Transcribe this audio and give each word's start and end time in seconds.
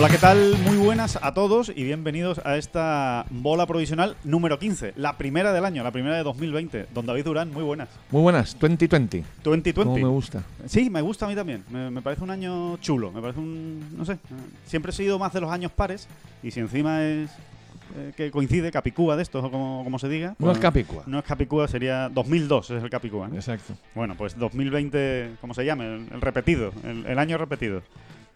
Hola, 0.00 0.08
¿qué 0.08 0.16
tal? 0.16 0.56
Muy 0.64 0.78
buenas 0.78 1.18
a 1.20 1.34
todos 1.34 1.70
y 1.76 1.84
bienvenidos 1.84 2.40
a 2.46 2.56
esta 2.56 3.26
bola 3.28 3.66
provisional 3.66 4.16
número 4.24 4.58
15, 4.58 4.94
la 4.96 5.18
primera 5.18 5.52
del 5.52 5.66
año, 5.66 5.82
la 5.84 5.90
primera 5.90 6.16
de 6.16 6.22
2020. 6.22 6.86
Don 6.94 7.04
David 7.04 7.22
Durán, 7.22 7.52
muy 7.52 7.62
buenas. 7.62 7.90
Muy 8.10 8.22
buenas, 8.22 8.56
2020. 8.58 9.22
2020. 9.44 9.74
Como 9.74 9.94
me 9.98 10.08
gusta. 10.08 10.42
Sí, 10.64 10.88
me 10.88 11.02
gusta 11.02 11.26
a 11.26 11.28
mí 11.28 11.34
también. 11.34 11.64
Me, 11.68 11.90
me 11.90 12.00
parece 12.00 12.24
un 12.24 12.30
año 12.30 12.78
chulo. 12.78 13.12
Me 13.12 13.20
parece 13.20 13.40
un. 13.40 13.94
No 13.94 14.06
sé. 14.06 14.16
Siempre 14.64 14.88
he 14.88 14.94
sido 14.94 15.18
más 15.18 15.34
de 15.34 15.42
los 15.42 15.52
años 15.52 15.70
pares. 15.70 16.08
Y 16.42 16.50
si 16.50 16.60
encima 16.60 17.04
es. 17.04 17.28
eh, 17.98 18.12
que 18.16 18.30
coincide, 18.30 18.70
Capicúa 18.70 19.16
de 19.16 19.22
estos, 19.22 19.44
o 19.44 19.50
como, 19.50 19.84
como 19.84 19.98
se 19.98 20.08
diga. 20.08 20.30
No 20.38 20.46
pues 20.46 20.56
es 20.56 20.62
Capicúa. 20.62 21.02
No 21.06 21.18
es 21.18 21.24
Capicúa, 21.26 21.68
sería 21.68 22.08
2002, 22.08 22.70
es 22.70 22.82
el 22.82 22.88
Capicúa. 22.88 23.28
¿no? 23.28 23.34
Exacto. 23.34 23.74
Bueno, 23.94 24.14
pues 24.16 24.38
2020, 24.38 25.32
¿cómo 25.42 25.52
se 25.52 25.66
llama? 25.66 25.84
El, 25.84 26.06
el 26.10 26.20
repetido, 26.22 26.72
el, 26.84 27.04
el 27.04 27.18
año 27.18 27.36
repetido. 27.36 27.82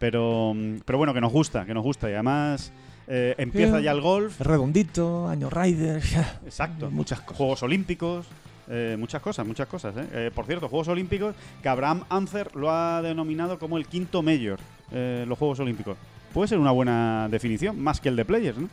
Pero, 0.05 0.53
mm, 0.55 0.81
pero 0.85 0.99
bueno, 0.99 1.15
que 1.15 1.21
nos 1.23 1.33
gusta, 1.33 1.65
que 1.65 1.73
nos 1.73 1.83
gusta. 1.83 2.11
Y 2.11 2.13
además 2.13 2.71
eh, 3.09 3.35
empieza 3.39 3.79
Sí. 3.79 3.85
ya 3.85 3.93
el 3.93 4.03
golf. 4.03 4.39
Redondito, 4.39 5.27
año 5.29 5.49
Rider. 5.49 6.03
Exacto. 6.45 6.91
Muchas 6.91 7.21
cosas. 7.21 7.37
Juegos 7.39 7.63
Olímpicos. 7.63 8.27
eh, 8.69 8.97
muchas 8.99 9.23
cosas, 9.23 9.47
muchas 9.47 9.67
cosas. 9.67 9.95
¿eh? 9.97 10.07
Eh, 10.13 10.31
por 10.35 10.45
cierto, 10.45 10.69
Juegos 10.69 10.89
Olímpicos, 10.89 11.35
que 11.63 11.69
Abraham 11.71 12.05
Ancer 12.11 12.55
lo 12.55 12.71
ha 12.71 13.01
denominado 13.01 13.59
como 13.59 13.79
el 13.79 13.87
quinto 13.87 14.23
mayor, 14.23 14.59
eh, 14.93 15.25
los 15.27 15.39
Juegos 15.39 15.59
Olímpicos. 15.61 15.97
Puede 16.35 16.49
ser 16.49 16.59
una 16.59 16.71
buena 16.71 17.29
definición, 17.31 17.81
más 17.83 17.99
que 18.01 18.11
el 18.11 18.17
de 18.17 18.27
Players, 18.27 18.59
¿no? 18.59 18.69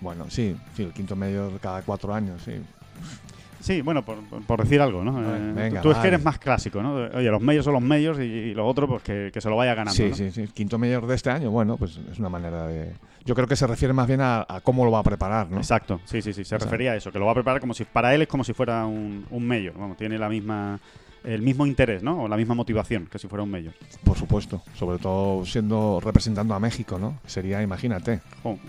Bueno, 0.00 0.24
sí, 0.30 0.56
sí, 0.74 0.84
el 0.84 0.92
quinto 0.94 1.16
medio 1.16 1.50
cada 1.60 1.82
cuatro 1.82 2.14
años, 2.14 2.40
sí. 2.46 2.52
Sí, 3.60 3.82
bueno, 3.82 4.02
por, 4.04 4.18
por 4.46 4.62
decir 4.62 4.80
algo, 4.80 5.04
¿no? 5.04 5.20
Eh, 5.20 5.52
venga, 5.54 5.80
tú 5.82 5.90
es 5.90 5.98
que 5.98 6.08
eres 6.08 6.24
más 6.24 6.38
clásico, 6.38 6.82
¿no? 6.82 6.94
Oye, 6.94 7.30
los 7.30 7.40
medios 7.40 7.64
son 7.64 7.74
los 7.74 7.82
medios 7.82 8.18
y, 8.18 8.22
y 8.22 8.54
los 8.54 8.66
otros, 8.66 8.88
pues 8.88 9.02
que, 9.02 9.30
que 9.32 9.40
se 9.40 9.48
lo 9.48 9.56
vaya 9.56 9.74
ganando. 9.74 9.94
Sí, 9.96 10.08
¿no? 10.08 10.14
sí, 10.14 10.30
sí. 10.30 10.40
El 10.42 10.52
quinto 10.52 10.78
mayor 10.78 11.06
de 11.06 11.14
este 11.14 11.30
año, 11.30 11.50
bueno, 11.50 11.76
pues 11.76 11.98
es 12.10 12.18
una 12.18 12.28
manera 12.28 12.66
de. 12.66 12.92
Yo 13.24 13.34
creo 13.34 13.46
que 13.46 13.56
se 13.56 13.66
refiere 13.66 13.92
más 13.92 14.06
bien 14.08 14.22
a, 14.22 14.46
a 14.48 14.60
cómo 14.62 14.84
lo 14.84 14.90
va 14.90 15.00
a 15.00 15.02
preparar, 15.02 15.50
¿no? 15.50 15.58
Exacto, 15.58 16.00
sí, 16.04 16.22
sí, 16.22 16.32
sí. 16.32 16.44
Se 16.44 16.56
refería 16.56 16.92
a 16.92 16.96
eso, 16.96 17.12
que 17.12 17.18
lo 17.18 17.26
va 17.26 17.32
a 17.32 17.34
preparar 17.34 17.60
como 17.60 17.74
si 17.74 17.84
para 17.84 18.14
él 18.14 18.22
es 18.22 18.28
como 18.28 18.44
si 18.44 18.54
fuera 18.54 18.86
un, 18.86 19.26
un 19.30 19.46
mayor. 19.46 19.74
Vamos, 19.78 19.96
tiene 19.98 20.18
la 20.18 20.28
misma 20.30 20.80
el 21.24 21.42
mismo 21.42 21.66
interés, 21.66 22.02
¿no? 22.02 22.22
O 22.24 22.28
la 22.28 22.36
misma 22.36 22.54
motivación 22.54 23.06
que 23.06 23.18
si 23.18 23.28
fuera 23.28 23.42
un 23.42 23.50
mayor. 23.50 23.74
Por 24.04 24.16
supuesto. 24.16 24.62
Sobre 24.74 24.98
todo 24.98 25.44
siendo 25.46 26.00
representando 26.02 26.54
a 26.54 26.60
México, 26.60 26.98
¿no? 26.98 27.18
Sería, 27.26 27.62
imagínate. 27.62 28.20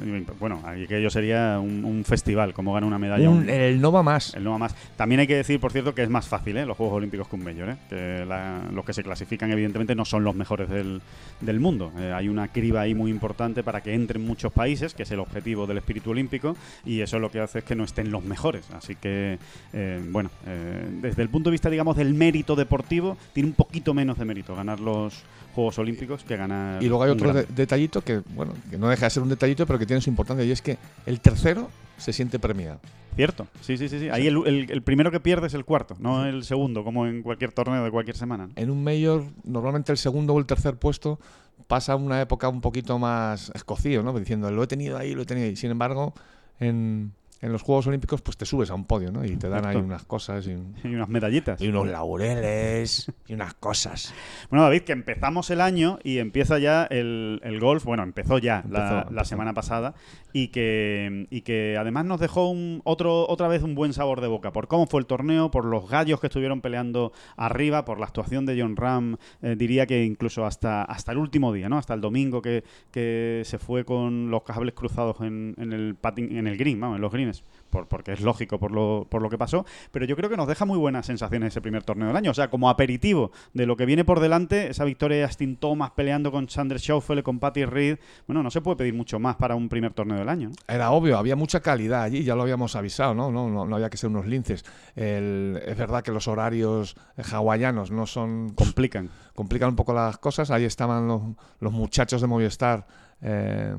Y, 0.03 0.25
bueno, 0.39 0.61
ahí 0.66 0.85
que 0.88 0.97
ello 0.97 1.09
sería 1.09 1.59
un, 1.59 1.85
un 1.85 2.03
festival, 2.05 2.53
como 2.53 2.73
gana 2.73 2.88
una 2.88 2.99
medalla. 2.99 3.29
Un- 3.29 3.39
un- 3.44 3.49
el 3.49 3.79
no 3.81 3.91
va 3.91 4.03
más. 4.03 4.33
el 4.35 4.44
no 4.44 4.52
va 4.52 4.57
más. 4.57 4.75
También 4.97 5.22
hay 5.22 5.27
que 5.27 5.35
decir, 5.35 5.59
por 5.59 5.72
cierto, 5.72 5.95
que 5.95 6.03
es 6.03 6.09
más 6.09 6.27
fácil, 6.27 6.57
¿eh? 6.57 6.66
Los 6.66 6.77
Juegos 6.77 6.95
Olímpicos 6.97 7.27
que 7.27 7.35
un 7.35 7.44
mayor, 7.44 7.69
¿eh? 7.69 7.77
Que 7.89 8.25
la- 8.27 8.63
los 8.73 8.83
que 8.85 8.94
se 8.94 9.03
clasifican, 9.03 9.52
evidentemente, 9.52 9.95
no 9.95 10.05
son 10.05 10.23
los 10.23 10.35
mejores 10.35 10.69
del, 10.69 11.02
del 11.39 11.59
mundo. 11.59 11.91
Eh, 11.99 12.11
hay 12.13 12.27
una 12.29 12.47
criba 12.49 12.81
ahí 12.81 12.94
muy 12.95 13.11
importante 13.11 13.63
para 13.63 13.81
que 13.81 13.94
entren 13.94 14.25
muchos 14.25 14.52
países, 14.52 14.94
que 14.94 15.03
es 15.03 15.11
el 15.11 15.19
objetivo 15.19 15.67
del 15.67 15.77
espíritu 15.77 16.11
olímpico, 16.11 16.55
y 16.85 17.02
eso 17.02 17.19
lo 17.19 17.31
que 17.31 17.39
hace 17.39 17.59
es 17.59 17.66
que 17.66 17.75
no 17.75 17.83
estén 17.83 18.11
los 18.11 18.23
mejores. 18.23 18.69
Así 18.72 18.95
que, 18.95 19.39
eh, 19.73 20.02
bueno, 20.09 20.29
eh, 20.47 20.88
desde 21.02 21.22
el 21.22 21.29
punto 21.29 21.49
de 21.49 21.52
vista, 21.53 21.69
digamos, 21.69 21.95
del 21.95 22.13
mérito 22.13 22.41
deportivo, 22.44 23.18
tiene 23.34 23.50
un 23.50 23.56
poquito 23.56 23.94
menos 23.94 24.18
de 24.18 24.25
mérito 24.25 24.56
ganar 24.56 24.79
los 24.79 25.24
Juegos 25.56 25.78
Olímpicos 25.79 26.24
que 26.24 26.38
ganar. 26.38 26.81
Y 26.81 26.88
luego 26.88 27.03
hay 27.03 27.12
otro 27.12 27.34
de- 27.34 27.46
detallito 27.46 28.02
que, 28.02 28.22
bueno, 28.35 28.53
que 28.69 28.78
no 28.78 28.88
deja 28.90 29.06
de 29.06 29.09
ser 29.09 29.24
un 29.24 29.29
detallito, 29.29 29.66
pero 29.68 29.78
que 29.79 29.85
tiene 29.85 30.02
su 30.02 30.09
importancia, 30.09 30.46
y 30.46 30.52
es 30.52 30.62
que 30.62 30.78
el 31.06 31.19
tercero 31.19 31.69
se 31.97 32.13
siente 32.13 32.40
premiado. 32.40 32.79
Cierto, 33.16 33.47
sí, 33.59 33.75
sí, 33.78 33.90
sí. 33.90 34.00
sí. 34.00 34.09
Ahí 34.09 34.28
el, 34.28 34.38
el- 34.47 34.72
el 34.72 34.81
primero 34.81 35.12
que 35.12 35.19
pierde 35.19 35.47
es 35.47 35.53
el 35.53 35.66
cuarto, 35.66 35.96
no 36.00 36.25
el 36.25 36.44
segundo, 36.46 36.84
como 36.85 37.06
en 37.06 37.22
cualquier 37.22 37.52
torneo 37.52 37.84
de 37.84 37.91
cualquier 37.91 38.16
semana. 38.16 38.47
¿no? 38.47 38.53
En 38.56 38.69
un 38.72 38.81
mayor, 38.84 39.25
normalmente 39.44 39.91
el 39.91 39.97
segundo 39.97 40.34
o 40.34 40.40
el 40.40 40.46
tercer 40.46 40.75
puesto 40.78 41.19
pasa 41.68 41.96
una 41.97 42.22
época 42.22 42.47
un 42.47 42.62
poquito 42.62 42.97
más 43.00 43.52
escocío, 43.53 44.02
¿no? 44.03 44.18
Diciendo, 44.18 44.50
lo 44.52 44.63
he 44.63 44.68
tenido 44.68 44.97
ahí, 44.97 45.13
lo 45.13 45.23
he 45.23 45.25
tenido 45.25 45.47
ahí. 45.47 45.56
Sin 45.58 45.72
embargo, 45.72 46.13
en, 46.59 47.12
en 47.41 47.52
los 47.52 47.62
Juegos 47.63 47.88
Olímpicos, 47.88 48.22
pues 48.22 48.38
te 48.38 48.46
subes 48.46 48.69
a 48.69 48.75
un 48.75 48.85
podio, 48.85 49.12
¿no? 49.12 49.25
Y 49.25 49.35
te 49.35 49.50
dan 49.50 49.66
ahí 49.66 49.75
unas 49.75 50.03
cosas 50.06 50.46
y, 50.47 50.52
un- 50.53 50.75
Y 50.84 50.90
unas 50.90 51.09
medallitas. 51.09 51.59
y 51.62 51.68
unos 51.69 51.88
laureles 51.88 53.12
y 53.28 53.34
unas 53.34 53.53
cosas. 53.56 54.13
Bueno, 54.50 54.63
David, 54.63 54.81
que 54.84 54.91
empezamos 54.91 55.50
el 55.50 55.62
año 55.62 56.00
y 56.03 56.19
empieza 56.19 56.59
ya 56.59 56.85
el, 56.85 57.40
el 57.44 57.59
golf. 57.59 57.84
Bueno, 57.84 58.03
empezó 58.03 58.38
ya 58.38 58.62
Empezó, 58.63 59.09
la, 59.12 59.25
semana 59.25 59.53
pasada 59.53 59.94
y 60.34 60.50
que, 60.50 61.28
y 61.29 61.41
que 61.41 61.78
además 61.79 62.06
nos 62.06 62.19
dejó 62.19 62.50
un, 62.50 62.81
otro, 62.84 63.28
otra 63.28 63.47
vez 63.47 63.63
un 63.63 63.75
buen 63.75 63.94
sabor 63.94 64.22
de 64.22 64.28
boca 64.28 64.52
por 64.53 64.68
cómo 64.68 64.85
fue 64.88 65.00
el 65.02 65.06
torneo, 65.06 65.52
por 65.52 65.66
los 65.66 65.90
gallos 65.90 66.19
que 66.19 66.28
estuvieron 66.28 66.62
peleando 66.62 67.12
arriba, 67.38 67.85
por 67.85 68.00
la 68.00 68.06
actuación 68.06 68.46
de 68.46 68.59
John 68.62 68.75
Ram. 68.75 69.18
eh, 69.41 69.56
diría 69.58 69.85
que 69.88 70.03
incluso 70.03 70.46
hasta, 70.46 70.84
hasta 70.84 71.12
el 71.12 71.18
último 71.18 71.52
día, 71.53 71.69
¿no? 71.69 71.78
Hasta 71.78 71.94
el 71.94 72.02
domingo 72.02 72.41
que, 72.41 72.63
que 72.91 73.41
se 73.46 73.58
fue 73.58 73.84
con 73.85 74.29
los 74.29 74.44
cables 74.44 74.73
cruzados 74.73 75.19
en, 75.22 75.56
en 75.58 75.73
el 75.73 75.96
patin, 75.96 76.38
en 76.38 76.47
el 76.47 76.58
green, 76.58 76.79
vamos, 76.79 76.97
en 76.97 77.02
los 77.02 77.12
greens. 77.12 77.31
Por, 77.69 77.88
porque 77.88 78.12
es 78.12 78.19
lógico 78.19 78.59
por 78.59 78.72
lo, 78.72 79.08
por 79.09 79.22
lo 79.22 79.30
que 79.30 79.38
pasó, 79.38 79.66
pero 79.92 80.03
yo 80.06 80.18
creo 80.18 80.30
que 80.30 80.36
nos 80.36 80.47
deja 80.47 80.66
muy 80.66 80.78
buenas 80.78 81.06
sensaciones 81.06 81.53
ese 81.53 81.62
primer 81.62 81.84
torneo 81.84 82.08
del 82.09 82.18
año. 82.18 82.31
O 82.31 82.34
sea, 82.34 82.50
como 82.50 82.69
aperitivo 82.69 83.31
de 83.53 83.66
lo 83.66 83.78
que 83.78 83.86
viene 83.86 84.03
por 84.03 84.19
delante, 84.19 84.69
esa 84.69 84.84
victoria 84.84 85.18
de 85.19 85.24
Astin 85.24 85.56
Thomas 85.56 85.91
peleando 85.91 86.31
con 86.34 86.50
Sander 86.50 86.80
Schaufel, 86.80 87.24
con 87.24 87.40
Patty 87.40 87.64
Reed, 87.64 87.97
bueno, 88.28 88.44
no 88.44 88.52
se 88.52 88.59
puede 88.59 88.75
pedir 88.75 88.94
mucho 88.94 89.20
más 89.20 89.38
para 89.38 89.56
un 89.56 89.70
primer 89.70 89.94
torneo 89.94 90.18
del 90.18 90.28
año. 90.28 90.50
¿no? 90.50 90.56
Era 90.68 90.91
obvio, 90.91 91.18
había 91.18 91.38
mucha 91.38 91.62
calidad 91.62 92.02
allí, 92.03 92.24
ya 92.25 92.36
lo 92.36 92.41
habíamos 92.41 92.75
avisado, 92.75 93.14
¿no? 93.14 93.31
No, 93.31 93.50
no, 93.50 93.66
no 93.66 93.75
había 93.78 93.90
que 93.90 93.96
ser 93.97 94.09
unos 94.09 94.25
linces. 94.25 94.66
El- 94.96 95.62
es 95.66 95.78
verdad 95.78 96.03
que 96.03 96.12
los 96.12 96.28
horarios 96.28 96.96
hawaianos 97.31 97.90
no 97.91 98.06
son 98.06 98.50
Complican. 98.53 99.09
complican 99.34 99.70
un 99.70 99.75
poco 99.78 99.94
las 99.94 100.18
cosas. 100.18 100.52
Ahí 100.52 100.66
estaban 100.66 101.08
los, 101.08 101.22
los 101.62 101.72
muchachos 101.72 102.20
de 102.22 102.28
Movistar. 102.28 102.86
eh, 103.22 103.75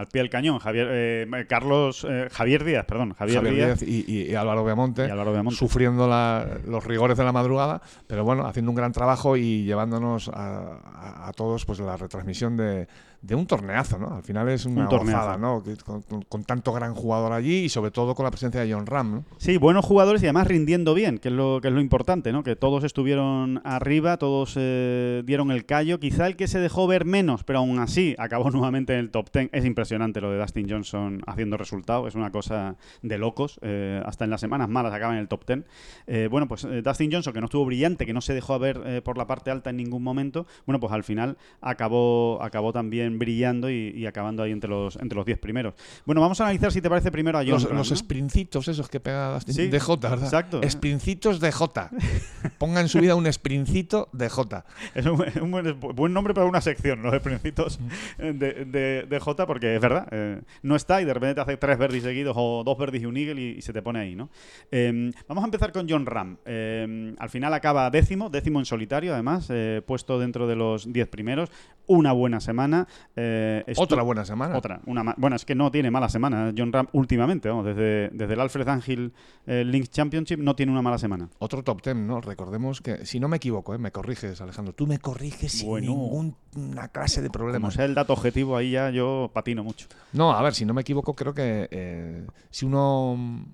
Al 0.00 0.06
pie 0.06 0.22
del 0.22 0.30
cañón, 0.30 0.58
Javier, 0.58 0.88
eh, 0.90 1.46
Carlos, 1.48 2.06
eh, 2.08 2.28
Javier 2.32 2.64
Díaz, 2.64 2.86
perdón, 2.86 3.12
Javier, 3.12 3.36
Javier 3.42 3.54
Díaz, 3.54 3.80
Díaz 3.80 4.06
y, 4.08 4.10
y- 4.10 4.30
y 4.30 4.34
Álvaro 4.34 4.64
Beamonte, 4.64 5.06
y 5.06 5.10
Álvaro 5.10 5.32
Beamonte. 5.32 5.58
sufriendo 5.58 6.08
la- 6.08 6.46
los 6.66 6.82
rigores 6.84 7.18
de 7.18 7.24
la 7.24 7.32
madrugada, 7.32 7.82
pero 8.06 8.24
bueno, 8.24 8.46
haciendo 8.46 8.70
un 8.70 8.76
gran 8.76 8.92
trabajo 8.92 9.36
y 9.36 9.64
llevándonos 9.64 10.28
a, 10.30 10.78
a- 10.94 11.28
a 11.28 11.32
todos 11.32 11.66
pues 11.66 11.80
la 11.80 11.96
retransmisión 11.98 12.56
de, 12.56 12.88
de 13.22 13.34
un 13.34 13.46
torneazo, 13.46 13.98
¿no? 13.98 14.14
Al 14.14 14.22
final 14.22 14.48
es 14.48 14.64
una 14.64 14.88
Un 14.88 14.88
gozada, 14.88 15.36
¿no? 15.36 15.62
Con, 15.84 16.00
con- 16.02 16.22
con 16.22 16.44
tanto 16.44 16.72
gran 16.72 16.94
jugador 16.94 17.32
allí 17.32 17.64
y 17.64 17.68
sobre 17.68 17.90
todo 17.90 18.14
con 18.14 18.24
la 18.24 18.30
presencia 18.30 18.62
de 18.62 18.72
John 18.72 18.86
Ram, 18.86 19.12
¿no? 19.12 19.24
Sí, 19.36 19.58
buenos 19.58 19.84
jugadores 19.84 20.22
y 20.22 20.26
además 20.26 20.46
rindiendo 20.46 20.94
bien, 20.94 21.18
que 21.18 21.28
es 21.28 21.34
lo, 21.34 21.60
que 21.60 21.68
es 21.68 21.74
lo 21.74 21.80
importante, 21.82 22.32
¿no? 22.32 22.42
Que 22.42 22.56
todos 22.56 22.82
estuvieron 22.82 23.60
arriba, 23.64 24.16
todos 24.16 24.54
eh, 24.56 25.22
dieron 25.26 25.50
el 25.50 25.66
callo. 25.66 26.00
Quizá 26.00 26.26
el 26.26 26.36
que 26.36 26.48
se 26.48 26.60
dejó 26.60 26.86
ver 26.86 27.04
menos, 27.04 27.44
pero 27.44 27.58
aún 27.58 27.78
así 27.78 28.14
acabó 28.18 28.50
nuevamente 28.50 28.94
en 28.94 29.00
el 29.00 29.10
top 29.10 29.28
10. 29.32 29.50
Es 29.52 29.64
impresionante 29.66 30.20
lo 30.22 30.30
de 30.30 30.38
Dustin 30.38 30.66
Johnson 30.70 31.20
haciendo 31.26 31.58
resultado, 31.58 32.08
es 32.08 32.14
una 32.14 32.30
cosa 32.32 32.76
de 33.02 33.18
locos. 33.18 33.58
eh, 33.62 34.02
hasta 34.06 34.24
en 34.24 34.30
las 34.30 34.40
semanas 34.40 34.70
malas 34.70 34.94
acaba 34.94 35.12
en 35.12 35.18
el 35.18 35.28
top 35.28 35.44
10. 35.46 35.64
Eh, 36.06 36.28
bueno, 36.30 36.48
pues 36.48 36.64
eh, 36.64 36.80
Dustin 36.80 37.12
Johnson, 37.12 37.34
que 37.34 37.40
no 37.40 37.46
estuvo 37.46 37.66
brillante, 37.66 38.06
que 38.06 38.14
no 38.14 38.22
se 38.22 38.32
dejó 38.32 38.58
ver 38.58 39.02
por 39.04 39.18
la 39.18 39.26
parte 39.26 39.50
alta 39.50 39.68
en 39.70 39.76
ningún 39.76 40.02
momento, 40.02 40.46
bueno, 40.64 40.80
pues 40.80 40.92
al 40.92 41.04
final 41.04 41.36
acabó, 41.60 42.42
acabó 42.42 42.72
también 42.72 43.09
brillando 43.18 43.70
y, 43.70 43.92
y 43.96 44.06
acabando 44.06 44.42
ahí 44.42 44.52
entre 44.52 44.70
los 44.70 44.96
entre 44.96 45.16
los 45.16 45.26
10 45.26 45.38
primeros. 45.38 45.74
Bueno, 46.06 46.20
vamos 46.20 46.40
a 46.40 46.44
analizar 46.44 46.72
si 46.72 46.80
te 46.80 46.88
parece 46.88 47.10
primero 47.10 47.38
a 47.38 47.42
John 47.42 47.50
Los, 47.52 47.64
Ram, 47.64 47.76
los 47.78 47.90
¿no? 47.90 47.96
sprincitos 47.96 48.68
esos 48.68 48.88
que 48.88 49.00
pega 49.00 49.36
Dustin- 49.38 49.52
Sí, 49.54 49.68
de 49.68 49.80
J, 49.80 50.08
¿verdad? 50.08 50.24
exacto. 50.24 50.60
Sprincitos 50.68 51.40
de 51.40 51.52
J. 51.52 51.90
Ponga 52.58 52.80
en 52.80 52.88
su 52.88 53.00
vida 53.00 53.14
un 53.14 53.30
sprincito 53.32 54.08
de 54.12 54.28
J. 54.28 54.64
Es 54.94 55.06
un, 55.06 55.22
un 55.42 55.50
buen, 55.50 55.80
buen 55.80 56.12
nombre 56.12 56.34
para 56.34 56.46
una 56.46 56.60
sección, 56.60 57.02
los 57.02 57.18
principios 57.20 57.78
de, 58.18 58.32
de, 58.32 59.06
de 59.08 59.20
J, 59.20 59.46
porque 59.46 59.74
es 59.74 59.80
verdad, 59.80 60.08
eh, 60.10 60.40
no 60.62 60.76
está 60.76 61.00
y 61.00 61.04
de 61.04 61.14
repente 61.14 61.34
te 61.36 61.40
hace 61.42 61.56
tres 61.56 61.78
verdis 61.78 62.02
seguidos 62.02 62.34
o 62.38 62.62
dos 62.64 62.76
verdis 62.78 63.02
y 63.02 63.06
un 63.06 63.16
eagle 63.16 63.40
y, 63.40 63.44
y 63.58 63.62
se 63.62 63.72
te 63.72 63.82
pone 63.82 64.00
ahí, 64.00 64.14
¿no? 64.14 64.30
Eh, 64.70 65.10
vamos 65.28 65.42
a 65.42 65.46
empezar 65.46 65.72
con 65.72 65.88
John 65.88 66.06
Ram. 66.06 66.36
Eh, 66.44 67.14
al 67.18 67.30
final 67.30 67.52
acaba 67.54 67.90
décimo, 67.90 68.30
décimo 68.30 68.58
en 68.58 68.64
solitario, 68.66 69.12
además, 69.14 69.46
eh, 69.50 69.82
puesto 69.86 70.18
dentro 70.18 70.46
de 70.46 70.56
los 70.56 70.92
diez 70.92 71.08
primeros. 71.08 71.50
Una 71.86 72.12
buena 72.12 72.40
semana. 72.40 72.86
Eh, 73.16 73.64
Otra 73.76 74.02
buena 74.02 74.24
semana. 74.24 74.56
Otra. 74.56 74.80
Una 74.86 75.14
bueno, 75.16 75.36
es 75.36 75.44
que 75.44 75.54
no 75.54 75.70
tiene 75.70 75.90
mala 75.90 76.08
semana 76.08 76.52
John 76.56 76.72
Ram 76.72 76.88
últimamente, 76.92 77.48
vamos, 77.48 77.66
desde, 77.66 78.10
desde 78.12 78.34
el 78.34 78.40
Alfred 78.40 78.68
Angel 78.68 79.12
eh, 79.46 79.64
Links 79.64 79.90
Championship 79.90 80.38
no 80.38 80.54
tiene 80.54 80.72
una 80.72 80.82
mala 80.82 80.98
semana. 80.98 81.28
Otro 81.38 81.62
top 81.62 81.82
ten, 81.82 82.06
¿no? 82.06 82.20
Recordemos 82.20 82.80
que, 82.80 83.06
si 83.06 83.20
no 83.20 83.28
me 83.28 83.36
equivoco, 83.36 83.74
¿eh? 83.74 83.78
me 83.78 83.92
corriges, 83.92 84.40
Alejandro. 84.40 84.74
Tú 84.74 84.86
me 84.86 84.98
corriges 84.98 85.52
sin 85.52 85.72
ninguna 85.72 86.88
clase 86.88 87.22
de 87.22 87.30
problema. 87.30 87.70
sea 87.70 87.84
el 87.84 87.94
dato 87.94 88.12
objetivo, 88.12 88.56
ahí 88.56 88.72
ya 88.72 88.90
yo 88.90 89.30
patino 89.32 89.64
mucho. 89.64 89.86
No, 90.12 90.32
a 90.32 90.42
ver, 90.42 90.54
si 90.54 90.64
no 90.64 90.74
me 90.74 90.82
equivoco, 90.82 91.14
creo 91.14 91.34
que 91.34 91.68
eh, 91.70 92.26
si 92.50 92.66
uno 92.66 93.46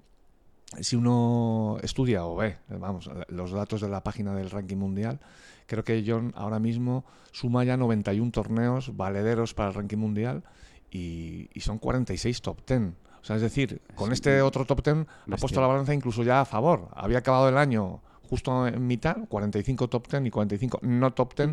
si 0.80 0.96
uno 0.96 1.78
estudia 1.82 2.24
o 2.26 2.36
ve, 2.36 2.48
eh, 2.48 2.76
vamos, 2.78 3.08
los 3.28 3.52
datos 3.52 3.80
de 3.80 3.88
la 3.88 4.02
página 4.02 4.34
del 4.34 4.50
ranking 4.50 4.76
mundial, 4.76 5.20
creo 5.66 5.84
que 5.84 6.02
John 6.06 6.32
ahora 6.36 6.58
mismo 6.58 7.04
suma 7.32 7.64
ya 7.64 7.76
91 7.76 8.30
torneos 8.30 8.96
valederos 8.96 9.54
para 9.54 9.68
el 9.68 9.74
ranking 9.74 9.98
mundial 9.98 10.42
y, 10.90 11.48
y 11.52 11.60
son 11.60 11.78
46 11.78 12.40
top 12.42 12.60
10. 12.66 12.80
O 13.20 13.24
sea, 13.26 13.36
es 13.36 13.42
decir, 13.42 13.82
con 13.96 14.08
Sí. 14.08 14.14
este 14.14 14.40
otro 14.42 14.64
top 14.64 14.82
10 14.84 15.06
ha 15.32 15.36
puesto 15.36 15.60
la 15.60 15.66
balanza 15.66 15.92
incluso 15.92 16.22
ya 16.22 16.40
a 16.40 16.44
favor. 16.44 16.88
Había 16.94 17.18
acabado 17.18 17.48
el 17.48 17.58
año 17.58 18.00
justo 18.28 18.66
en 18.66 18.86
mitad, 18.86 19.16
45 19.28 19.88
top 19.88 20.08
10 20.08 20.26
y 20.26 20.30
45 20.30 20.80
no 20.82 21.12
top 21.12 21.34
10 21.36 21.50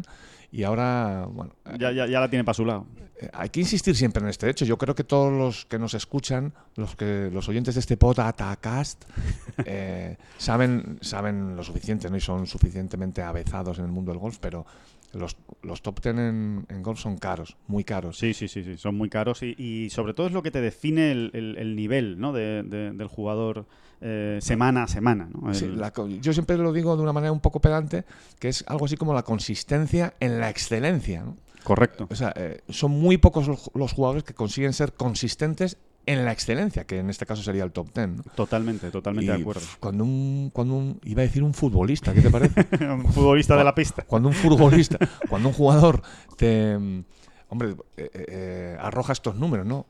y 0.51 0.63
ahora, 0.63 1.25
bueno, 1.31 1.53
Ya, 1.79 1.91
ya, 1.91 2.05
ya 2.05 2.19
la 2.19 2.29
tiene 2.29 2.43
para 2.43 2.53
su 2.53 2.65
lado. 2.65 2.85
eh, 3.19 3.29
hay 3.33 3.49
que 3.49 3.59
insistir 3.61 3.95
siempre 3.95 4.21
en 4.21 4.29
este 4.29 4.49
hecho. 4.49 4.65
Yo 4.65 4.77
creo 4.77 4.93
que 4.93 5.03
todos 5.03 5.31
los 5.33 5.65
que 5.65 5.79
nos 5.79 5.93
escuchan, 5.95 6.53
los 6.75 6.95
que 6.95 7.29
los 7.31 7.49
oyentes 7.49 7.73
de 7.75 7.79
este 7.79 7.97
podcast, 7.97 9.03
eh, 9.65 10.17
saben, 10.37 10.99
saben 11.01 11.55
lo 11.55 11.63
suficiente, 11.63 12.09
¿no? 12.09 12.17
Y 12.17 12.21
son 12.21 12.45
suficientemente 12.45 13.21
avezados 13.23 13.79
en 13.79 13.85
el 13.85 13.91
mundo 13.91 14.11
del 14.11 14.19
golf, 14.19 14.37
pero 14.39 14.65
los, 15.13 15.37
los 15.61 15.81
top 15.81 15.99
ten 16.01 16.19
en, 16.19 16.65
en 16.69 16.83
golf 16.83 16.99
son 16.99 17.17
caros, 17.17 17.55
muy 17.67 17.83
caros. 17.83 18.17
Sí, 18.17 18.33
sí, 18.33 18.47
sí, 18.47 18.63
sí, 18.63 18.77
son 18.77 18.95
muy 18.95 19.09
caros 19.09 19.43
y, 19.43 19.55
y 19.57 19.89
sobre 19.89 20.13
todo 20.13 20.27
es 20.27 20.33
lo 20.33 20.43
que 20.43 20.51
te 20.51 20.59
define 20.61 21.11
el, 21.11 21.31
el- 21.33 21.57
el 21.57 21.75
nivel 21.75 22.19
¿no? 22.19 22.33
de- 22.33 22.63
de- 22.63 22.91
del 22.91 23.07
jugador 23.07 23.65
eh, 24.01 24.39
semana 24.41 24.83
a 24.83 24.87
semana. 24.87 25.29
¿no? 25.33 25.53
Sí, 25.53 25.65
El- 25.65 25.79
la 25.79 25.91
co- 25.91 26.07
yo 26.07 26.33
siempre 26.33 26.57
lo 26.57 26.73
digo 26.73 26.95
de 26.97 27.03
una 27.03 27.13
manera 27.13 27.31
un 27.31 27.39
poco 27.39 27.61
pedante, 27.61 28.03
que 28.39 28.49
es 28.49 28.63
algo 28.67 28.85
así 28.85 28.97
como 28.97 29.13
la 29.13 29.23
consistencia 29.23 30.13
en 30.19 30.39
la 30.39 30.49
excelencia. 30.49 31.23
¿no? 31.23 31.37
Correcto. 31.63 32.07
O 32.09 32.15
sea, 32.15 32.33
eh, 32.35 32.61
son 32.69 32.91
muy 32.91 33.17
pocos 33.17 33.47
los 33.73 33.93
jugadores 33.93 34.23
que 34.23 34.33
consiguen 34.33 34.73
ser 34.73 34.93
consistentes 34.93 35.77
en 36.05 36.25
la 36.25 36.31
excelencia, 36.31 36.85
que 36.85 36.99
en 36.99 37.09
este 37.09 37.25
caso 37.25 37.41
sería 37.43 37.63
el 37.63 37.71
top 37.71 37.91
ten. 37.91 38.17
¿no? 38.17 38.23
Totalmente, 38.35 38.91
totalmente 38.91 39.31
Y, 39.31 39.35
de 39.35 39.41
acuerdo. 39.41 39.61
Cuando 39.79 40.03
un, 40.03 40.49
cuando 40.53 40.75
un, 40.75 40.99
iba 41.03 41.21
a 41.21 41.25
decir 41.25 41.43
un 41.43 41.53
futbolista, 41.53 42.13
¿qué 42.13 42.21
te 42.21 42.29
parece? 42.29 42.67
Un 42.83 43.11
futbolista 43.11 43.55
de 43.55 43.63
la 43.63 43.73
pista. 43.73 44.03
cuando 44.03 44.29
un 44.29 44.35
futbolista, 44.35 44.97
cuando 45.29 45.49
un 45.49 45.53
jugador 45.53 46.01
te, 46.37 46.77
mm, 46.77 47.03
hombre, 47.49 47.69
eh, 47.69 47.75
eh, 47.97 48.25
eh, 48.27 48.77
arroja 48.79 49.13
estos 49.13 49.35
números, 49.35 49.65
¿no? 49.65 49.85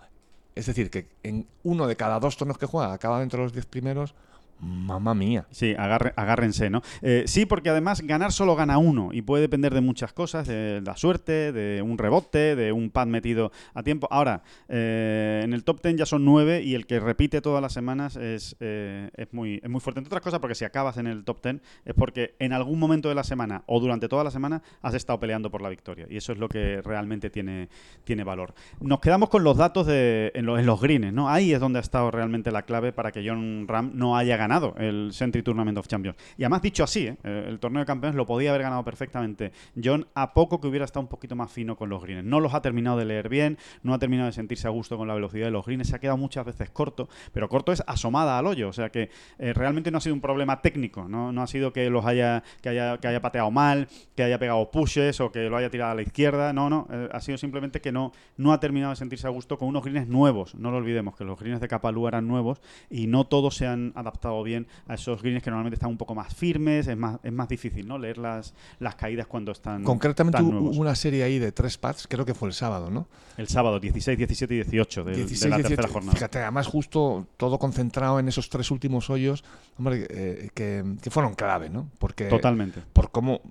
Es 0.56 0.68
decir, 0.68 0.90
que 0.90 1.08
en 1.24 1.48
uno 1.64 1.88
de 1.88 1.96
cada 1.96 2.20
dos 2.20 2.38
torneos 2.38 2.58
que 2.58 2.68
juega 2.68 2.94
acaba 2.94 3.20
dentro 3.20 3.40
de 3.40 3.46
los 3.46 3.54
diez 3.54 3.66
primeros, 3.66 4.14
mamá 4.64 5.14
mía. 5.14 5.46
Sí, 5.52 5.74
agarre- 5.78 6.14
agárrense, 6.16 6.70
¿no? 6.70 6.82
Eh, 7.02 7.24
sí, 7.28 7.46
porque 7.46 7.70
además 7.70 8.02
ganar 8.02 8.32
solo 8.32 8.56
gana 8.56 8.78
uno 8.78 9.10
y 9.12 9.22
puede 9.22 9.42
depender 9.42 9.74
de 9.74 9.82
muchas 9.82 10.14
cosas, 10.14 10.48
de 10.48 10.82
la 10.86 10.96
suerte, 10.98 11.52
de 11.52 11.82
un 11.82 11.98
rebote, 11.98 12.56
de 12.56 12.72
un 12.72 12.90
pad 12.90 13.08
metido 13.08 13.52
a 13.74 13.84
tiempo. 13.84 14.08
Ahora, 14.10 14.44
eh, 14.70 15.42
en 15.44 15.54
el 15.54 15.64
top 15.64 15.82
10 15.84 15.96
ya 15.98 16.06
son 16.06 16.26
nueve 16.26 16.62
y 16.64 16.76
el 16.76 16.86
que 16.88 17.00
repite 17.00 17.42
todas 17.42 17.62
las 17.62 17.74
semanas 17.74 18.16
es, 18.16 18.56
eh, 18.60 19.10
es, 19.16 19.34
muy, 19.34 19.60
es 19.64 19.70
muy 19.70 19.82
fuerte. 19.82 20.00
Entre 20.00 20.10
otras 20.10 20.22
cosas, 20.24 20.40
porque 20.40 20.56
si 20.56 20.66
acabas 20.66 20.98
en 20.98 21.08
el 21.08 21.24
top 21.24 21.42
10 21.44 21.62
es 21.86 21.94
porque 21.94 22.36
en 22.40 22.54
algún 22.54 22.80
momento 22.80 23.10
de 23.10 23.16
la 23.16 23.24
semana 23.24 23.64
o 23.66 23.80
durante 23.80 24.08
toda 24.08 24.24
la 24.24 24.32
semana 24.32 24.62
has 24.82 24.94
estado 24.94 25.20
peleando 25.20 25.52
por 25.52 25.62
la 25.62 25.70
victoria 25.70 26.08
y 26.10 26.18
eso 26.18 26.32
es 26.32 26.38
lo 26.40 26.48
que 26.50 26.82
realmente 26.82 27.30
tiene, 27.30 27.70
tiene 28.04 28.24
valor. 28.24 28.54
Nos 28.80 29.00
quedamos 29.00 29.30
con 29.30 29.44
los 29.44 29.58
datos 29.58 29.88
de, 29.88 30.32
en, 30.36 30.46
los, 30.46 30.60
en 30.60 30.66
los 30.66 30.80
greens, 30.82 31.12
¿no? 31.14 31.30
Ahí 31.30 31.54
es 31.54 31.60
donde 31.60 31.80
ha 31.80 31.82
estado 31.82 32.12
realmente 32.12 32.52
la 32.52 32.64
clave 32.64 32.92
para 32.94 33.12
que 33.12 33.28
John 33.28 33.66
Ram 33.68 33.92
no 33.96 34.16
haya 34.18 34.38
ganado 34.38 34.53
el 34.78 35.10
Sentry 35.14 35.44
Tournament 35.44 35.78
of 35.78 35.88
Champions. 35.88 36.18
Y 36.38 36.44
además, 36.44 36.62
dicho 36.62 36.84
así, 36.84 37.08
¿eh? 37.08 37.18
el 37.24 37.60
torneo 37.60 37.82
de 37.82 37.86
campeones 37.86 38.16
lo 38.16 38.26
podía 38.26 38.50
haber 38.50 38.64
ganado 38.64 38.84
perfectamente 38.84 39.52
John 39.82 40.08
a 40.14 40.34
poco 40.34 40.60
que 40.60 40.68
hubiera 40.68 40.86
estado 40.86 41.02
un 41.02 41.08
poquito 41.08 41.36
más 41.36 41.52
fino 41.52 41.76
con 41.76 41.90
los 41.90 42.02
greens. 42.02 42.24
No 42.24 42.40
los 42.40 42.54
ha 42.54 42.62
terminado 42.62 42.98
de 42.98 43.06
leer 43.06 43.30
bien, 43.30 43.58
no 43.82 43.94
ha 43.94 44.00
terminado 44.00 44.28
de 44.28 44.34
sentirse 44.34 44.68
a 44.68 44.72
gusto 44.72 44.98
con 44.98 45.08
la 45.08 45.14
velocidad 45.14 45.46
de 45.46 45.52
los 45.52 45.66
greens, 45.66 45.88
se 45.88 45.96
ha 45.96 46.00
quedado 46.00 46.18
muchas 46.18 46.46
veces 46.46 46.70
corto, 46.70 47.10
pero 47.32 47.50
corto 47.50 47.72
es 47.72 47.84
asomada 47.88 48.38
al 48.38 48.48
hoyo, 48.48 48.70
o 48.70 48.74
sea 48.74 48.90
que 48.90 49.10
eh, 49.40 49.54
realmente 49.54 49.92
no 49.92 49.98
ha 49.98 50.02
sido 50.02 50.16
un 50.16 50.22
problema 50.22 50.62
técnico, 50.62 51.08
no, 51.08 51.32
no 51.32 51.42
ha 51.42 51.48
sido 51.48 51.74
que 51.74 51.90
los 51.90 52.06
haya 52.06 52.44
que, 52.62 52.70
haya 52.70 52.98
que 52.98 53.08
haya 53.08 53.22
pateado 53.22 53.52
mal, 53.52 53.88
que 54.16 54.24
haya 54.24 54.40
pegado 54.40 54.70
pushes 54.72 55.20
o 55.22 55.32
que 55.32 55.50
lo 55.50 55.58
haya 55.58 55.70
tirado 55.70 55.92
a 55.92 55.96
la 55.96 56.02
izquierda, 56.02 56.54
no, 56.54 56.70
no, 56.70 56.88
eh, 56.92 57.10
ha 57.12 57.20
sido 57.22 57.38
simplemente 57.38 57.82
que 57.82 57.92
no, 57.92 58.12
no 58.38 58.54
ha 58.54 58.60
terminado 58.60 58.92
de 58.92 58.98
sentirse 58.98 59.28
a 59.28 59.30
gusto 59.30 59.58
con 59.58 59.68
unos 59.68 59.84
greens 59.84 60.08
nuevos, 60.08 60.56
no 60.56 60.72
lo 60.72 60.78
olvidemos, 60.78 61.16
que 61.16 61.24
los 61.24 61.40
greens 61.40 61.62
de 61.62 61.68
Capalú 61.68 62.08
eran 62.08 62.28
nuevos 62.28 62.62
y 62.90 63.08
no 63.08 63.26
todos 63.26 63.56
se 63.56 63.68
han 63.68 63.94
adaptado 63.96 64.43
bien 64.44 64.68
a 64.88 64.96
esos 64.96 65.22
greens 65.22 65.42
que 65.44 65.50
normalmente 65.50 65.76
están 65.76 65.90
un 65.90 65.98
poco 65.98 66.14
más 66.16 66.34
firmes, 66.34 66.88
es 66.88 66.98
más, 66.98 67.20
es 67.24 67.32
más 67.32 67.48
difícil, 67.48 67.88
¿no? 67.88 67.98
Leer 67.98 68.18
las, 68.18 68.54
las 68.80 68.96
caídas 68.96 69.28
cuando 69.28 69.52
están 69.52 69.84
Concretamente 69.84 70.38
tan 70.38 70.46
hubo 70.46 70.70
una 70.72 70.96
serie 70.96 71.24
ahí 71.24 71.40
de 71.40 71.52
tres 71.52 71.78
pads, 71.78 72.08
creo 72.08 72.26
que 72.26 72.34
fue 72.34 72.48
el 72.50 72.54
sábado, 72.54 72.90
¿no? 72.90 73.08
El 73.38 73.48
sábado, 73.48 73.80
16, 73.80 74.18
17 74.18 74.54
y 74.54 74.58
18 74.58 75.04
del- 75.04 75.16
de, 75.16 75.20
16, 75.22 75.50
la 75.50 75.58
17, 75.58 75.76
tercera 75.76 75.94
jornada. 75.94 76.14
Fíjate, 76.14 76.40
además 76.40 76.68
justo 76.68 77.28
todo 77.38 77.58
concentrado 77.58 78.20
en 78.20 78.28
esos 78.28 78.50
tres 78.50 78.70
últimos 78.72 79.10
hoyos, 79.10 79.44
hombre, 79.78 80.06
eh, 80.10 80.50
que, 80.54 80.84
que 81.02 81.10
fueron 81.10 81.34
clave, 81.34 81.70
¿no? 81.70 81.90
Porque 82.00 82.26
Totalmente. 82.26 82.82
por 82.94 83.10
cómo, 83.12 83.42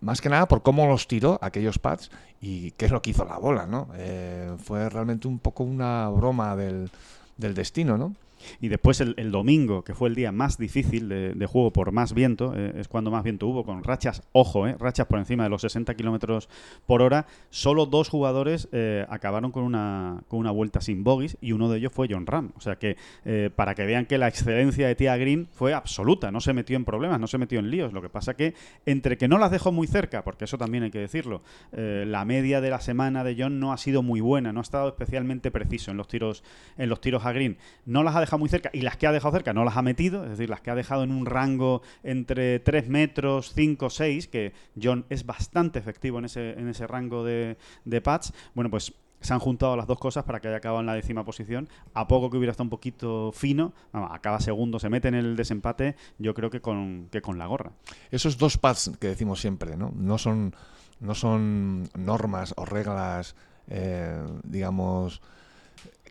más 0.00 0.20
que 0.20 0.28
nada 0.28 0.46
por 0.48 0.62
cómo 0.62 0.86
los 0.86 1.06
tiró 1.08 1.38
aquellos 1.42 1.78
pads 1.78 2.10
y 2.40 2.72
qué 2.72 2.86
es 2.86 2.90
lo 2.92 3.00
que 3.00 3.10
hizo 3.10 3.24
la 3.24 3.38
bola, 3.38 3.66
¿no? 3.66 3.88
Eh, 3.94 4.52
fue 4.62 4.88
realmente 4.90 5.28
un 5.28 5.38
poco 5.38 5.62
una 5.64 6.08
broma 6.10 6.54
del, 6.56 6.90
del 7.36 7.54
destino, 7.54 7.96
¿no? 7.96 8.14
Y 8.60 8.68
después 8.68 9.00
el, 9.00 9.32
domingo, 9.32 9.84
que 9.84 9.94
fue 9.94 10.08
el 10.08 10.14
día 10.14 10.32
más 10.32 10.58
difícil 10.58 11.08
de, 11.08 11.34
de 11.34 11.46
juego 11.46 11.72
por 11.72 11.92
más 11.92 12.14
viento, 12.14 12.52
eh, 12.56 12.74
es 12.76 12.88
cuando 12.88 13.10
más 13.10 13.24
viento 13.24 13.46
hubo, 13.46 13.64
con 13.64 13.84
rachas, 13.84 14.22
ojo, 14.32 14.66
eh, 14.66 14.76
rachas 14.78 15.06
por 15.06 15.18
encima 15.18 15.44
de 15.44 15.50
los 15.50 15.62
60 15.62 15.94
kilómetros 15.94 16.48
por 16.86 17.02
hora. 17.02 17.26
Solo 17.50 17.86
dos 17.86 18.08
jugadores 18.08 18.68
eh, 18.72 19.06
acabaron 19.08 19.52
con 19.52 19.62
una, 19.64 20.22
con 20.28 20.40
una 20.40 20.50
vuelta 20.50 20.80
sin 20.80 21.04
bogies 21.04 21.36
y 21.40 21.52
uno 21.52 21.68
de 21.68 21.78
ellos 21.78 21.92
fue 21.92 22.08
John 22.10 22.26
Ram. 22.26 22.52
O 22.56 22.60
sea 22.60 22.76
que, 22.76 22.96
eh, 23.24 23.50
para 23.54 23.74
que 23.74 23.84
vean 23.84 24.06
que 24.06 24.18
la 24.18 24.28
excelencia 24.28 24.86
de 24.86 24.94
Tia 24.94 25.16
Green 25.16 25.48
fue 25.52 25.74
absoluta, 25.74 26.30
no 26.30 26.40
se 26.40 26.52
metió 26.52 26.76
en 26.76 26.84
problemas, 26.84 27.20
no 27.20 27.26
se 27.26 27.38
metió 27.38 27.58
en 27.58 27.70
líos. 27.70 27.92
Lo 27.92 28.02
que 28.02 28.08
pasa 28.08 28.34
que, 28.34 28.54
entre 28.86 29.16
que 29.16 29.28
no 29.28 29.38
las 29.38 29.50
dejó 29.50 29.72
muy 29.72 29.86
cerca, 29.86 30.24
porque 30.24 30.44
eso 30.44 30.58
también 30.58 30.84
hay 30.84 30.90
que 30.90 30.98
decirlo, 30.98 31.42
eh, 31.72 32.04
la 32.06 32.24
media 32.24 32.60
de 32.60 32.70
la 32.70 32.80
semana 32.80 33.24
de 33.24 33.36
John 33.38 33.60
no 33.60 33.72
ha 33.72 33.78
sido 33.78 34.02
muy 34.02 34.20
buena, 34.20 34.52
no 34.52 34.60
ha 34.60 34.62
estado 34.62 34.88
especialmente 34.88 35.50
preciso 35.50 35.90
en 35.90 35.96
los 35.96 36.08
tiros, 36.08 36.42
en 36.76 36.88
los 36.88 37.00
tiros 37.00 37.24
a 37.24 37.32
Green. 37.32 37.58
No 37.86 38.02
las 38.02 38.16
ha 38.16 38.20
dejado 38.20 38.31
muy 38.36 38.48
cerca 38.48 38.70
y 38.72 38.82
las 38.82 38.96
que 38.96 39.06
ha 39.06 39.12
dejado 39.12 39.32
cerca 39.32 39.52
no 39.52 39.64
las 39.64 39.76
ha 39.76 39.82
metido, 39.82 40.24
es 40.24 40.30
decir, 40.30 40.50
las 40.50 40.60
que 40.60 40.70
ha 40.70 40.74
dejado 40.74 41.04
en 41.04 41.10
un 41.10 41.26
rango 41.26 41.82
entre 42.02 42.58
3 42.60 42.88
metros, 42.88 43.52
5, 43.54 43.90
6, 43.90 44.28
que 44.28 44.52
John 44.80 45.04
es 45.08 45.26
bastante 45.26 45.78
efectivo 45.78 46.18
en 46.18 46.26
ese, 46.26 46.50
en 46.52 46.68
ese 46.68 46.86
rango 46.86 47.24
de, 47.24 47.56
de 47.84 48.00
pads. 48.00 48.32
Bueno, 48.54 48.70
pues 48.70 48.92
se 49.22 49.32
han 49.32 49.38
juntado 49.38 49.76
las 49.76 49.86
dos 49.86 49.98
cosas 49.98 50.24
para 50.24 50.40
que 50.40 50.48
haya 50.48 50.56
acabado 50.58 50.80
en 50.80 50.86
la 50.86 50.94
décima 50.94 51.24
posición. 51.24 51.68
A 51.94 52.08
poco 52.08 52.28
que 52.28 52.36
hubiera 52.36 52.50
estado 52.50 52.64
un 52.64 52.70
poquito 52.70 53.32
fino, 53.32 53.72
acaba 53.92 54.40
segundo, 54.40 54.78
se 54.78 54.90
mete 54.90 55.08
en 55.08 55.14
el 55.14 55.36
desempate, 55.36 55.96
yo 56.18 56.34
creo 56.34 56.50
que 56.50 56.60
con, 56.60 57.08
que 57.10 57.22
con 57.22 57.38
la 57.38 57.46
gorra. 57.46 57.72
Esos 58.10 58.36
dos 58.36 58.58
pads 58.58 58.92
que 59.00 59.08
decimos 59.08 59.40
siempre, 59.40 59.76
¿no? 59.76 59.92
No 59.96 60.18
son, 60.18 60.54
no 61.00 61.14
son 61.14 61.88
normas 61.96 62.52
o 62.56 62.64
reglas, 62.64 63.36
eh, 63.68 64.20
digamos, 64.42 65.22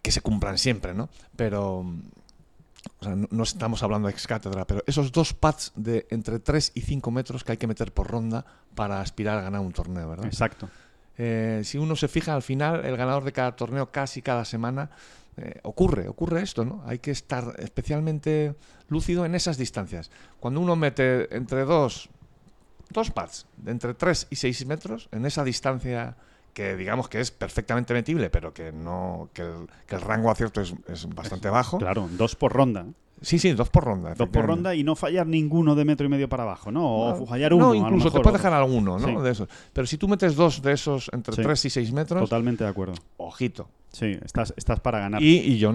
que 0.02 0.12
se 0.12 0.22
cumplan 0.22 0.58
siempre, 0.58 0.94
¿no? 0.94 1.10
Pero, 1.36 1.86
o 3.02 3.04
sea, 3.04 3.16
no, 3.16 3.44
estamos 3.44 3.82
hablando 3.82 4.10
ex 4.10 4.28
cátedra, 4.28 4.68
pero 4.68 4.84
esos 4.86 5.12
dos 5.12 5.34
pads 5.34 5.72
de 5.76 6.06
entre 6.12 6.38
3 6.40 6.74
y 6.76 6.82
5 6.82 7.10
metros 7.10 7.44
que 7.44 7.54
hay 7.54 7.58
que 7.58 7.66
meter 7.66 7.92
por 7.92 8.08
ronda 8.08 8.46
para 8.76 9.02
aspirar 9.02 9.40
a 9.40 9.42
ganar 9.42 9.62
un 9.62 9.74
torneo, 9.74 10.08
¿verdad? 10.08 10.28
Exacto. 10.28 10.70
Eh, 11.18 11.62
si 11.64 11.80
uno 11.80 11.96
se 11.96 12.08
fija 12.08 12.36
al 12.36 12.44
final, 12.44 12.86
el 12.86 12.96
ganador 12.96 13.24
de 13.24 13.32
cada 13.32 13.56
torneo, 13.56 13.92
casi 13.92 14.22
cada 14.22 14.46
semana, 14.46 14.92
eh, 15.38 15.60
ocurre, 15.64 16.08
ocurre 16.08 16.44
esto, 16.44 16.64
¿no? 16.64 16.84
Hay 16.86 17.00
que 17.00 17.10
estar 17.10 17.56
especialmente 17.58 18.56
lúcido 18.88 19.26
en 19.26 19.34
esas 19.34 19.58
distancias. 19.58 20.12
Cuando 20.40 20.60
uno 20.60 20.76
mete 20.76 21.36
entre 21.36 21.66
dos, 21.66 22.08
dos 22.92 23.10
pads, 23.10 23.48
de 23.58 23.72
entre 23.72 23.96
3 23.96 24.28
y 24.30 24.36
6 24.36 24.68
metros, 24.68 25.10
en 25.12 25.26
esa 25.26 25.44
distancia 25.44 26.18
que 26.54 26.76
digamos 26.76 27.10
que 27.10 27.20
es 27.20 27.32
perfectamente 27.32 27.94
metible, 27.94 28.30
pero 28.30 28.54
que 28.54 28.72
no 28.72 29.30
que 29.34 29.42
el, 29.42 29.68
que 29.88 29.96
el 29.96 30.02
rango 30.02 30.32
acierto 30.32 30.62
es, 30.62 30.74
es 30.88 31.08
bastante 31.08 31.50
bajo. 31.50 31.78
Claro, 31.78 32.08
dos 32.12 32.36
por 32.36 32.54
ronda. 32.54 32.86
Sí, 33.22 33.38
sí, 33.38 33.52
dos 33.52 33.70
por 33.70 33.84
ronda. 33.84 34.14
Dos 34.16 34.30
por 34.30 34.46
ronda 34.46 34.74
y 34.76 34.84
no 34.84 34.96
fallar 34.96 35.28
ninguno 35.28 35.76
de 35.76 35.86
metro 35.86 36.08
y 36.08 36.10
medio 36.10 36.28
para 36.28 36.44
abajo, 36.44 36.72
¿no? 36.72 36.86
O 36.86 37.20
No, 37.20 37.26
fallar 37.28 37.54
uno. 37.54 37.68
No, 37.68 37.76
incluso 37.76 38.10
te 38.12 38.20
puedes 38.20 38.40
dejar 38.42 38.54
alguno, 38.54 38.98
¿no? 38.98 39.08
Sí. 39.08 39.16
De 39.24 39.30
esos. 39.32 39.48
Pero 39.74 39.86
si 39.86 39.98
tú 39.98 40.08
metes 40.08 40.36
dos 40.36 40.62
de 40.62 40.72
esos 40.74 41.10
entre 41.14 41.36
Sí. 41.36 41.42
3 41.44 41.66
y 41.66 41.70
6 41.70 41.92
metros, 41.94 42.22
Totalmente 42.22 42.64
de 42.64 42.70
acuerdo. 42.72 42.94
ojito. 43.18 43.70
Sí, 43.94 44.18
estás, 44.24 44.54
estás 44.56 44.80
para 44.80 45.00
ganar. 45.00 45.22
Y, 45.22 45.38
y 45.40 45.58
yo, 45.58 45.74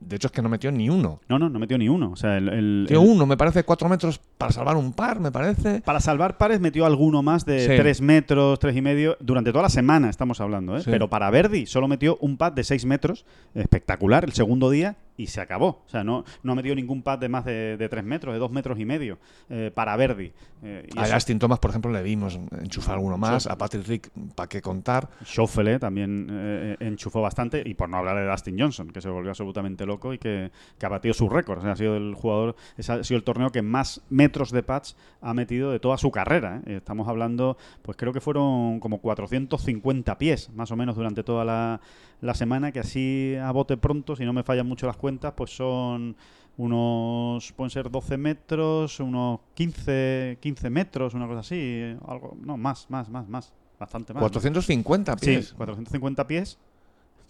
de 0.00 0.16
hecho, 0.16 0.28
es 0.28 0.32
que 0.32 0.40
no 0.40 0.48
metió 0.48 0.72
ni 0.72 0.88
uno. 0.88 1.20
No, 1.28 1.38
no, 1.38 1.50
no 1.50 1.58
metió 1.58 1.76
ni 1.76 1.90
uno. 1.90 2.10
O 2.10 2.16
sea, 2.16 2.38
el, 2.38 2.48
el- 2.48 2.80
Metió 2.88 3.02
el- 3.02 3.06
uno, 3.08 3.26
me 3.26 3.36
parece, 3.36 3.64
cuatro 3.64 3.86
metros 3.90 4.18
para 4.38 4.50
salvar 4.50 4.76
un 4.78 4.94
par, 4.94 5.20
me 5.20 5.30
parece. 5.30 5.82
Para 5.82 6.00
salvar 6.00 6.38
pares 6.38 6.58
metió 6.58 6.86
alguno 6.86 7.22
más 7.22 7.44
de 7.44 7.60
Sí. 7.60 7.76
3 7.76 8.00
metros, 8.00 8.58
tres 8.58 8.74
y 8.74 8.80
medio, 8.80 9.18
durante 9.20 9.52
toda 9.52 9.64
la 9.64 9.68
semana 9.68 10.08
estamos 10.08 10.40
hablando, 10.40 10.74
¿eh? 10.76 10.80
Sí. 10.80 10.90
Pero 10.90 11.10
para 11.10 11.28
Verdi 11.30 11.66
solo 11.66 11.86
metió 11.86 12.16
un 12.22 12.38
pad 12.38 12.52
de 12.52 12.64
6 12.64 12.86
metros, 12.86 13.26
espectacular, 13.54 14.24
el 14.24 14.32
segundo 14.32 14.70
día, 14.70 14.96
y 15.22 15.26
se 15.26 15.40
acabó. 15.40 15.82
O 15.86 15.88
sea, 15.88 16.02
no, 16.04 16.24
no 16.42 16.52
ha 16.52 16.54
metido 16.54 16.74
ningún 16.74 17.02
pad 17.02 17.18
de 17.18 17.28
más 17.28 17.44
de, 17.44 17.76
de 17.76 17.88
3 17.88 18.04
metros, 18.04 18.32
de 18.34 18.38
2 18.38 18.50
metros 18.50 18.78
y 18.78 18.84
medio, 18.84 19.18
eh, 19.48 19.70
para 19.74 19.96
Verdi. 19.96 20.32
Eh, 20.62 20.88
y 20.94 20.98
A 20.98 21.04
eso- 21.04 21.14
Justin 21.14 21.38
Thomas, 21.38 21.58
por 21.58 21.70
ejemplo, 21.70 21.90
le 21.90 22.02
vimos 22.02 22.38
enchufar 22.60 22.94
alguno 22.96 23.16
más. 23.18 23.46
A 23.46 23.56
Patrick 23.56 23.86
Rick, 23.86 24.10
¿para 24.34 24.48
qué 24.48 24.60
contar? 24.62 25.08
Schoffele 25.24 25.78
también 25.78 26.28
eh, 26.30 26.76
enchufó 26.80 27.20
bastante 27.22 27.62
y 27.64 27.74
por 27.74 27.88
no 27.88 27.96
hablar 27.98 28.16
de 28.16 28.26
Dustin 28.30 28.58
Johnson, 28.58 28.90
que 28.90 29.00
se 29.00 29.08
volvió 29.08 29.30
absolutamente 29.30 29.86
loco 29.86 30.12
y 30.14 30.18
que, 30.18 30.50
que 30.78 30.86
ha 30.86 30.88
batido 30.88 31.14
su 31.14 31.28
récord. 31.28 31.58
O 31.58 31.62
sea, 31.62 31.72
ha 31.72 31.76
sido 31.76 31.96
el 31.96 32.14
jugador, 32.14 32.56
ha 32.78 32.82
sido 33.04 33.16
el 33.16 33.24
torneo 33.24 33.50
que 33.50 33.62
más 33.62 34.02
metros 34.10 34.50
de 34.52 34.62
patch 34.62 34.92
ha 35.20 35.34
metido 35.34 35.70
de 35.72 35.80
toda 35.80 35.96
su 35.98 36.10
carrera. 36.10 36.62
Estamos 36.66 37.08
hablando, 37.08 37.56
pues 37.82 37.96
creo 37.96 38.12
que 38.12 38.20
fueron 38.20 38.80
como 38.80 38.98
450 39.00 40.18
pies, 40.18 40.50
más 40.54 40.70
o 40.70 40.76
menos, 40.76 40.96
durante 40.96 41.22
toda 41.22 41.44
la, 41.44 41.80
la 42.20 42.34
semana, 42.34 42.72
que 42.72 42.80
así 42.80 43.34
a 43.42 43.50
bote 43.50 43.76
pronto, 43.76 44.14
si 44.16 44.24
no 44.24 44.32
me 44.32 44.42
fallan 44.42 44.66
mucho 44.66 44.86
las 44.86 44.96
cuentas, 44.96 45.09
pues 45.18 45.50
son 45.56 46.16
unos 46.56 47.52
pueden 47.52 47.70
ser 47.70 47.90
12 47.90 48.16
metros, 48.18 49.00
unos 49.00 49.40
15, 49.54 50.38
15 50.40 50.70
metros, 50.70 51.14
una 51.14 51.26
cosa 51.26 51.40
así, 51.40 51.96
algo, 52.06 52.36
no, 52.40 52.56
más, 52.56 52.86
más, 52.90 53.08
más, 53.08 53.28
más, 53.28 53.52
bastante 53.78 54.12
más. 54.12 54.20
450 54.20 55.16
pies. 55.16 55.48
Sí, 55.48 55.54
450 55.56 56.26
pies. 56.26 56.58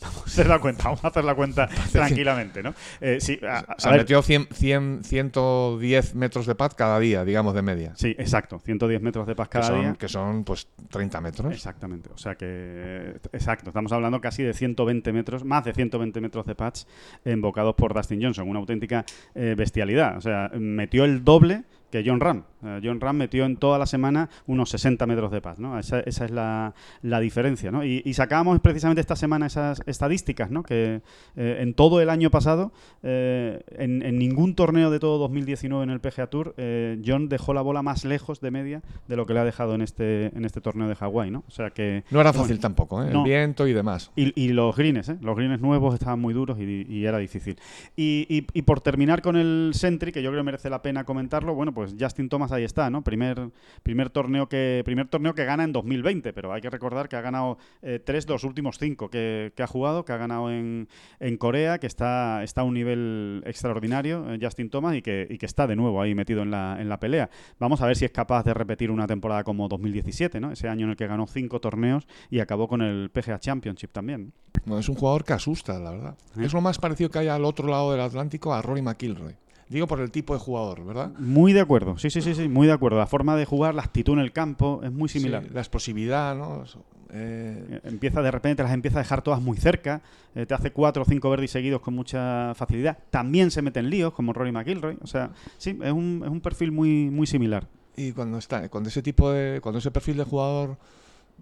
Vamos 0.00 0.22
a 0.22 0.24
hacer 0.24 0.46
la 0.46 0.58
cuenta, 0.58 0.84
vamos 0.84 1.04
a 1.04 1.08
hacer 1.08 1.24
la 1.24 1.34
cuenta 1.34 1.68
tranquilamente, 1.92 2.62
¿no? 2.62 2.74
Eh, 3.00 3.18
sí, 3.20 3.38
a, 3.46 3.58
a 3.58 3.78
Se 3.78 3.90
metió 3.90 4.22
100, 4.22 4.48
100, 4.52 5.04
110 5.04 6.14
metros 6.14 6.46
de 6.46 6.54
pad 6.54 6.72
cada 6.76 6.98
día, 6.98 7.24
digamos, 7.24 7.54
de 7.54 7.62
media. 7.62 7.92
sí, 7.96 8.14
exacto, 8.18 8.58
110 8.58 9.02
metros 9.02 9.26
de 9.26 9.34
paz 9.34 9.48
Que 9.48 9.58
cada 9.58 9.66
son, 9.68 9.80
día. 9.80 9.94
que 9.98 10.08
son, 10.08 10.44
pues, 10.44 10.68
30 10.90 11.20
metros. 11.20 11.52
Exactamente, 11.52 12.10
o 12.14 12.18
sea 12.18 12.34
que, 12.34 13.20
exacto, 13.32 13.70
estamos 13.70 13.92
hablando 13.92 14.20
casi 14.20 14.42
de 14.42 14.54
120 14.54 15.12
metros, 15.12 15.44
más 15.44 15.64
de 15.64 15.72
120 15.74 16.20
metros 16.20 16.46
de 16.46 16.54
patch 16.54 16.82
embocados 17.24 17.74
por 17.74 17.94
Dustin 17.94 18.22
Johnson, 18.22 18.48
una 18.48 18.60
auténtica 18.60 19.04
eh, 19.34 19.54
bestialidad, 19.56 20.16
o 20.16 20.20
sea, 20.20 20.50
metió 20.54 21.04
el 21.04 21.24
doble 21.24 21.64
que 21.90 22.02
John 22.06 22.20
Ram. 22.20 22.44
Eh, 22.64 22.80
John 22.82 23.00
Ram 23.00 23.16
metió 23.16 23.44
en 23.44 23.56
toda 23.56 23.78
la 23.78 23.86
semana 23.86 24.28
unos 24.46 24.70
60 24.70 25.06
metros 25.06 25.30
de 25.30 25.40
patch, 25.40 25.58
¿no? 25.58 25.78
Esa, 25.78 26.00
esa 26.00 26.24
es 26.24 26.30
la, 26.30 26.74
la 27.02 27.20
diferencia, 27.20 27.70
¿no? 27.70 27.84
Y, 27.84 28.02
y 28.04 28.14
sacábamos 28.14 28.58
precisamente 28.60 29.00
esta 29.00 29.16
semana 29.16 29.46
esas 29.46 29.82
estadísticas, 29.86 30.50
¿no? 30.50 30.62
Que 30.62 31.02
eh, 31.36 31.56
en 31.60 31.74
todo 31.74 32.00
el 32.00 32.10
año 32.10 32.30
pasado, 32.30 32.72
eh, 33.02 33.62
en, 33.78 34.02
en 34.02 34.18
ningún 34.18 34.54
torneo 34.54 34.90
de 34.90 34.98
todo 35.00 35.18
2019 35.18 35.84
en 35.84 35.90
el 35.90 36.00
PGA 36.00 36.26
Tour, 36.28 36.54
eh, 36.56 37.00
John 37.04 37.28
dejó 37.28 37.54
la 37.54 37.62
bola 37.62 37.82
más 37.82 38.04
lejos 38.04 38.40
de 38.40 38.50
media 38.50 38.82
de 39.08 39.16
lo 39.16 39.26
que 39.26 39.34
le 39.34 39.40
ha 39.40 39.44
dejado 39.44 39.74
en 39.74 39.82
este, 39.82 40.26
en 40.36 40.44
este 40.44 40.60
torneo 40.60 40.88
de 40.88 40.94
Hawái, 40.94 41.30
¿no? 41.30 41.44
O 41.48 41.50
sea 41.50 41.70
que... 41.70 42.04
No 42.10 42.20
era 42.20 42.30
bueno, 42.30 42.42
fácil 42.44 42.60
tampoco, 42.60 43.02
¿eh? 43.02 43.10
no. 43.12 43.20
El 43.24 43.24
viento 43.30 43.66
y 43.66 43.72
demás. 43.72 44.10
y, 44.16 44.32
y 44.40 44.48
los 44.48 44.76
greens, 44.76 45.08
¿eh? 45.08 45.16
Los 45.20 45.36
greens 45.36 45.60
nuevos 45.60 45.94
estaban 45.94 46.20
muy 46.20 46.34
duros 46.34 46.58
y, 46.58 46.86
y 46.88 47.04
era 47.06 47.18
difícil. 47.18 47.56
Y, 47.96 48.26
y- 48.28 48.46
y 48.52 48.62
por 48.62 48.80
terminar 48.80 49.22
con 49.22 49.36
el 49.36 49.70
Sentry, 49.74 50.12
que 50.12 50.22
yo 50.22 50.30
creo 50.30 50.40
que 50.42 50.44
merece 50.46 50.70
la 50.70 50.82
pena 50.82 51.04
comentarlo, 51.04 51.54
bueno, 51.54 51.72
pues 51.72 51.94
Justin 51.98 52.28
Thomas 52.28 52.49
ahí 52.52 52.64
está, 52.64 52.90
¿no? 52.90 53.02
Primer, 53.02 53.50
primer, 53.82 54.10
torneo, 54.10 54.48
que, 54.48 54.82
primer 54.84 55.08
torneo 55.08 55.34
que 55.34 55.44
gana 55.44 55.64
en 55.64 55.72
2020, 55.72 56.32
pero 56.32 56.52
hay 56.52 56.60
que 56.60 56.70
recordar 56.70 57.08
que 57.08 57.16
ha 57.16 57.20
ganado 57.20 57.58
eh, 57.82 58.00
tres 58.04 58.26
de 58.26 58.32
los 58.32 58.44
últimos 58.44 58.78
cinco 58.78 59.10
que, 59.10 59.52
que 59.54 59.62
ha 59.62 59.66
jugado, 59.66 60.04
que 60.04 60.12
ha 60.12 60.16
ganado 60.16 60.50
en, 60.50 60.88
en 61.18 61.36
Corea, 61.36 61.78
que 61.78 61.86
está, 61.86 62.42
está 62.42 62.62
a 62.62 62.64
un 62.64 62.74
nivel 62.74 63.42
extraordinario, 63.46 64.32
eh, 64.32 64.38
Justin 64.40 64.70
Thomas, 64.70 64.96
y 64.96 65.02
que, 65.02 65.26
y 65.28 65.38
que 65.38 65.46
está 65.46 65.66
de 65.66 65.76
nuevo 65.76 66.00
ahí 66.00 66.14
metido 66.14 66.42
en 66.42 66.50
la, 66.50 66.78
en 66.80 66.88
la 66.88 67.00
pelea. 67.00 67.30
Vamos 67.58 67.80
a 67.82 67.86
ver 67.86 67.96
si 67.96 68.04
es 68.04 68.10
capaz 68.10 68.44
de 68.44 68.54
repetir 68.54 68.90
una 68.90 69.06
temporada 69.06 69.44
como 69.44 69.68
2017, 69.68 70.40
¿no? 70.40 70.52
Ese 70.52 70.68
año 70.68 70.84
en 70.84 70.90
el 70.90 70.96
que 70.96 71.06
ganó 71.06 71.26
cinco 71.26 71.60
torneos 71.60 72.06
y 72.30 72.40
acabó 72.40 72.68
con 72.68 72.82
el 72.82 73.10
PGA 73.10 73.38
Championship 73.38 73.92
también. 73.92 74.32
Es 74.78 74.88
un 74.88 74.94
jugador 74.94 75.24
que 75.24 75.32
asusta, 75.32 75.78
la 75.78 75.90
verdad. 75.90 76.16
¿Eh? 76.36 76.44
Es 76.44 76.52
lo 76.52 76.60
más 76.60 76.78
parecido 76.78 77.10
que 77.10 77.18
hay 77.18 77.28
al 77.28 77.44
otro 77.44 77.68
lado 77.68 77.92
del 77.92 78.00
Atlántico 78.00 78.52
a 78.52 78.62
Rory 78.62 78.82
McIlroy. 78.82 79.36
Digo 79.70 79.86
por 79.86 80.00
el 80.00 80.10
tipo 80.10 80.34
de 80.34 80.40
jugador, 80.40 80.84
¿verdad? 80.84 81.12
Muy 81.18 81.52
de 81.54 81.60
acuerdo, 81.60 81.96
sí, 81.96 82.10
sí, 82.10 82.20
sí, 82.20 82.34
sí, 82.34 82.48
muy 82.48 82.66
de 82.66 82.72
acuerdo. 82.74 82.98
La 82.98 83.06
forma 83.06 83.36
de 83.36 83.46
jugar, 83.46 83.74
la 83.74 83.82
actitud 83.82 84.12
en 84.12 84.18
el 84.18 84.32
campo 84.32 84.80
es 84.84 84.92
muy 84.92 85.08
similar. 85.08 85.44
Sí, 85.44 85.50
la 85.54 85.60
explosividad, 85.60 86.34
¿no? 86.36 86.64
Eh, 87.12 87.64
Eh, 87.70 87.80
Empieza 87.84 88.20
de 88.22 88.30
repente, 88.30 88.62
las 88.62 88.72
empieza 88.72 88.98
a 88.98 89.02
dejar 89.02 89.22
todas 89.22 89.40
muy 89.40 89.56
cerca, 89.56 90.02
eh, 90.34 90.44
te 90.46 90.54
hace 90.54 90.70
cuatro 90.72 91.02
o 91.02 91.04
cinco 91.06 91.30
verdes 91.30 91.50
seguidos 91.50 91.80
con 91.80 91.94
mucha 91.94 92.52
facilidad. 92.54 92.98
También 93.10 93.50
se 93.50 93.62
mete 93.62 93.80
en 93.80 93.90
líos, 93.90 94.12
como 94.12 94.32
Rory 94.32 94.52
McIlroy. 94.52 94.98
O 95.02 95.06
sea, 95.06 95.30
sí, 95.56 95.78
es 95.82 95.92
un, 95.92 96.22
es 96.24 96.30
un 96.30 96.40
perfil 96.40 96.70
muy, 96.72 97.08
muy 97.10 97.26
similar. 97.26 97.66
y 97.96 98.12
cuando 98.12 98.38
está, 98.38 98.68
cuando 98.68 98.88
ese 98.90 99.02
tipo 99.02 99.30
de, 99.30 99.60
cuando 99.60 99.78
ese 99.78 99.90
perfil 99.90 100.16
de 100.18 100.24
jugador 100.24 100.78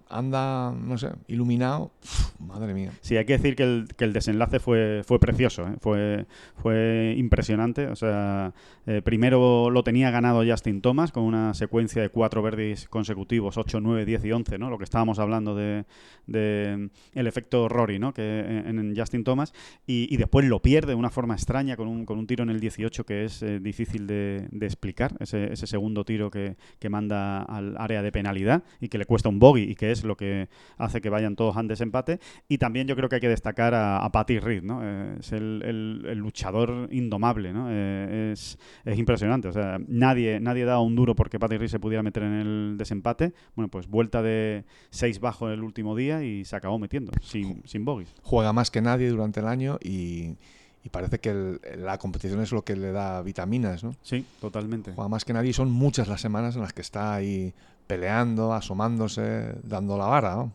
anda, 0.09 0.73
no 0.73 0.99
sé, 0.99 1.11
iluminado, 1.27 1.91
madre 2.39 2.75
mía. 2.75 2.93
Sí, 3.01 3.17
hay 3.17 3.25
que 3.25 3.35
decir 3.35 3.57
que 3.57 3.63
el, 3.63 3.89
que 3.97 4.05
el 4.05 4.13
desenlace 4.13 4.61
fue, 4.61 5.03
fue 5.05 5.19
precioso, 5.19 5.63
¿eh? 5.63 5.77
fue, 5.81 6.27
fue 6.57 7.15
impresionante. 7.17 7.87
O 7.87 7.97
sea, 7.97 8.53
eh, 8.87 9.03
primero 9.03 9.71
lo 9.71 9.83
tenía 9.83 10.11
ganado 10.11 10.43
Justin 10.47 10.81
Thomas 10.81 11.13
con 11.13 11.25
una 11.25 11.55
secuencia 11.55 12.03
de 12.03 12.09
cuatro 12.09 12.43
verdes 12.43 12.89
consecutivos, 12.89 13.57
8, 13.57 13.81
9, 13.81 14.05
10 14.05 14.25
y 14.25 14.33
11, 14.33 14.59
¿no? 14.59 14.71
Lo 14.71 14.79
que 14.79 14.85
estábamos 14.85 15.19
hablando 15.19 15.55
de, 15.55 15.85
de 16.27 16.91
el 17.15 17.27
efecto 17.27 17.69
Rory, 17.69 17.99
¿no? 17.99 18.13
Que 18.13 18.41
en, 18.41 18.79
en 18.79 18.97
Justin 18.97 19.25
Thomas. 19.25 19.53
Y, 19.87 20.13
y 20.13 20.17
después 20.17 20.47
lo 20.47 20.61
pierde 20.61 20.89
de 20.89 20.95
una 20.95 21.11
forma 21.11 21.35
extraña 21.35 21.77
con 21.77 21.89
un, 21.89 22.05
con 22.05 22.19
un 22.19 22.27
tiro 22.27 22.43
en 22.43 22.51
el 22.51 22.61
18 22.61 23.05
que 23.05 23.25
es 23.25 23.43
eh, 23.43 23.61
difícil 23.61 24.07
de, 24.07 24.49
de 24.51 24.67
explicar. 24.67 25.15
Ese, 25.21 25.53
ese 25.53 25.67
segundo 25.67 26.05
tiro 26.05 26.31
que, 26.31 26.57
que 26.79 26.89
manda 26.89 27.43
al 27.43 27.77
área 27.79 28.03
de 28.03 28.13
penalidad 28.13 28.63
y 28.81 28.89
que 28.89 28.99
le 28.99 29.05
cuesta 29.05 29.29
un 29.29 29.39
bogey 29.39 29.71
y 29.71 29.75
que 29.75 29.88
es 29.91 30.05
lo 30.05 30.17
que 30.17 30.49
hace 30.77 31.01
que 31.01 31.11
vayan 31.11 31.37
todos 31.37 31.57
a 31.57 31.63
desempate. 31.69 32.19
Y 32.49 32.59
también 32.59 32.87
yo 32.89 32.97
creo 32.97 33.09
que 33.09 33.17
hay 33.17 33.21
que 33.21 33.29
destacar 33.29 33.75
a, 33.75 33.99
a 33.99 34.11
Patty 34.11 34.39
Reed, 34.39 34.63
¿no? 34.63 34.81
Eh, 34.83 35.17
es 35.21 35.33
el, 35.33 35.63
el- 35.65 36.07
el 36.09 36.19
luchador 36.19 36.89
indomable, 36.91 37.53
¿no? 37.53 37.67
Eh, 37.71 38.31
es, 38.33 38.59
es 38.85 38.99
impresionante. 38.99 39.49
O 39.49 39.53
sea, 39.53 39.79
nadie, 39.87 40.41
nadie 40.41 40.65
da 40.65 40.81
un 40.81 40.97
duro 40.97 41.15
porque 41.15 41.39
Patty 41.39 41.59
Reed 41.59 41.69
se 41.69 41.79
pudiera 41.81 42.03
meter 42.03 42.23
en 42.23 42.33
el 42.35 42.75
desempate. 42.79 43.33
Bueno, 43.55 43.69
pues 43.69 43.87
vuelta 43.89 44.23
de 44.23 44.65
6 44.91 45.21
bajo 45.21 45.51
el 45.51 45.63
último 45.63 45.95
día 45.95 46.23
y 46.25 46.45
se 46.45 46.57
acabó 46.57 46.79
metiendo, 46.79 47.13
sin, 47.23 47.63
sin 47.67 47.85
bogies. 47.85 48.15
Juega 48.23 48.53
más 48.53 48.71
que 48.71 48.81
nadie 48.81 49.09
durante 49.11 49.41
el 49.41 49.47
año 49.49 49.79
y, 49.83 50.37
y 50.85 50.89
parece 50.91 51.19
que 51.19 51.31
el- 51.31 51.61
la 51.79 51.99
competición 51.99 52.41
es 52.41 52.53
lo 52.53 52.65
que 52.65 52.77
le 52.77 52.93
da 52.93 53.21
vitaminas, 53.23 53.85
¿no? 53.85 53.95
Sí, 54.03 54.25
totalmente. 54.41 54.93
Juega 54.95 55.09
más 55.09 55.25
que 55.25 55.33
nadie 55.33 55.51
y 55.51 55.53
son 55.53 55.71
muchas 55.71 56.09
las 56.09 56.21
semanas 56.21 56.55
en 56.57 56.63
las 56.63 56.73
que 56.73 56.81
está 56.83 57.15
ahí 57.15 57.53
peleando, 57.89 58.53
asomándose, 58.53 59.57
dando 59.65 59.99
la 59.99 60.07
vara, 60.07 60.37
¿no? 60.37 60.53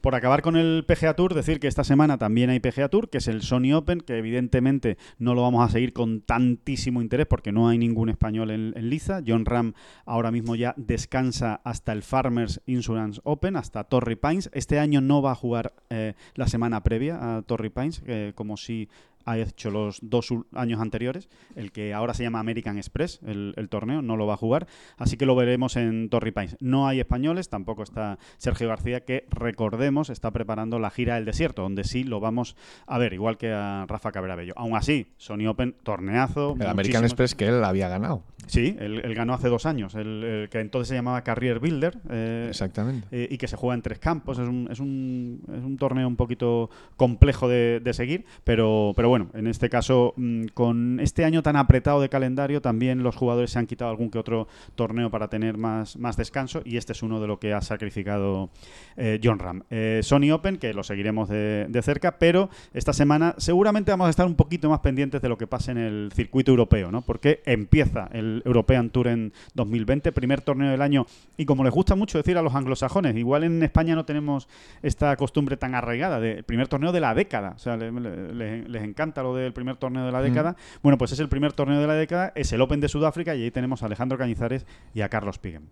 Por 0.00 0.16
acabar 0.16 0.42
con 0.42 0.56
el 0.56 0.84
PGA 0.84 1.14
Tour, 1.14 1.34
decir 1.34 1.60
que 1.60 1.68
esta 1.68 1.84
semana 1.84 2.18
también 2.18 2.50
hay 2.50 2.58
PGA 2.58 2.88
Tour, 2.88 3.08
que 3.08 3.18
es 3.18 3.28
el 3.28 3.42
Sony 3.42 3.74
Open, 3.74 4.00
que 4.00 4.18
evidentemente 4.18 4.96
no 5.18 5.34
lo 5.34 5.42
vamos 5.42 5.68
a 5.68 5.70
seguir 5.70 5.92
con 5.92 6.22
tantísimo 6.22 7.02
interés 7.02 7.26
porque 7.26 7.52
no 7.52 7.68
hay 7.68 7.78
ningún 7.78 8.08
español 8.08 8.50
en, 8.50 8.72
en 8.74 8.90
liza. 8.90 9.20
John 9.24 9.44
Ram 9.44 9.74
ahora 10.06 10.32
mismo 10.32 10.56
ya 10.56 10.74
descansa 10.76 11.60
hasta 11.62 11.92
el 11.92 12.02
Farmers 12.02 12.60
Insurance 12.66 13.20
Open, 13.24 13.56
hasta 13.56 13.84
Torrey 13.84 14.16
Pines. 14.16 14.50
Este 14.52 14.78
año 14.78 15.00
no 15.00 15.22
va 15.22 15.32
a 15.32 15.34
jugar 15.36 15.74
eh, 15.90 16.14
la 16.34 16.48
semana 16.48 16.82
previa 16.82 17.36
a 17.36 17.42
Torrey 17.42 17.70
Pines, 17.70 18.02
eh, 18.06 18.32
como 18.34 18.56
si 18.56 18.88
ha 19.24 19.38
hecho 19.38 19.70
los 19.70 19.98
dos 20.02 20.32
años 20.54 20.80
anteriores. 20.80 21.28
El 21.56 21.72
que 21.72 21.94
ahora 21.94 22.14
se 22.14 22.22
llama 22.22 22.40
American 22.40 22.76
Express, 22.78 23.20
el, 23.26 23.54
el 23.56 23.68
torneo, 23.68 24.02
no 24.02 24.16
lo 24.16 24.26
va 24.26 24.34
a 24.34 24.36
jugar. 24.36 24.66
Así 24.96 25.16
que 25.16 25.26
lo 25.26 25.34
veremos 25.34 25.76
en 25.76 26.08
Torrey 26.08 26.32
Pines. 26.32 26.56
No 26.60 26.86
hay 26.86 27.00
españoles, 27.00 27.48
tampoco 27.48 27.82
está 27.82 28.18
Sergio 28.38 28.68
García, 28.68 29.04
que 29.04 29.26
recordemos 29.30 30.10
está 30.10 30.30
preparando 30.30 30.78
la 30.78 30.90
gira 30.90 31.16
del 31.16 31.24
desierto, 31.24 31.62
donde 31.62 31.84
sí 31.84 32.04
lo 32.04 32.20
vamos 32.20 32.56
a 32.86 32.98
ver, 32.98 33.12
igual 33.12 33.36
que 33.38 33.52
a 33.52 33.86
Rafa 33.88 34.12
Cabrera 34.12 34.36
Bello. 34.36 34.54
Aún 34.56 34.76
así, 34.76 35.08
Sony 35.16 35.46
Open, 35.48 35.74
torneazo. 35.82 36.56
El 36.58 36.66
American 36.66 37.04
Express 37.04 37.34
que 37.34 37.46
él 37.46 37.62
había 37.64 37.88
ganado. 37.88 38.22
Sí, 38.46 38.76
él, 38.80 39.00
él 39.04 39.14
ganó 39.14 39.34
hace 39.34 39.48
dos 39.48 39.64
años, 39.64 39.94
el, 39.94 40.24
el 40.24 40.48
que 40.48 40.58
entonces 40.58 40.88
se 40.88 40.94
llamaba 40.94 41.22
Career 41.22 41.60
Builder. 41.60 41.98
eh, 42.10 42.46
Exactamente. 42.48 43.06
eh, 43.12 43.28
y 43.30 43.38
que 43.38 43.46
se 43.46 43.56
juega 43.56 43.74
en 43.74 43.82
tres 43.82 43.98
campos. 44.00 44.38
Es 44.38 44.48
un, 44.48 44.66
es 44.70 44.80
un, 44.80 45.42
es 45.56 45.62
un 45.62 45.76
torneo 45.76 46.08
un 46.08 46.16
poquito 46.16 46.68
complejo 46.96 47.48
de, 47.48 47.80
de 47.80 47.92
seguir, 47.92 48.24
pero, 48.42 48.92
pero 48.96 49.08
bueno, 49.10 49.28
en 49.34 49.46
este 49.46 49.68
caso, 49.68 50.14
mm, 50.16 50.46
con 50.54 50.98
este 51.00 51.24
año 51.24 51.42
tan 51.42 51.56
apretado 51.56 52.00
de 52.00 52.08
calendario, 52.08 52.62
también 52.62 53.02
los 53.02 53.14
jugadores 53.16 53.50
se 53.50 53.58
han 53.58 53.66
quitado 53.66 53.90
algún 53.90 54.10
que 54.10 54.18
otro 54.18 54.48
torneo 54.74 55.10
para 55.10 55.28
tener 55.28 55.58
más, 55.58 55.96
más 55.98 56.16
descanso 56.16 56.62
y 56.64 56.78
este 56.78 56.92
es 56.92 57.02
uno 57.02 57.20
de 57.20 57.26
lo 57.26 57.38
que 57.38 57.52
ha 57.52 57.60
sacrificado 57.60 58.50
eh, 58.96 59.20
John 59.22 59.38
Ram. 59.38 59.62
Eh, 59.70 60.00
Sony 60.02 60.30
Open, 60.32 60.56
que 60.56 60.72
lo 60.72 60.82
seguiremos 60.82 61.28
de, 61.28 61.66
de 61.68 61.82
cerca, 61.82 62.18
pero 62.18 62.48
esta 62.72 62.92
semana 62.92 63.34
seguramente 63.38 63.90
vamos 63.90 64.06
a 64.06 64.10
estar 64.10 64.26
un 64.26 64.34
poquito 64.36 64.70
más 64.70 64.80
pendientes 64.80 65.20
de 65.20 65.28
lo 65.28 65.36
que 65.36 65.46
pase 65.46 65.72
en 65.72 65.78
el 65.78 66.10
circuito 66.14 66.50
europeo, 66.52 66.90
¿no? 66.90 67.02
Porque 67.02 67.42
empieza 67.44 68.08
el 68.12 68.42
European 68.44 68.90
Tour 68.90 69.08
en 69.08 69.32
2020, 69.54 70.12
primer 70.12 70.40
torneo 70.40 70.70
del 70.70 70.82
año, 70.82 71.06
y 71.36 71.44
como 71.44 71.64
les 71.64 71.72
gusta 71.72 71.94
mucho 71.96 72.18
decir 72.18 72.38
a 72.38 72.42
los 72.42 72.54
anglosajones, 72.54 73.16
igual 73.16 73.44
en 73.44 73.62
España 73.62 73.94
no 73.94 74.04
tenemos 74.04 74.48
esta 74.82 75.16
costumbre 75.16 75.56
tan 75.56 75.74
arraigada 75.74 76.20
de 76.20 76.42
primer 76.42 76.68
torneo 76.68 76.92
de 76.92 77.00
la 77.00 77.14
década, 77.14 77.54
o 77.56 77.58
sea, 77.58 77.76
le- 77.76 77.90
le- 77.90 78.34
le- 78.34 78.68
les, 78.68 78.82
encanta 78.82 78.99
lo 79.22 79.34
del 79.34 79.52
primer 79.52 79.76
torneo 79.76 80.04
de 80.06 80.12
la 80.12 80.22
década. 80.22 80.56
Bueno, 80.82 80.98
pues 80.98 81.12
es 81.12 81.20
el 81.20 81.28
primer 81.28 81.52
torneo 81.52 81.80
de 81.80 81.86
la 81.86 81.94
década, 81.94 82.32
es 82.34 82.52
el 82.52 82.60
Open 82.60 82.80
de 82.80 82.88
Sudáfrica 82.88 83.34
y 83.34 83.42
ahí 83.44 83.50
tenemos 83.50 83.82
a 83.82 83.86
Alejandro 83.86 84.16
Cañizares 84.18 84.66
y 84.94 85.00
a 85.00 85.08
Carlos 85.08 85.38
Pigem. 85.38 85.64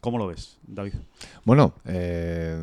¿Cómo 0.00 0.18
lo 0.18 0.26
ves, 0.26 0.58
David? 0.66 0.94
Bueno, 1.44 1.74
eh, 1.86 2.56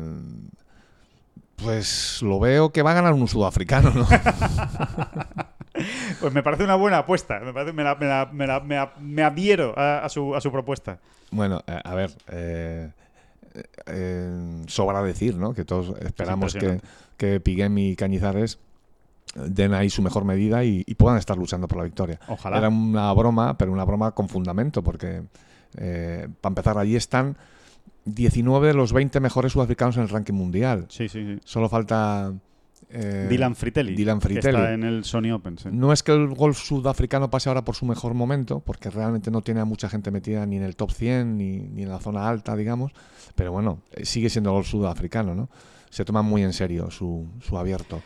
pues 1.56 2.20
lo 2.22 2.38
veo 2.40 2.70
que 2.70 2.82
va 2.82 2.92
a 2.92 2.94
ganar 2.94 3.12
un 3.14 3.28
sudafricano, 3.28 3.90
¿no? 3.90 4.06
Pues 6.20 6.32
me 6.34 6.42
parece 6.42 6.64
una 6.64 6.74
buena 6.74 6.98
apuesta, 6.98 7.40
me, 7.40 7.52
parece- 7.54 7.72
me 7.72 7.82
la- 7.84 7.94
me 7.94 8.06
la- 8.06 8.28
me 8.32 8.46
la- 8.46 8.60
me 8.60 8.76
a- 8.76 8.92
me 9.00 9.22
adhiero 9.22 9.72
a, 9.78 10.04
a 10.04 10.08
su, 10.10 10.34
a 10.34 10.40
su 10.40 10.50
propuesta. 10.52 10.98
Bueno, 11.30 11.62
eh, 11.66 11.80
a 11.82 11.94
ver, 11.94 12.10
eh, 12.28 12.90
eh, 13.86 14.62
sobra 14.66 15.00
decir, 15.02 15.36
¿no? 15.36 15.54
Que 15.54 15.64
todos 15.64 15.96
esperamos 16.00 16.54
que, 16.54 16.80
que 17.16 17.40
Piguem 17.40 17.78
y 17.78 17.96
Cañizares 17.96 18.58
den 19.34 19.74
ahí 19.74 19.90
su 19.90 20.02
mejor 20.02 20.24
medida 20.24 20.64
y, 20.64 20.82
y 20.86 20.94
puedan 20.94 21.18
estar 21.18 21.36
luchando 21.36 21.68
por 21.68 21.78
la 21.78 21.84
victoria. 21.84 22.18
Ojalá. 22.28 22.58
Era 22.58 22.68
una 22.68 23.12
broma, 23.12 23.56
pero 23.56 23.72
una 23.72 23.84
broma 23.84 24.12
con 24.12 24.28
fundamento, 24.28 24.82
porque 24.82 25.22
eh, 25.76 26.28
para 26.40 26.50
empezar, 26.50 26.78
allí 26.78 26.96
están 26.96 27.36
19 28.04 28.68
de 28.68 28.74
los 28.74 28.92
20 28.92 29.20
mejores 29.20 29.52
sudafricanos 29.52 29.96
en 29.96 30.02
el 30.02 30.08
ranking 30.08 30.34
mundial. 30.34 30.86
Sí, 30.88 31.08
sí, 31.08 31.24
sí. 31.24 31.38
Solo 31.44 31.68
falta... 31.68 32.32
eh, 32.88 33.26
Dylan 33.30 33.54
Fritelli. 33.54 33.94
Dylan 33.94 34.18
Que 34.18 34.24
Fritelli. 34.28 34.56
está 34.58 34.72
en 34.72 34.82
el 34.82 35.04
Sony 35.04 35.30
Open. 35.32 35.58
sí. 35.58 35.68
No 35.70 35.92
es 35.92 36.02
que 36.02 36.12
el 36.12 36.28
golf 36.28 36.58
sudafricano 36.58 37.30
pase 37.30 37.48
ahora 37.50 37.62
por 37.64 37.76
su 37.76 37.84
mejor 37.86 38.14
momento, 38.14 38.60
porque 38.60 38.90
realmente 38.90 39.30
no 39.30 39.42
tiene 39.42 39.60
a 39.60 39.64
mucha 39.64 39.88
gente 39.88 40.10
metida 40.10 40.44
ni 40.46 40.56
en 40.56 40.62
el 40.64 40.74
top 40.76 40.90
100 40.90 41.36
ni, 41.36 41.58
ni 41.58 41.82
en 41.84 41.88
la 41.90 42.00
zona 42.00 42.28
alta, 42.28 42.56
digamos, 42.56 42.90
pero 43.36 43.52
bueno, 43.52 43.78
eh, 43.92 44.04
sigue 44.04 44.28
siendo 44.28 44.50
golf 44.52 44.66
sudafricano, 44.66 45.34
¿no? 45.36 45.48
Se 45.90 46.04
toma 46.04 46.22
muy 46.22 46.42
en 46.42 46.52
serio 46.52 46.90
su, 46.90 47.26
su 47.40 47.56
abierto. 47.58 48.00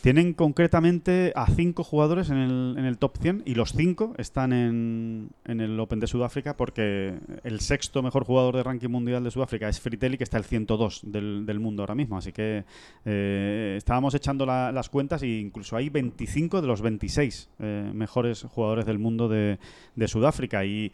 Tienen 0.00 0.32
concretamente 0.32 1.30
a 1.36 1.46
cinco 1.46 1.84
jugadores 1.84 2.30
en 2.30 2.38
el, 2.38 2.74
en 2.78 2.86
el 2.86 2.96
top 2.96 3.18
100 3.20 3.42
y 3.44 3.54
los 3.54 3.74
cinco 3.74 4.14
están 4.16 4.54
en, 4.54 5.30
el 5.44 5.78
Open 5.78 6.00
de 6.00 6.06
Sudáfrica 6.06 6.56
porque 6.56 7.18
el 7.44 7.60
sexto 7.60 8.02
mejor 8.02 8.24
jugador 8.24 8.56
de 8.56 8.62
ranking 8.62 8.88
mundial 8.88 9.22
de 9.22 9.30
Sudáfrica 9.30 9.68
es 9.68 9.78
Fritelli, 9.78 10.16
que 10.16 10.24
está 10.24 10.38
el 10.38 10.44
102 10.44 11.02
del, 11.04 11.44
del 11.44 11.60
mundo 11.60 11.82
ahora 11.82 11.94
mismo. 11.94 12.16
Así 12.16 12.32
que 12.32 12.64
eh, 13.04 13.74
estábamos 13.76 14.14
echando 14.14 14.46
la- 14.46 14.72
las 14.72 14.88
cuentas 14.88 15.22
e 15.22 15.26
incluso 15.26 15.76
hay 15.76 15.90
25 15.90 16.62
de 16.62 16.66
los 16.66 16.80
26 16.80 17.50
eh, 17.58 17.90
mejores 17.92 18.44
jugadores 18.44 18.86
del 18.86 18.98
mundo 18.98 19.28
de, 19.28 19.58
Sudáfrica. 20.06 20.64
Y, 20.64 20.92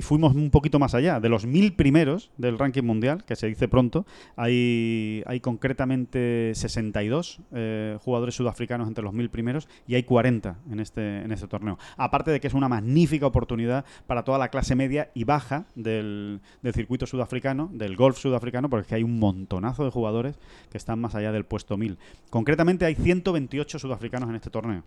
fuimos 0.00 0.34
un 0.34 0.48
poquito 0.48 0.78
más 0.78 0.94
allá. 0.94 1.20
De 1.20 1.28
los 1.28 1.44
mil 1.44 1.74
primeros 1.74 2.30
del 2.38 2.58
ranking 2.58 2.84
mundial, 2.84 3.22
que 3.24 3.36
se 3.36 3.48
dice 3.48 3.68
pronto, 3.68 4.06
hay, 4.34 5.22
hay 5.26 5.40
concretamente 5.40 6.52
62 6.54 7.40
eh, 7.52 7.98
jugadores 8.00 8.13
sudafricanos 8.32 8.88
entre 8.88 9.04
los 9.04 9.12
mil 9.12 9.30
primeros 9.30 9.68
y 9.86 9.94
hay 9.94 10.02
40 10.02 10.58
en 10.70 10.80
este, 10.80 11.22
en 11.22 11.32
este 11.32 11.46
torneo. 11.46 11.78
Aparte 11.96 12.30
de 12.30 12.40
que 12.40 12.46
es 12.46 12.54
una 12.54 12.68
magnífica 12.68 13.26
oportunidad 13.26 13.84
para 14.06 14.24
toda 14.24 14.38
la 14.38 14.48
clase 14.48 14.74
media 14.74 15.10
y 15.14 15.24
baja 15.24 15.66
del, 15.74 16.40
del 16.62 16.74
circuito 16.74 17.06
sudafricano, 17.06 17.70
del 17.72 17.96
golf 17.96 18.18
sudafricano, 18.18 18.68
porque 18.68 18.82
es 18.82 18.88
que 18.88 18.94
hay 18.96 19.02
un 19.02 19.18
montonazo 19.18 19.84
de 19.84 19.90
jugadores 19.90 20.38
que 20.70 20.78
están 20.78 21.00
más 21.00 21.14
allá 21.14 21.32
del 21.32 21.44
puesto 21.44 21.76
1000. 21.76 21.98
Concretamente 22.30 22.84
hay 22.84 22.94
128 22.94 23.78
sudafricanos 23.78 24.28
en 24.28 24.36
este 24.36 24.50
torneo. 24.50 24.84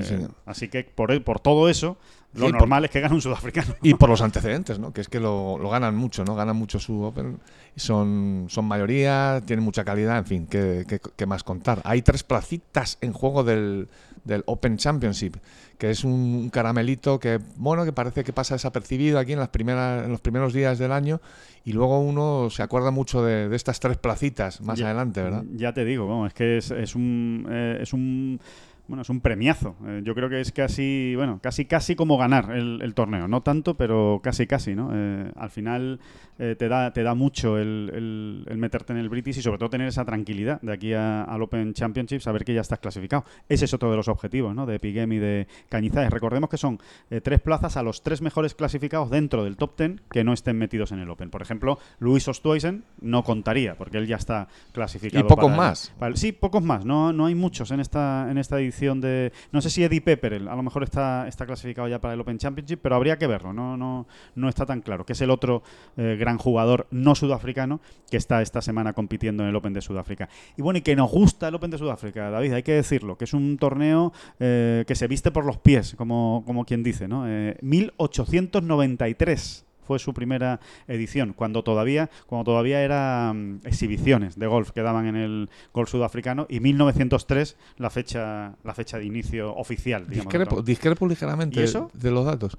Sí, 0.00 0.14
Eh, 0.14 0.28
así 0.46 0.68
que 0.68 0.84
por, 0.84 1.22
por 1.24 1.40
todo 1.40 1.68
eso, 1.68 1.96
lo 2.34 2.46
Sí, 2.46 2.52
por- 2.52 2.60
normal 2.60 2.84
es 2.84 2.90
que 2.90 3.00
gane 3.00 3.14
un 3.14 3.22
sudafricano. 3.22 3.74
Y 3.82 3.94
por 3.94 4.08
los 4.10 4.20
antecedentes, 4.20 4.78
¿no? 4.78 4.92
Que 4.92 5.00
es 5.00 5.08
que 5.08 5.18
lo, 5.18 5.58
lo 5.58 5.70
ganan 5.70 5.96
mucho, 5.96 6.24
¿no? 6.24 6.34
Ganan 6.34 6.56
mucho 6.56 6.78
su 6.78 7.02
Open. 7.02 7.38
Son, 7.74 8.46
son 8.48 8.64
mayoría, 8.66 9.40
tienen 9.46 9.64
mucha 9.64 9.84
calidad, 9.84 10.18
en 10.18 10.26
fin, 10.26 10.46
¿qué, 10.46 10.84
qué, 10.86 11.00
qué 11.16 11.26
más 11.26 11.42
contar? 11.42 11.80
Hay 11.84 12.02
tres 12.02 12.22
placitas 12.24 12.98
en 13.00 13.12
juego 13.12 13.44
del, 13.44 13.88
del 14.24 14.42
Open 14.46 14.76
Championship, 14.76 15.36
que 15.78 15.90
es 15.90 16.04
un 16.04 16.50
caramelito 16.50 17.18
que, 17.20 17.38
bueno, 17.56 17.84
que 17.84 17.92
parece 17.92 18.24
que 18.24 18.32
pasa 18.32 18.56
desapercibido 18.56 19.18
aquí 19.18 19.32
en, 19.32 19.38
las 19.38 19.48
primeras, 19.48 20.04
en 20.04 20.10
los 20.10 20.20
primeros 20.20 20.52
días 20.52 20.78
del 20.78 20.92
año 20.92 21.20
y 21.64 21.72
luego 21.72 22.00
uno 22.00 22.48
se 22.50 22.62
acuerda 22.62 22.90
mucho 22.90 23.22
de, 23.22 23.48
de 23.48 23.56
estas 23.56 23.78
tres 23.80 23.96
placitas 23.96 24.60
más 24.60 24.78
Ya- 24.78 24.86
adelante, 24.86 25.22
¿verdad? 25.22 25.44
Ya 25.54 25.72
te 25.72 25.84
digo, 25.84 26.26
es 26.26 26.34
que 26.34 26.58
es, 26.58 26.70
es 26.72 26.94
un 26.96 27.46
eh, 27.48 27.78
es 27.80 27.92
un 27.92 28.40
bueno, 28.88 29.02
es 29.02 29.10
un 29.10 29.20
premiazo. 29.20 29.76
Eh, 29.86 30.00
yo 30.04 30.14
creo 30.14 30.28
que 30.28 30.40
es 30.40 30.50
casi, 30.50 31.14
bueno, 31.14 31.38
casi 31.42 31.66
casi 31.66 31.94
como 31.94 32.16
ganar 32.18 32.50
el, 32.56 32.80
el 32.82 32.94
torneo. 32.94 33.28
No 33.28 33.42
tanto, 33.42 33.74
pero 33.76 34.20
casi 34.22 34.46
casi, 34.46 34.74
¿no? 34.74 34.90
Eh, 34.94 35.30
al 35.36 35.50
final 35.50 36.00
eh, 36.38 36.56
te 36.58 36.68
da 36.68 36.92
te 36.92 37.02
da 37.02 37.14
mucho 37.14 37.58
el, 37.58 37.90
el- 37.94 38.44
el 38.48 38.58
meterte 38.58 38.92
en 38.94 38.98
el 38.98 39.08
British 39.08 39.38
y 39.38 39.42
sobre 39.42 39.58
todo 39.58 39.68
tener 39.70 39.88
esa 39.88 40.04
tranquilidad 40.04 40.60
de 40.62 40.72
aquí 40.72 40.92
a- 40.94 41.24
al 41.24 41.42
Open 41.42 41.74
Championship, 41.74 42.20
saber 42.20 42.44
que 42.44 42.54
ya 42.54 42.62
estás 42.62 42.78
clasificado. 42.78 43.24
Ese 43.48 43.66
es 43.66 43.74
otro 43.74 43.90
de 43.90 43.96
los 43.96 44.08
objetivos, 44.08 44.54
¿no? 44.54 44.64
De 44.64 44.78
Piguem 44.80 45.12
y 45.12 45.18
de 45.18 45.46
Cañizares. 45.68 46.10
Recordemos 46.10 46.48
que 46.48 46.56
son 46.56 46.78
eh, 47.10 47.20
tres 47.20 47.40
plazas 47.40 47.76
a 47.76 47.82
los 47.82 48.02
tres 48.02 48.22
mejores 48.22 48.54
clasificados 48.54 49.10
dentro 49.10 49.44
del 49.44 49.56
top 49.56 49.76
ten 49.76 50.00
que 50.10 50.24
no 50.24 50.32
estén 50.32 50.56
metidos 50.56 50.92
en 50.92 51.00
el 51.00 51.10
Open. 51.10 51.28
Por 51.28 51.42
ejemplo, 51.42 51.78
Luis 51.98 52.26
Ostueisen 52.26 52.84
no 53.02 53.22
contaría 53.22 53.74
porque 53.76 53.98
él 53.98 54.06
ya 54.06 54.16
está 54.16 54.48
clasificado. 54.72 55.24
Y 55.24 55.28
pocos 55.28 55.44
para 55.46 55.56
más. 55.56 55.92
para 55.98 56.16
sí, 56.16 56.32
pocos 56.32 56.62
más. 56.62 56.84
No, 56.86 57.12
no 57.12 57.26
hay 57.26 57.34
muchos 57.34 57.70
en 57.70 57.80
esta, 57.80 58.30
en 58.30 58.38
esta 58.38 58.58
edición 58.58 58.77
de. 58.80 59.32
No 59.52 59.60
sé 59.60 59.70
si 59.70 59.84
Eddie 59.84 60.00
Pepperell 60.00 60.48
a 60.48 60.56
lo 60.56 60.62
mejor 60.62 60.82
está, 60.82 61.26
está 61.28 61.46
clasificado 61.46 61.88
ya 61.88 62.00
para 62.00 62.14
el 62.14 62.20
Open 62.20 62.38
Championship, 62.38 62.80
pero 62.82 62.94
habría 62.94 63.18
que 63.18 63.26
verlo. 63.26 63.52
No, 63.52 63.76
no, 63.76 64.06
no 64.34 64.48
está 64.48 64.66
tan 64.66 64.80
claro. 64.80 65.04
Que 65.04 65.12
es 65.12 65.20
el 65.20 65.30
otro 65.30 65.62
eh, 65.96 66.16
gran 66.18 66.38
jugador 66.38 66.86
no 66.90 67.14
sudafricano 67.14 67.80
que 68.10 68.16
está 68.16 68.42
esta 68.42 68.62
semana 68.62 68.92
compitiendo 68.92 69.42
en 69.42 69.50
el 69.50 69.56
Open 69.56 69.72
de 69.72 69.80
Sudáfrica. 69.80 70.28
Y 70.56 70.62
bueno, 70.62 70.78
y 70.78 70.82
que 70.82 70.96
nos 70.96 71.10
gusta 71.10 71.48
el 71.48 71.54
Open 71.54 71.70
de 71.70 71.78
Sudáfrica, 71.78 72.30
David, 72.30 72.52
hay 72.52 72.62
que 72.62 72.72
decirlo, 72.72 73.18
que 73.18 73.24
es 73.24 73.34
un 73.34 73.58
torneo 73.58 74.12
eh, 74.40 74.84
que 74.86 74.94
se 74.94 75.06
viste 75.06 75.30
por 75.30 75.44
los 75.44 75.58
pies, 75.58 75.94
como, 75.96 76.42
como 76.46 76.64
quien 76.64 76.82
dice, 76.82 77.08
¿no? 77.08 77.28
Eh, 77.28 77.56
1893 77.62 79.67
fue 79.88 79.98
su 79.98 80.12
primera 80.12 80.60
edición, 80.86 81.32
cuando 81.32 81.64
todavía, 81.64 82.10
cuando 82.26 82.44
todavía 82.44 82.82
eran 82.82 83.62
exhibiciones 83.64 84.38
de 84.38 84.46
golf 84.46 84.70
que 84.70 84.82
daban 84.82 85.06
en 85.06 85.16
el 85.16 85.48
golf 85.72 85.88
sudafricano, 85.88 86.46
y 86.50 86.60
1903 86.60 87.56
la 87.78 87.88
fecha, 87.88 88.54
la 88.64 88.74
fecha 88.74 88.98
de 88.98 89.06
inicio 89.06 89.56
oficial. 89.56 90.06
digamos, 90.06 90.30
Discrepo, 90.30 90.62
discrepo 90.62 91.08
ligeramente 91.08 91.64
de 91.64 92.10
los 92.10 92.26
datos. 92.26 92.58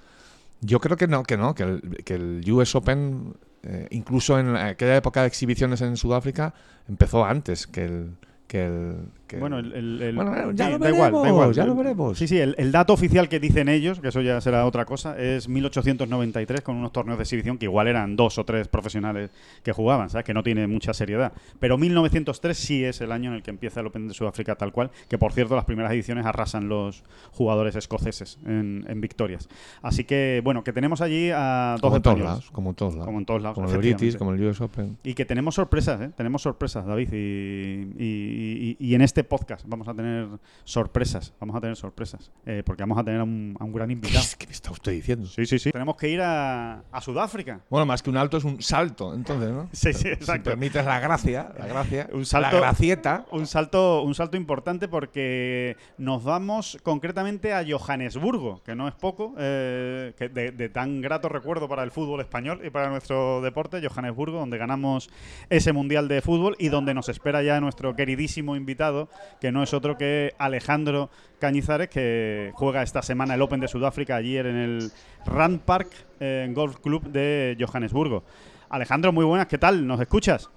Yo 0.61 0.79
creo 0.79 0.97
que 0.97 1.07
no, 1.07 1.21
que 1.21 1.37
no, 1.37 1.53
que 1.53 1.63
el, 1.63 1.81
que 2.03 2.15
el 2.15 2.51
US 2.51 2.73
Open, 2.73 3.35
eh, 3.61 3.87
incluso 3.91 4.39
en 4.39 4.55
aquella 4.55 4.97
época 4.97 5.21
de 5.21 5.27
exhibiciones 5.27 5.81
en 5.81 5.97
Sudáfrica, 5.97 6.55
empezó 6.87 7.23
antes 7.23 7.67
que 7.67 7.85
el. 7.85 8.17
Que 8.47 8.65
el 8.65 8.95
que 9.29 9.37
Bueno, 9.37 9.59
el, 9.59 9.71
el- 9.71 10.01
el- 10.01 10.15
Bueno, 10.15 10.31
bueno, 10.31 10.51
ya 10.51 10.65
sí, 10.65 10.71
lo 10.73 10.79
da 10.79 10.89
igual, 10.89 11.11
da 11.13 11.19
veremos, 11.21 11.27
igual. 11.29 11.53
ya 11.53 11.65
lo 11.65 11.75
veremos. 11.75 12.17
Sí, 12.17 12.27
sí, 12.27 12.37
el, 12.39 12.71
dato 12.73 12.91
oficial 12.93 13.29
que 13.29 13.39
dicen 13.39 13.69
ellos, 13.69 13.99
que 14.01 14.09
eso 14.09 14.19
ya 14.21 14.41
será 14.41 14.65
otra 14.65 14.83
cosa, 14.85 15.17
es 15.17 15.47
1893 15.47 16.61
con 16.61 16.75
unos 16.75 16.91
torneos 16.91 17.17
de 17.17 17.23
exhibición 17.23 17.57
que 17.57 17.65
igual 17.65 17.87
eran 17.87 18.15
dos 18.15 18.37
o 18.37 18.43
tres 18.43 18.67
profesionales 18.67 19.29
que 19.63 19.71
jugaban, 19.71 20.09
¿sabes? 20.09 20.25
Que 20.25 20.33
no 20.33 20.43
tiene 20.43 20.67
mucha 20.67 20.93
seriedad. 20.93 21.31
Pero 21.59 21.77
1903 21.77 22.57
sí 22.57 22.83
es 22.83 22.99
el 23.01 23.11
año 23.11 23.29
en 23.29 23.35
el 23.37 23.43
que 23.43 23.51
empieza 23.51 23.79
el 23.79 23.87
Open 23.87 24.07
de 24.07 24.13
Sudáfrica 24.13 24.55
tal 24.55 24.71
cual, 24.71 24.91
que 25.07 25.17
por 25.17 25.31
cierto 25.31 25.55
las 25.55 25.65
primeras 25.65 25.91
ediciones 25.93 26.25
arrasan 26.25 26.67
los 26.67 27.03
jugadores 27.31 27.75
escoceses 27.75 28.39
en, 28.45 28.83
en 28.87 28.99
victorias. 28.99 29.47
Así 29.81 30.03
que, 30.03 30.41
bueno, 30.43 30.63
que 30.63 30.73
tenemos 30.73 31.01
allí 31.01 31.29
a 31.33 31.75
dos 31.79 31.81
como 31.81 31.95
en 31.97 32.01
todos 32.01 32.19
lados, 32.19 32.51
como 32.51 32.69
en 32.71 32.75
todos 32.75 32.93
lados. 32.95 33.05
Como 33.05 33.19
en 33.19 33.25
todos 33.25 33.41
lados, 33.41 33.55
Como 33.55 33.69
el 33.71 33.77
British, 33.77 34.17
como 34.17 34.33
el 34.33 34.43
US 34.43 34.59
Open. 34.61 34.97
Y 35.03 35.13
que 35.13 35.25
tenemos 35.25 35.55
sorpresas, 35.55 36.01
¿eh? 36.01 36.09
Tenemos 36.17 36.41
sorpresas, 36.41 36.85
David. 36.85 37.09
Y, 37.13 37.15
y- 37.17 37.95
y, 37.99 38.77
y- 38.79 38.87
y 38.89 38.95
en 38.95 39.01
este 39.01 39.18
podcast 39.23 39.65
vamos 39.67 39.87
a 39.87 39.93
tener 39.93 40.27
sorpresas, 40.63 41.33
vamos 41.39 41.55
a 41.55 41.61
tener 41.61 41.75
sorpresas, 41.75 42.31
eh, 42.45 42.63
porque 42.65 42.83
vamos 42.83 42.97
a 42.97 43.03
tener 43.03 43.19
a 43.19 43.23
un, 43.23 43.55
a 43.59 43.63
un 43.63 43.73
gran 43.73 43.89
invitado. 43.91 44.23
¿Qué 44.37 44.45
me 44.47 44.53
está 44.53 44.71
usted 44.71 44.91
diciendo? 44.91 45.25
Sí, 45.27 45.45
sí, 45.45 45.59
sí. 45.59 45.71
Tenemos 45.71 45.95
que 45.95 46.09
ir 46.09 46.21
a, 46.21 46.83
a 46.91 47.01
Sudáfrica. 47.01 47.61
Bueno, 47.69 47.85
más 47.85 48.01
que 48.03 48.09
un 48.09 48.17
alto 48.17 48.37
es 48.37 48.43
un 48.43 48.61
salto, 48.61 49.13
entonces, 49.13 49.49
¿no? 49.51 49.69
Sí, 49.71 49.93
sí, 49.93 49.99
Si 50.03 50.07
exacto. 50.09 50.49
permites 50.51 50.85
la 50.85 50.99
gracia, 50.99 51.51
la 51.57 51.65
gracia, 51.67 52.09
Un 52.13 52.25
salto- 52.25 52.51
la 52.55 52.59
gracieta. 52.61 53.25
Un 53.31 53.47
salto, 53.47 54.03
un 54.03 54.15
salto 54.15 54.37
importante 54.37 54.87
porque 54.87 55.77
nos 55.97 56.23
vamos 56.23 56.77
concretamente 56.83 57.53
a 57.53 57.63
Johannesburgo, 57.67 58.61
que 58.63 58.75
no 58.75 58.87
es 58.87 58.95
poco, 58.95 59.33
eh, 59.37 60.13
que 60.17 60.29
de, 60.29 60.51
de 60.51 60.69
tan 60.69 61.01
grato 61.01 61.29
recuerdo 61.29 61.67
para 61.67 61.83
el 61.83 61.91
fútbol 61.91 62.21
español 62.21 62.61
y 62.63 62.69
para 62.69 62.89
nuestro 62.89 63.41
deporte, 63.41 63.81
Johannesburgo, 63.85 64.39
donde 64.39 64.57
ganamos 64.57 65.09
ese 65.49 65.73
Mundial 65.73 66.07
de 66.07 66.21
Fútbol 66.21 66.55
y 66.59 66.69
donde 66.69 66.93
nos 66.93 67.09
espera 67.09 67.43
ya 67.43 67.59
nuestro 67.59 67.95
queridísimo 67.95 68.55
invitado, 68.55 69.08
que 69.39 69.51
no 69.51 69.63
es 69.63 69.73
otro 69.73 69.97
que 69.97 70.33
Alejandro 70.37 71.09
Cañizares, 71.39 71.89
que 71.89 72.51
juega 72.55 72.83
esta 72.83 73.01
semana 73.01 73.35
el 73.35 73.41
Open 73.41 73.59
de 73.59 73.67
Sudáfrica 73.67 74.15
ayer 74.17 74.45
en 74.45 74.55
el 74.57 74.91
Rand 75.25 75.61
Park 75.61 75.89
eh, 76.19 76.49
Golf 76.53 76.77
Club 76.79 77.03
de 77.09 77.55
Johannesburgo. 77.59 78.23
Alejandro, 78.69 79.11
muy 79.11 79.25
buenas, 79.25 79.47
¿qué 79.47 79.57
tal? 79.57 79.85
¿Nos 79.87 79.99
escuchas? 80.01 80.49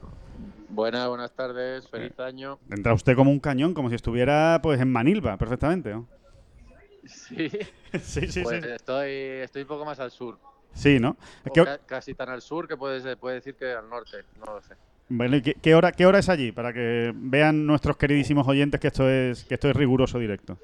Buenas, 0.68 1.06
buenas 1.08 1.32
tardes, 1.32 1.88
feliz 1.88 2.18
año. 2.18 2.58
Entra 2.70 2.94
usted 2.94 3.14
como 3.14 3.30
un 3.30 3.40
cañón, 3.40 3.74
como 3.74 3.88
si 3.90 3.94
estuviera 3.94 4.58
pues 4.62 4.80
en 4.80 4.90
Manilva, 4.90 5.36
perfectamente. 5.36 5.90
¿no? 5.90 6.08
Sí, 7.04 7.50
sí, 8.00 8.28
sí, 8.28 8.42
pues 8.42 8.62
sí. 8.64 8.70
estoy, 8.70 9.10
estoy 9.42 9.62
un 9.62 9.68
poco 9.68 9.84
más 9.84 10.00
al 10.00 10.10
sur. 10.10 10.38
Sí, 10.74 10.98
¿no? 10.98 11.16
O 11.46 11.52
¿Qué, 11.52 11.64
ca- 11.64 11.78
casi 11.78 12.14
tan 12.14 12.30
al 12.30 12.40
sur 12.40 12.66
que 12.66 12.76
puede, 12.76 13.16
puede 13.16 13.36
decir 13.36 13.54
que 13.54 13.72
al 13.72 13.88
norte, 13.88 14.24
no 14.38 14.54
lo 14.54 14.62
sé. 14.62 14.74
Bueno, 15.12 15.36
¿y 15.36 15.42
qué- 15.42 15.54
qué 15.60 15.74
hora, 15.74 15.92
¿Qué 15.92 16.06
hora 16.06 16.18
es 16.18 16.28
allí? 16.28 16.52
Para 16.52 16.72
que 16.72 17.12
vean 17.14 17.66
nuestros 17.66 17.96
queridísimos 17.96 18.46
oyentes 18.48 18.80
que 18.80 18.88
esto 18.88 19.08
es, 19.08 19.44
que 19.44 19.54
esto 19.54 19.68
es 19.70 19.76
riguroso 19.76 20.18
directo. 20.18 20.58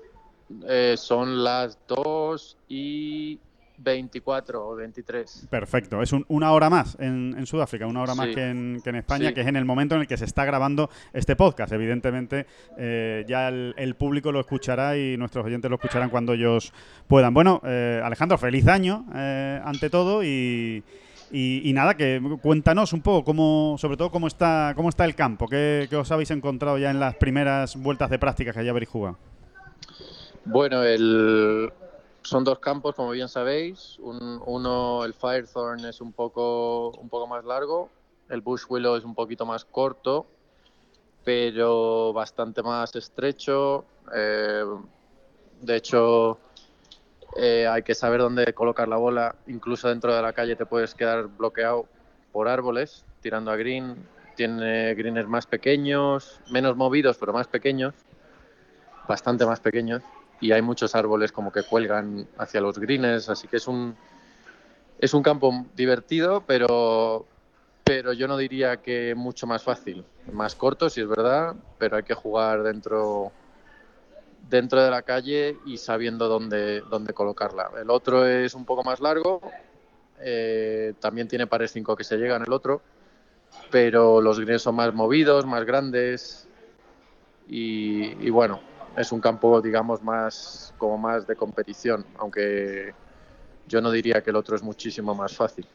Eh, 0.69 0.95
son 0.97 1.45
las 1.45 1.79
2 1.89 2.57
y 2.69 3.39
24 3.81 4.67
o 4.67 4.75
23. 4.75 5.47
Perfecto. 5.51 6.03
Es 6.03 6.13
un- 6.13 6.25
una 6.29 6.51
hora 6.53 6.69
más 6.69 6.97
en, 6.99 7.35
en 7.39 7.47
Sudáfrica, 7.47 7.87
una 7.87 8.03
hora 8.03 8.15
más 8.17 8.29
que 8.35 8.49
en, 8.49 8.81
que 8.83 8.91
en 8.91 8.97
España, 8.97 9.29
Sí. 9.29 9.35
que 9.35 9.43
es 9.43 9.47
en 9.47 9.55
el 9.57 9.65
momento 9.65 9.95
en 9.95 10.01
el 10.01 10.07
que 10.09 10.17
se 10.17 10.25
está 10.25 10.45
grabando 10.45 10.91
este 11.13 11.37
podcast. 11.37 11.73
Evidentemente, 11.73 12.47
eh, 12.77 13.25
ya 13.29 13.49
el, 13.49 13.75
el 13.77 13.95
público 13.95 14.33
lo 14.33 14.41
escuchará 14.41 14.97
y 14.97 15.17
nuestros 15.17 15.45
oyentes 15.47 15.71
lo 15.71 15.77
escucharán 15.77 16.11
cuando 16.11 16.33
ellos 16.33 16.73
puedan. 17.07 17.33
Bueno, 17.35 17.61
eh, 17.65 18.01
Alejandro, 18.03 18.37
feliz 18.39 18.67
año 18.67 19.05
eh, 19.15 19.61
ante 19.65 19.91
todo 19.91 20.25
y, 20.25 20.83
y- 21.31 21.69
y 21.69 21.73
nada, 21.73 21.95
que 21.97 22.21
cuéntanos 22.43 22.93
un 22.93 23.03
poco 23.03 23.25
cómo, 23.25 23.77
sobre 23.79 23.97
todo 23.97 24.11
cómo 24.11 24.27
está, 24.27 24.73
cómo 24.77 24.89
está 24.89 25.05
el 25.05 25.15
campo, 25.15 25.47
qué, 25.49 25.89
os 25.95 26.11
habéis 26.11 26.31
encontrado 26.31 26.79
ya 26.79 26.91
en 26.91 27.01
las 27.01 27.15
primeras 27.17 27.77
vueltas 27.77 28.11
de 28.11 28.19
prácticas 28.19 28.57
que 28.57 28.65
ya 28.65 28.71
habréis 28.71 28.89
jugado. 28.89 29.17
Bueno, 30.45 30.83
el... 30.83 31.71
son 32.23 32.45
dos 32.45 32.59
campos, 32.59 32.95
como 32.95 33.11
bien 33.11 33.29
sabéis. 33.29 33.99
Un- 33.99 34.41
uno, 34.47 35.05
el 35.05 35.13
Firethorn, 35.13 35.85
es 35.85 36.01
un 36.01 36.13
poco, 36.13 36.91
un 36.93 37.09
poco 37.09 37.27
más 37.27 37.45
largo. 37.45 37.91
El 38.29 38.41
Bush 38.41 38.63
Willow 38.69 38.97
es 38.97 39.05
un 39.05 39.15
poquito 39.15 39.45
más 39.45 39.65
corto, 39.65 40.27
pero 41.25 42.13
bastante 42.13 42.63
más 42.63 42.95
estrecho. 42.97 43.85
Eh, 44.15 44.65
de 45.61 45.77
hecho, 45.77 46.39
eh, 47.37 47.67
hay 47.67 47.83
que 47.83 47.95
saber 47.95 48.21
dónde 48.21 48.53
colocar 48.55 48.89
la 48.89 48.97
bola. 48.97 49.37
Incluso 49.47 49.89
dentro 49.89 50.15
de 50.15 50.23
la 50.23 50.33
calle 50.33 50.57
te 50.57 50.67
puedes 50.67 50.95
quedar 50.95 51.27
bloqueado 51.27 51.87
por 52.33 52.49
árboles, 52.49 53.05
tirando 53.21 53.51
a 53.51 53.57
green. 53.57 53.97
Tiene 54.37 54.95
greens 54.95 55.27
más 55.27 55.47
pequeños, 55.47 56.41
menos 56.51 56.77
movidos, 56.77 57.17
pero 57.19 57.33
más 57.33 57.49
pequeños. 57.49 57.95
Bastante 59.09 59.45
más 59.47 59.61
pequeños 59.61 60.03
y 60.41 60.53
hay 60.53 60.63
muchos 60.63 60.95
árboles 60.95 61.33
como 61.33 61.53
que 61.53 61.63
cuelgan 61.63 62.27
hacia 62.39 62.61
los 62.61 62.79
greens, 62.79 63.29
así 63.29 63.49
que 63.49 63.57
es 63.57 63.67
un 63.67 63.97
es 65.01 65.15
un 65.15 65.23
campo 65.23 65.67
divertido, 65.75 66.45
pero 66.47 67.27
pero 67.85 68.13
yo 68.13 68.29
no 68.29 68.37
diría 68.37 68.79
que 68.79 69.15
mucho 69.15 69.47
más 69.47 69.63
fácil, 69.63 70.05
más 70.33 70.55
corto 70.55 70.91
si 70.91 71.01
es 71.01 71.09
verdad, 71.09 71.57
pero 71.79 71.97
hay 71.97 72.03
que 72.03 72.15
jugar 72.15 72.63
dentro 72.63 73.33
dentro 74.49 74.83
de 74.83 74.91
la 74.91 75.03
calle 75.03 75.57
y 75.67 75.77
sabiendo 75.79 76.29
dónde 76.29 76.81
dónde 76.83 77.13
colocarla. 77.13 77.71
El 77.81 77.91
otro 77.91 78.27
es 78.27 78.55
un 78.55 78.65
poco 78.65 78.85
más 78.85 79.01
largo, 79.01 79.41
eh, 80.21 80.95
también 81.01 81.29
tiene 81.29 81.47
pares 81.47 81.73
5 81.73 81.97
que 81.97 82.05
se 82.05 82.17
llegan 82.17 82.43
el 82.43 82.53
otro, 82.53 82.81
pero 83.71 84.21
los 84.21 84.41
greens 84.41 84.63
son 84.63 84.77
más 84.77 84.95
movidos, 84.95 85.47
más 85.47 85.65
grandes 85.65 86.49
y, 87.49 88.27
y 88.27 88.31
bueno, 88.31 88.61
es 88.97 89.13
un 89.13 89.21
campo, 89.21 89.61
digamos, 89.61 90.03
más 90.03 90.75
como 90.79 90.99
más 90.99 91.27
de 91.27 91.37
competición, 91.37 92.05
aunque 92.19 92.95
yo 93.67 93.81
no 93.81 93.91
diría 93.91 94.23
que 94.23 94.31
el 94.31 94.37
otro 94.37 94.57
es 94.57 94.63
muchísimo 94.63 95.15
más 95.15 95.37
fácil. 95.37 95.67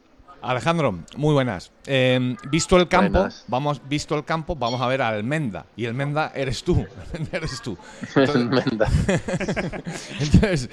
Alejandro, 0.44 1.00
muy 1.16 1.34
buenas. 1.34 1.72
Eh, 1.86 2.36
visto 2.50 2.78
el 2.78 2.88
campo, 2.88 3.12
Buenas. 3.20 3.46
vamos, 3.48 3.82
visto 3.88 4.16
el 4.16 4.26
campo, 4.26 4.56
vamos 4.56 4.82
a 4.82 4.88
ver 4.88 5.02
al 5.02 5.24
Menda. 5.24 5.66
Y 5.76 5.86
el 5.86 5.94
Menda 5.94 6.32
eres 6.36 6.64
tú. 6.64 6.86
Eres 7.32 7.62
tú. 7.62 7.78
Entonces, 8.16 8.46
Menda. 8.46 8.88
entonces, 10.20 10.70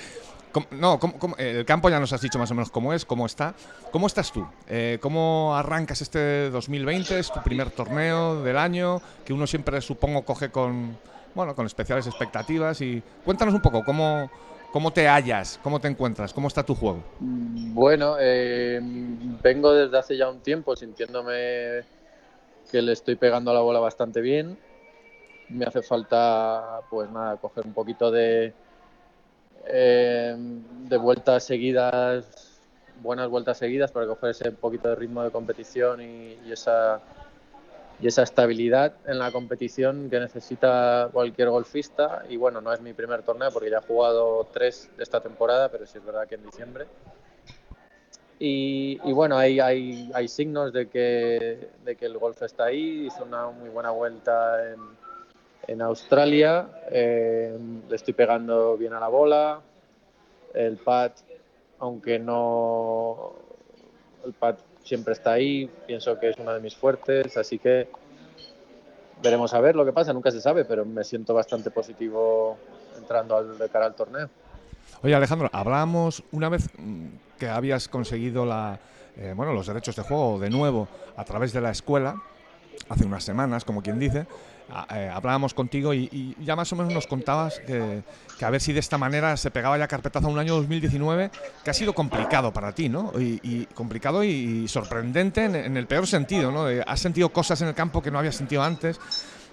¿cómo- 0.53 0.67
no, 0.73 0.99
¿cómo- 0.99 1.19
cómo- 1.19 1.37
el 1.37 1.65
campo 1.65 1.89
ya 1.89 2.01
nos 2.01 2.13
has 2.13 2.21
dicho 2.21 2.39
más 2.39 2.51
o 2.51 2.55
menos 2.55 2.71
cómo 2.71 2.93
es, 2.93 3.05
cómo 3.05 3.27
está. 3.27 3.55
¿Cómo 3.93 4.07
estás 4.07 4.33
tú? 4.33 4.47
Eh, 4.69 4.99
¿Cómo 5.01 5.55
arrancas 5.57 6.03
este 6.03 6.51
2020? 6.51 7.19
¿Es 7.19 7.33
tu 7.33 7.41
primer 7.43 7.71
torneo 7.71 8.43
del 8.43 8.59
año? 8.59 9.01
Que 9.25 9.33
uno 9.33 9.47
siempre, 9.47 9.81
supongo, 9.81 10.23
coge 10.25 10.51
con, 10.51 10.99
bueno, 11.35 11.55
con 11.55 11.67
especiales 11.67 12.07
expectativas. 12.07 12.81
Y 12.81 13.03
cuéntanos 13.25 13.55
un 13.55 13.61
poco, 13.63 13.85
¿cómo, 13.85 14.31
cómo 14.71 14.93
te 14.93 15.09
hallas? 15.09 15.59
¿Cómo 15.63 15.81
te 15.81 15.89
encuentras? 15.89 16.33
¿Cómo 16.33 16.49
está 16.49 16.63
tu 16.63 16.75
juego? 16.75 17.03
Bueno, 17.21 18.17
eh, 18.19 18.81
vengo 19.43 19.73
desde 19.73 19.99
hace 19.99 20.17
ya 20.17 20.29
un 20.29 20.41
tiempo 20.41 20.75
sintiéndome 20.77 21.83
que 22.71 22.83
le 22.83 22.93
estoy 22.93 23.17
pegando 23.17 23.51
a 23.51 23.55
la 23.55 23.61
bola 23.61 23.81
bastante 23.81 24.21
bien. 24.21 24.57
Me 25.49 25.65
hace 25.65 25.83
falta, 25.83 26.81
pues 26.91 27.11
nada, 27.11 27.37
coger 27.37 27.67
un 27.67 27.73
poquito 27.73 28.11
de, 28.11 28.53
eh, 29.67 30.37
de 30.37 30.97
vueltas 30.97 31.45
seguidas, 31.45 32.61
buenas 33.03 33.29
vueltas 33.29 33.59
seguidas 33.59 33.91
para 33.91 34.07
coger 34.07 34.31
ese 34.31 34.53
poquito 34.53 34.89
de 34.89 34.95
ritmo 34.95 35.25
de 35.25 35.31
competición 35.31 36.01
y, 36.01 36.39
y 36.47 36.53
esa 36.53 37.01
y 38.01 38.07
esa 38.07 38.23
estabilidad 38.23 38.95
en 39.07 39.19
la 39.19 39.31
competición 39.31 40.09
que 40.09 40.19
necesita 40.19 41.11
cualquier 41.13 41.51
golfista. 41.51 42.25
Y 42.29 42.37
bueno, 42.37 42.61
no 42.61 42.73
es 42.73 42.81
mi 42.81 42.95
primer 42.95 43.23
torneo 43.23 43.51
porque 43.53 43.71
ya 43.71 43.79
he 43.79 43.83
jugado 43.83 44.49
tres 44.53 44.91
de 44.97 45.03
esta 45.03 45.21
temporada, 45.21 45.69
pero 45.69 45.87
sí 45.87 45.99
es 45.99 46.05
verdad 46.05 46.27
que 46.27 46.37
en 46.37 46.45
diciembre. 46.45 46.87
Y, 48.39 48.99
y 49.05 49.13
bueno, 49.13 49.37
hay, 49.37 49.61
hay, 49.61 50.11
hay 50.15 50.29
signos 50.29 50.73
de 50.73 50.89
que, 50.89 51.69
de 51.85 51.97
que 51.97 52.07
el 52.07 52.17
golf 52.17 52.41
está 52.43 52.65
ahí. 52.65 53.07
Hizo 53.07 53.25
una 53.25 53.49
muy 53.49 53.69
buena 53.69 53.91
vuelta 53.91 54.73
en, 54.73 54.81
en 55.67 55.83
Australia. 55.83 56.71
eh, 56.91 57.59
le 57.87 57.97
estoy 57.97 58.15
pegando 58.15 58.79
bien 58.79 58.95
a 58.95 59.01
la 59.01 59.09
bola. 59.09 59.61
El 60.55 60.79
pad, 60.79 61.13
aunque 61.81 62.19
no. 62.19 63.35
El 64.25 64.33
pad 64.33 64.57
siempre 64.85 65.13
está 65.13 65.33
ahí. 65.33 65.71
Pienso 65.87 66.19
que 66.19 66.31
es 66.31 66.37
uno 66.39 66.53
de 66.53 66.61
mis 66.61 66.77
fuertes. 66.77 67.37
Así 67.37 67.59
que 67.59 67.89
veremos 69.23 69.55
a 69.55 69.61
ver 69.61 69.77
lo 69.77 69.85
que 69.85 69.93
pasa. 69.93 70.13
Nunca 70.13 70.31
se 70.31 70.41
sabe, 70.41 70.65
pero 70.65 70.85
me 70.85 71.05
siento 71.05 71.35
bastante 71.35 71.71
positivo 71.71 72.57
entrando 72.97 73.37
al, 73.37 73.59
de 73.59 73.69
cara 73.69 73.87
al 73.87 73.95
torneo. 73.95 74.29
Oye, 75.03 75.15
Alejandro, 75.15 75.49
hablábamos 75.53 76.23
una 76.33 76.49
vez 76.49 76.69
mm, 76.77 77.07
que 77.39 77.49
habías 77.49 77.89
conseguido 77.89 78.45
la, 78.45 78.79
eh, 79.17 79.33
bueno, 79.35 79.53
los 79.53 79.67
derechos 79.67 79.97
de 79.97 80.03
juego 80.03 80.39
de 80.39 80.51
nuevo 80.51 80.89
a 81.17 81.25
través 81.25 81.53
de 81.53 81.61
la 81.61 81.71
escuela, 81.71 82.21
hace 82.89 83.05
unas 83.05 83.25
semanas, 83.25 83.65
como 83.65 83.83
quien 83.83 83.99
dice. 83.99 84.27
A- 84.73 84.99
eh, 84.99 85.09
hablábamos 85.09 85.55
contigo 85.55 85.93
y, 85.95 86.09
y 86.13 86.45
ya 86.45 86.57
más 86.57 86.73
o 86.73 86.77
menos 86.77 86.93
nos 86.93 87.07
contabas 87.07 87.61
que, 87.61 88.03
que 88.39 88.45
a 88.45 88.51
ver 88.51 88.61
si 88.61 88.73
de 88.73 88.81
esta 88.81 88.99
manera 88.99 89.37
se 89.37 89.51
pegaba 89.51 89.77
ya 89.79 89.89
carpetazo 89.89 90.27
a 90.27 90.31
un 90.31 90.39
año 90.39 90.55
2019 90.57 91.31
que 91.65 91.71
ha 91.71 91.75
sido 91.75 91.93
complicado 91.93 92.53
para 92.53 92.73
ti, 92.73 92.89
¿no? 92.89 93.13
Y, 93.19 93.41
y 93.43 93.67
complicado 93.67 94.25
y, 94.25 94.67
sorprendente 94.69 95.45
en, 95.45 95.55
en 95.57 95.77
el 95.77 95.87
peor 95.87 96.07
sentido, 96.07 96.51
¿no? 96.53 96.65
De- 96.65 96.83
has 96.87 97.01
sentido 97.01 97.31
cosas 97.31 97.61
en 97.63 97.69
el 97.69 97.75
campo 97.75 98.03
que 98.03 98.11
no 98.11 98.19
habías 98.19 98.37
sentido 98.37 98.63
antes. 98.63 98.99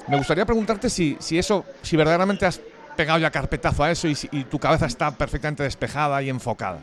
Me 0.07 0.17
gustaría 0.17 0.45
preguntarte 0.45 0.89
si, 0.89 1.17
si 1.19 1.37
eso, 1.37 1.65
si 1.81 1.97
verdaderamente 1.97 2.45
has 2.45 2.61
pegado 2.95 3.19
ya 3.19 3.29
carpetazo 3.29 3.83
a 3.83 3.91
eso 3.91 4.07
y, 4.07 4.17
y 4.31 4.43
tu 4.45 4.57
cabeza 4.59 4.85
está 4.85 5.11
perfectamente 5.11 5.63
despejada 5.63 6.21
y 6.21 6.29
enfocada. 6.29 6.79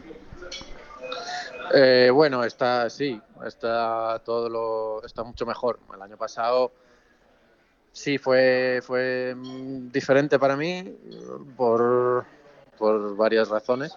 Eh, 1.75 2.11
bueno, 2.13 2.45
está 2.45 2.89
sí, 2.91 3.21
está 3.47 4.21
todo 4.25 4.49
lo 4.49 5.05
está 5.05 5.25
mucho 5.25 5.47
mejor. 5.47 5.81
El 5.95 6.03
año 6.03 6.17
pasado 6.17 6.73
sí 7.95 8.19
fue 8.19 8.81
fue 8.83 9.35
diferente 9.93 10.39
para 10.39 10.57
mí 10.57 10.95
por 11.57 12.27
por 12.77 13.17
varias 13.17 13.49
razones. 13.49 13.97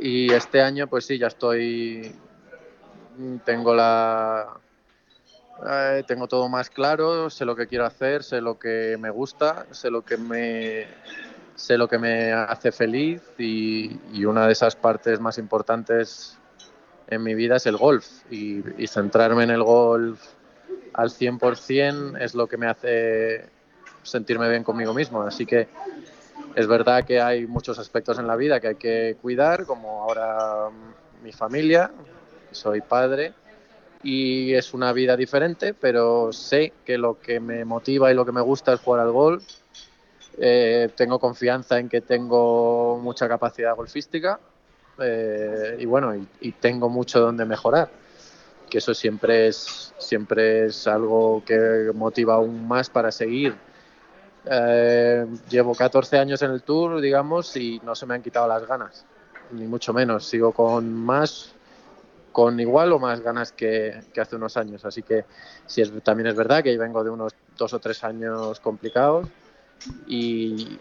Y 0.00 0.32
este 0.32 0.62
año 0.62 0.88
pues 0.88 1.06
sí 1.06 1.18
ya 1.18 1.28
estoy 1.28 2.12
tengo 3.44 3.74
la 3.74 4.58
eh, 5.68 6.04
tengo 6.06 6.26
todo 6.26 6.48
más 6.48 6.70
claro, 6.70 7.28
sé 7.30 7.44
lo 7.44 7.54
que 7.54 7.66
quiero 7.66 7.84
hacer, 7.84 8.22
sé 8.22 8.40
lo 8.40 8.58
que 8.58 8.96
me 8.98 9.10
gusta, 9.10 9.66
sé 9.72 9.90
lo 9.90 10.02
que 10.02 10.16
me, 10.16 10.86
sé 11.54 11.76
lo 11.76 11.88
que 11.88 11.98
me 11.98 12.32
hace 12.32 12.72
feliz 12.72 13.22
y, 13.36 14.24
una 14.24 14.46
de 14.46 14.52
esas 14.52 14.76
partes 14.76 15.20
más 15.20 15.36
importantes 15.36 16.38
en 17.08 17.22
mi 17.22 17.34
vida 17.34 17.56
es 17.56 17.66
el 17.66 17.76
golf 17.76 18.06
y 18.30 18.86
centrarme 18.86 19.44
en 19.44 19.50
el 19.50 19.62
golf 19.64 20.37
al 20.98 21.10
100% 21.10 22.16
es 22.20 22.34
lo 22.34 22.48
que 22.48 22.56
me 22.56 22.66
hace 22.66 23.44
sentirme 24.02 24.50
bien 24.50 24.64
conmigo 24.64 24.92
mismo. 24.92 25.22
Así 25.22 25.46
que 25.46 25.68
es 26.56 26.66
verdad 26.66 27.04
que 27.04 27.20
hay 27.20 27.46
muchos 27.46 27.78
aspectos 27.78 28.18
en 28.18 28.26
la 28.26 28.34
vida 28.34 28.58
que 28.58 28.66
hay 28.66 28.74
que 28.74 29.16
cuidar, 29.22 29.64
como 29.64 30.02
ahora 30.02 30.70
mi 31.22 31.30
familia, 31.30 31.92
soy 32.50 32.80
padre 32.80 33.32
y 34.02 34.52
es 34.54 34.74
una 34.74 34.92
vida 34.92 35.16
diferente, 35.16 35.72
pero 35.72 36.32
sé 36.32 36.72
que 36.84 36.98
lo 36.98 37.20
que 37.20 37.38
me 37.38 37.64
motiva 37.64 38.10
y 38.10 38.14
lo 38.14 38.26
que 38.26 38.32
me 38.32 38.40
gusta 38.40 38.72
es 38.72 38.80
jugar 38.80 39.02
al 39.02 39.12
golf. 39.12 39.44
Eh, 40.36 40.88
tengo 40.96 41.20
confianza 41.20 41.78
en 41.78 41.88
que 41.88 42.00
tengo 42.00 42.98
mucha 43.00 43.28
capacidad 43.28 43.76
golfística 43.76 44.40
eh, 44.98 45.76
y 45.78 45.84
bueno, 45.84 46.12
y 46.40 46.52
tengo 46.52 46.88
mucho 46.88 47.20
donde 47.20 47.44
mejorar 47.44 47.88
que 48.68 48.78
eso 48.78 48.94
siempre 48.94 49.48
es, 49.48 49.94
siempre 49.98 50.66
es 50.66 50.86
algo 50.86 51.42
que 51.44 51.90
motiva 51.94 52.34
aún 52.34 52.66
más 52.66 52.90
para 52.90 53.10
seguir. 53.10 53.54
Eh, 54.44 55.26
llevo 55.50 55.74
14 55.74 56.18
años 56.18 56.40
en 56.42 56.52
el 56.52 56.62
tour, 56.62 57.00
digamos, 57.00 57.56
y 57.56 57.80
no 57.84 57.94
se 57.94 58.06
me 58.06 58.14
han 58.14 58.22
quitado 58.22 58.48
las 58.48 58.66
ganas, 58.66 59.04
ni 59.52 59.66
mucho 59.66 59.92
menos. 59.92 60.26
Sigo 60.26 60.52
con 60.52 60.92
más, 60.94 61.52
con 62.32 62.58
igual 62.60 62.92
o 62.92 62.98
más 62.98 63.20
ganas 63.20 63.52
que, 63.52 64.00
que 64.12 64.20
hace 64.20 64.36
unos 64.36 64.56
años. 64.56 64.84
Así 64.84 65.02
que 65.02 65.24
sí, 65.66 65.82
es, 65.82 65.92
también 66.02 66.28
es 66.28 66.36
verdad 66.36 66.62
que 66.62 66.76
vengo 66.78 67.02
de 67.04 67.10
unos 67.10 67.34
dos 67.56 67.72
o 67.72 67.78
tres 67.78 68.04
años 68.04 68.60
complicados 68.60 69.28
y, 70.06 70.78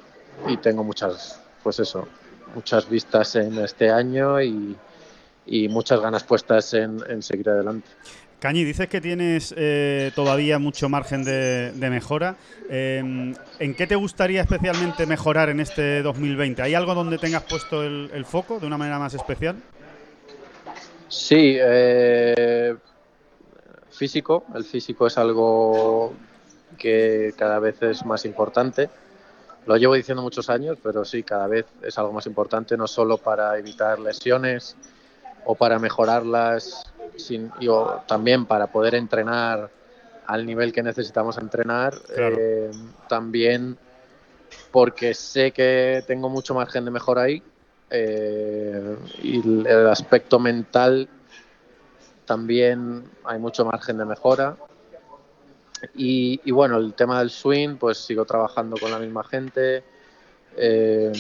y 0.47 0.57
tengo 0.57 0.83
muchas, 0.83 1.41
pues 1.63 1.79
eso, 1.79 2.07
muchas 2.53 2.87
vistas 2.89 3.35
en 3.35 3.57
este 3.57 3.89
año 3.89 4.41
y, 4.41 4.77
y 5.47 5.67
muchas 5.69 5.99
ganas 5.99 6.23
puestas 6.23 6.73
en, 6.73 6.99
en 7.09 7.21
seguir 7.21 7.49
adelante. 7.49 7.87
Cañi, 8.39 8.63
dices 8.63 8.87
que 8.87 9.01
tienes 9.01 9.53
eh, 9.57 10.11
todavía 10.13 10.59
mucho 10.59 10.89
margen 10.89 11.23
de, 11.23 11.71
de 11.71 11.89
mejora. 11.89 12.35
Eh, 12.69 13.33
¿En 13.59 13.75
qué 13.75 13.87
te 13.87 13.95
gustaría 13.95 14.41
especialmente 14.41 15.07
mejorar 15.07 15.49
en 15.49 15.59
este 15.59 16.03
2020? 16.03 16.61
¿Hay 16.61 16.75
algo 16.75 16.93
donde 16.93 17.17
tengas 17.17 17.43
puesto 17.43 17.81
el, 17.81 18.11
el 18.13 18.25
foco 18.25 18.59
de 18.59 18.67
una 18.67 18.77
manera 18.77 18.99
más 18.99 19.15
especial? 19.15 19.55
Sí, 21.07 21.57
eh, 21.59 22.75
físico. 23.89 24.45
El 24.53 24.65
físico 24.65 25.07
es 25.07 25.17
algo 25.17 26.13
que 26.77 27.33
cada 27.35 27.57
vez 27.57 27.81
es 27.81 28.05
más 28.05 28.23
importante. 28.25 28.89
Lo 29.65 29.77
llevo 29.77 29.95
diciendo 29.95 30.21
muchos 30.21 30.49
años, 30.49 30.77
pero 30.81 31.03
sí, 31.03 31.23
cada 31.23 31.47
vez 31.47 31.65
es 31.81 31.97
algo 31.97 32.13
más 32.13 32.27
importante, 32.27 32.77
no 32.77 32.87
solo 32.87 33.17
para 33.17 33.57
evitar 33.57 33.99
lesiones, 33.99 34.77
o 35.47 35.55
para 35.55 35.79
mejorarlas 35.79 36.85
sin, 37.15 37.51
y, 37.59 37.69
o 37.69 38.03
también 38.05 38.45
para 38.45 38.67
poder 38.67 38.95
entrenar 38.95 39.69
al 40.25 40.45
nivel 40.45 40.73
que 40.73 40.83
necesitamos 40.83 41.37
entrenar. 41.37 41.99
Claro. 42.13 42.35
Eh, 42.37 42.71
también 43.07 43.77
porque 44.71 45.13
sé 45.13 45.51
que 45.51 46.03
tengo 46.05 46.29
mucho 46.29 46.53
margen 46.53 46.83
de 46.85 46.91
mejora 46.91 47.23
ahí 47.23 47.41
eh, 47.89 48.97
y 49.23 49.39
el, 49.39 49.65
el 49.65 49.87
aspecto 49.87 50.37
mental 50.37 51.07
también 52.25 53.05
hay 53.23 53.39
mucho 53.39 53.63
margen 53.63 53.97
de 53.97 54.05
mejora. 54.05 54.57
Y, 55.95 56.41
y, 56.43 56.51
bueno, 56.51 56.77
el 56.77 56.93
tema 56.93 57.19
del 57.19 57.29
swing, 57.29 57.77
pues 57.77 57.99
sigo 57.99 58.25
trabajando 58.25 58.75
con 58.77 58.91
la 58.91 58.99
misma 58.99 59.23
gente. 59.23 59.83
Eh, 60.57 61.11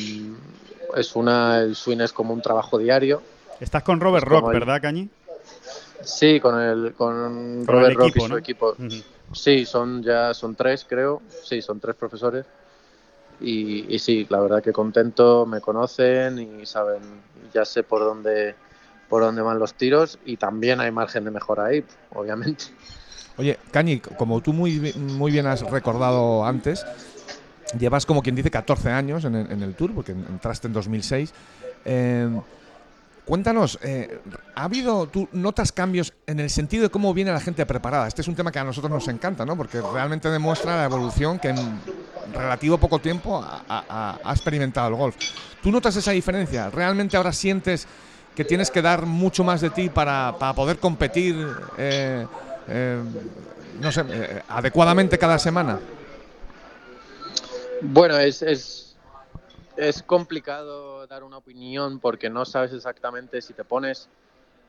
es 0.95 1.15
una, 1.15 1.59
el 1.59 1.75
swing 1.75 1.99
es 1.99 2.11
como 2.11 2.33
un 2.33 2.41
trabajo 2.41 2.77
diario. 2.77 3.21
Estás 3.59 3.83
con 3.83 3.99
Robert 3.99 4.27
Rock, 4.27 4.45
el- 4.47 4.59
¿verdad, 4.59 4.81
Cañi? 4.81 5.09
Sí, 6.03 6.39
con 6.39 6.59
el 6.59 6.93
con 6.93 7.65
Con 7.65 7.75
Robert 7.75 7.91
el 7.91 7.97
Rock 7.97 8.15
y 8.17 8.21
su 8.21 8.27
¿no? 8.29 8.37
equipo. 8.37 8.75
Sí, 9.33 9.65
son 9.65 10.01
ya 10.03 10.33
son 10.33 10.55
tres, 10.55 10.85
creo. 10.87 11.21
Sí, 11.43 11.61
son 11.61 11.79
tres 11.79 11.95
profesores. 11.95 12.45
Y, 13.41 13.93
y 13.93 13.99
sí, 13.99 14.25
la 14.29 14.39
verdad 14.39 14.63
que 14.63 14.71
contento, 14.73 15.45
me 15.45 15.61
conocen 15.61 16.39
y 16.39 16.65
saben, 16.65 17.01
ya 17.53 17.65
sé 17.65 17.83
por 17.83 18.01
dónde 18.01 18.55
por 19.09 19.21
dónde 19.23 19.41
van 19.41 19.57
los 19.57 19.73
tiros 19.75 20.19
y 20.25 20.35
también 20.35 20.81
hay 20.81 20.91
margen 20.91 21.23
de 21.23 21.31
mejora 21.31 21.65
ahí, 21.65 21.83
obviamente. 22.13 22.65
Oye, 23.37 23.57
Cañi, 23.71 23.99
como 23.99 24.41
tú 24.41 24.51
muy, 24.51 24.93
muy 24.97 25.31
bien 25.31 25.45
has 25.47 25.61
recordado 25.61 26.45
antes, 26.45 26.85
llevas 27.79 28.05
como 28.05 28.21
quien 28.21 28.35
dice 28.35 28.51
14 28.51 28.89
años 28.89 29.23
en 29.23 29.35
el, 29.35 29.51
en 29.51 29.63
el 29.63 29.75
Tour, 29.75 29.93
porque 29.93 30.11
entraste 30.11 30.67
en 30.67 30.73
2006. 30.73 31.33
Eh, 31.85 32.29
cuéntanos, 33.27 33.77
eh, 33.83 34.19
¿ha 34.55 34.63
habido, 34.63 35.07
tú 35.07 35.27
notas 35.33 35.71
cambios 35.71 36.13
en 36.25 36.39
el 36.39 36.49
sentido 36.49 36.83
de 36.83 36.89
cómo 36.89 37.13
viene 37.13 37.31
la 37.31 37.39
gente 37.39 37.65
preparada? 37.65 38.07
Este 38.07 38.21
es 38.21 38.27
un 38.27 38.35
tema 38.35 38.51
que 38.51 38.59
a 38.59 38.63
nosotros 38.63 38.91
nos 38.91 39.07
encanta, 39.07 39.45
¿no? 39.45 39.55
Porque 39.55 39.81
realmente 39.81 40.29
demuestra 40.29 40.77
la 40.77 40.85
evolución 40.85 41.37
que 41.37 41.49
en 41.49 41.79
relativo 42.33 42.77
poco 42.77 42.99
tiempo 42.99 43.43
ha, 43.43 44.19
experimentado 44.31 44.87
el 44.89 44.95
golf. 44.95 45.15
¿Tú 45.61 45.71
notas 45.71 45.95
esa 45.95 46.11
diferencia? 46.11 46.69
¿Realmente 46.69 47.17
ahora 47.17 47.33
sientes 47.33 47.87
que 48.35 48.45
tienes 48.45 48.71
que 48.71 48.81
dar 48.81 49.05
mucho 49.05 49.43
más 49.43 49.61
de 49.61 49.69
ti 49.69 49.89
para, 49.89 50.35
para 50.39 50.53
poder 50.53 50.79
competir? 50.79 51.47
eh, 51.77 53.01
eh, 53.79 54.41
adecuadamente 54.49 55.17
cada 55.17 55.39
semana. 55.39 55.79
Bueno, 57.81 58.17
es, 58.17 58.41
es, 58.41 58.86
es 59.77 60.03
complicado 60.03 61.05
dar 61.07 61.23
una 61.23 61.37
opinión 61.37 61.99
porque 61.99 62.29
no 62.29 62.45
sabes 62.45 62.73
exactamente 62.73 63.41
si 63.41 63.53
te 63.53 63.63
pones 63.63 64.09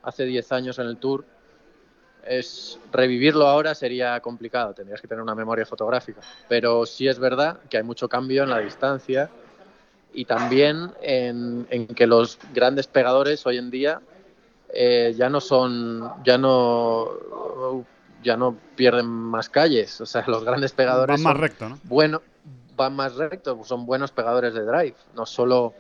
hace 0.03 0.25
10 0.25 0.53
años 0.53 0.79
en 0.79 0.87
el 0.87 0.99
tour. 0.99 1.25
Es 2.25 2.79
revivirlo 2.93 3.47
ahora 3.47 3.75
sería 3.75 4.21
complicado, 4.21 4.75
tendrías 4.75 5.01
que 5.01 5.09
tener 5.09 5.23
una 5.23 5.35
memoria 5.35 5.65
fotográfica. 5.65 6.21
Pero 6.49 6.85
sí 6.85 7.09
es 7.09 7.19
verdad 7.19 7.59
que 7.71 7.79
hay 7.79 7.83
mucho 7.83 8.09
cambio 8.09 8.43
en 8.43 8.51
la 8.51 8.59
distancia 8.59 9.31
y 10.13 10.25
también 10.25 10.93
en, 11.01 11.67
en 11.71 11.87
que 11.87 12.07
los 12.07 12.39
grandes 12.53 12.87
pegadores 12.87 13.47
hoy 13.47 13.59
en 13.59 13.71
día 13.71 14.01
eh, 14.71 15.15
ya 15.17 15.31
no 15.31 15.41
son, 15.41 16.13
ya 16.25 16.37
no, 16.37 17.85
ya 18.23 18.37
no 18.37 18.57
pierden 18.77 19.07
más 19.07 19.49
calles. 19.49 20.01
O 20.01 20.07
sea, 20.07 20.25
los 20.27 20.45
grandes 20.45 20.73
pegadores 20.73 21.15
Van 21.15 21.23
más 21.23 21.33
son 21.33 21.43
recto, 21.43 21.69
¿no? 21.69 21.79
bueno, 21.85 22.23
van 22.79 22.97
más 22.97 23.17
recto, 23.17 23.63
son 23.65 23.87
buenos 23.87 24.13
pegadores 24.13 24.55
de 24.55 24.63
drive, 24.65 24.97
no 25.17 25.27
solo, 25.27 25.75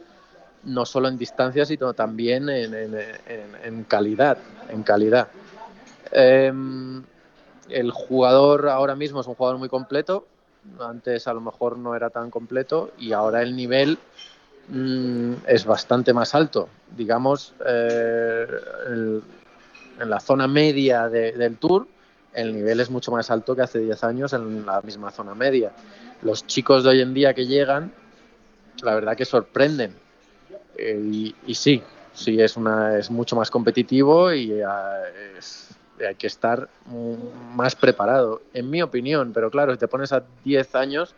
no 0.64 0.86
solo 0.86 1.08
en 1.08 1.18
distancia, 1.18 1.66
sino 1.66 1.94
también 1.94 2.50
en, 2.50 3.84
calidad, 3.84 4.38
en 4.70 4.82
calidad. 4.84 5.28
Em, 6.12 7.04
el 7.70 7.90
jugador 7.92 8.68
ahora 8.68 8.96
mismo 8.96 9.20
es 9.20 9.28
un 9.28 9.34
jugador 9.36 9.58
muy 9.58 9.70
completo, 9.70 10.26
antes 10.80 11.28
a 11.28 11.34
lo 11.34 11.40
mejor 11.40 11.78
no 11.78 11.96
era 11.96 12.10
tan 12.10 12.30
completo 12.30 12.92
y 12.98 13.12
ahora 13.12 13.42
el 13.42 13.56
nivel 13.56 13.98
mm, 14.68 15.34
es 15.46 15.64
bastante 15.66 16.14
más 16.14 16.34
alto. 16.34 16.68
Digamos, 16.96 17.54
eh, 17.66 18.46
en 20.00 20.10
la 20.10 20.20
zona 20.20 20.46
media 20.48 21.08
de- 21.08 21.32
del 21.32 21.56
tour 21.58 21.86
el 22.34 22.54
nivel 22.54 22.80
es 22.80 22.90
mucho 22.90 23.10
más 23.12 23.30
alto 23.30 23.56
que 23.56 23.62
hace 23.62 23.80
10 23.80 24.04
años 24.04 24.32
en 24.32 24.64
la 24.66 24.80
misma 24.82 25.10
zona 25.10 25.34
media. 25.34 25.72
Los 26.22 26.46
chicos 26.46 26.84
de 26.84 26.90
hoy 26.90 27.00
en 27.00 27.14
día 27.14 27.34
que 27.34 27.46
llegan, 27.46 27.92
la 28.82 28.94
verdad 28.94 29.16
que 29.16 29.24
sorprenden. 29.24 29.94
Eh, 30.76 31.00
y, 31.04 31.34
y 31.46 31.54
sí, 31.54 31.82
sí, 32.12 32.40
es, 32.40 32.56
una, 32.56 32.98
es 32.98 33.10
mucho 33.10 33.36
más 33.36 33.50
competitivo 33.50 34.32
y 34.32 34.52
eh, 34.52 34.64
es- 35.38 35.68
hay 36.06 36.14
que 36.14 36.28
estar 36.28 36.68
más 37.56 37.74
preparado, 37.74 38.42
en 38.54 38.70
mi 38.70 38.82
opinión. 38.82 39.32
Pero 39.32 39.50
claro, 39.50 39.72
si 39.72 39.78
te 39.78 39.88
pones 39.88 40.12
a 40.12 40.22
10 40.44 40.74
años, 40.76 41.14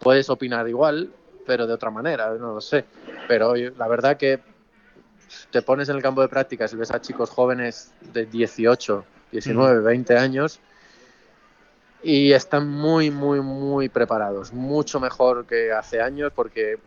puedes 0.00 0.28
opinar 0.28 0.68
igual, 0.68 1.10
pero 1.46 1.66
de 1.68 1.74
otra 1.74 1.90
manera, 1.90 2.30
no 2.34 2.54
lo 2.54 2.60
sé. 2.60 2.84
Pero 3.28 3.54
la 3.54 3.88
verdad 3.88 4.16
que 4.16 4.40
te 5.50 5.62
pones 5.62 5.88
en 5.88 5.96
el 5.96 6.02
campo 6.02 6.20
de 6.22 6.28
prácticas 6.28 6.72
y 6.72 6.76
ves 6.76 6.90
a 6.90 7.00
chicos 7.00 7.30
jóvenes 7.30 7.92
de 8.12 8.26
18, 8.26 9.04
19, 9.30 9.80
20 9.80 10.16
años 10.16 10.60
y 12.02 12.32
están 12.32 12.68
muy, 12.68 13.10
muy, 13.10 13.40
muy 13.40 13.88
preparados, 13.88 14.52
mucho 14.52 14.98
mejor 15.00 15.46
que 15.46 15.72
hace 15.72 16.00
años 16.00 16.32
porque 16.34 16.78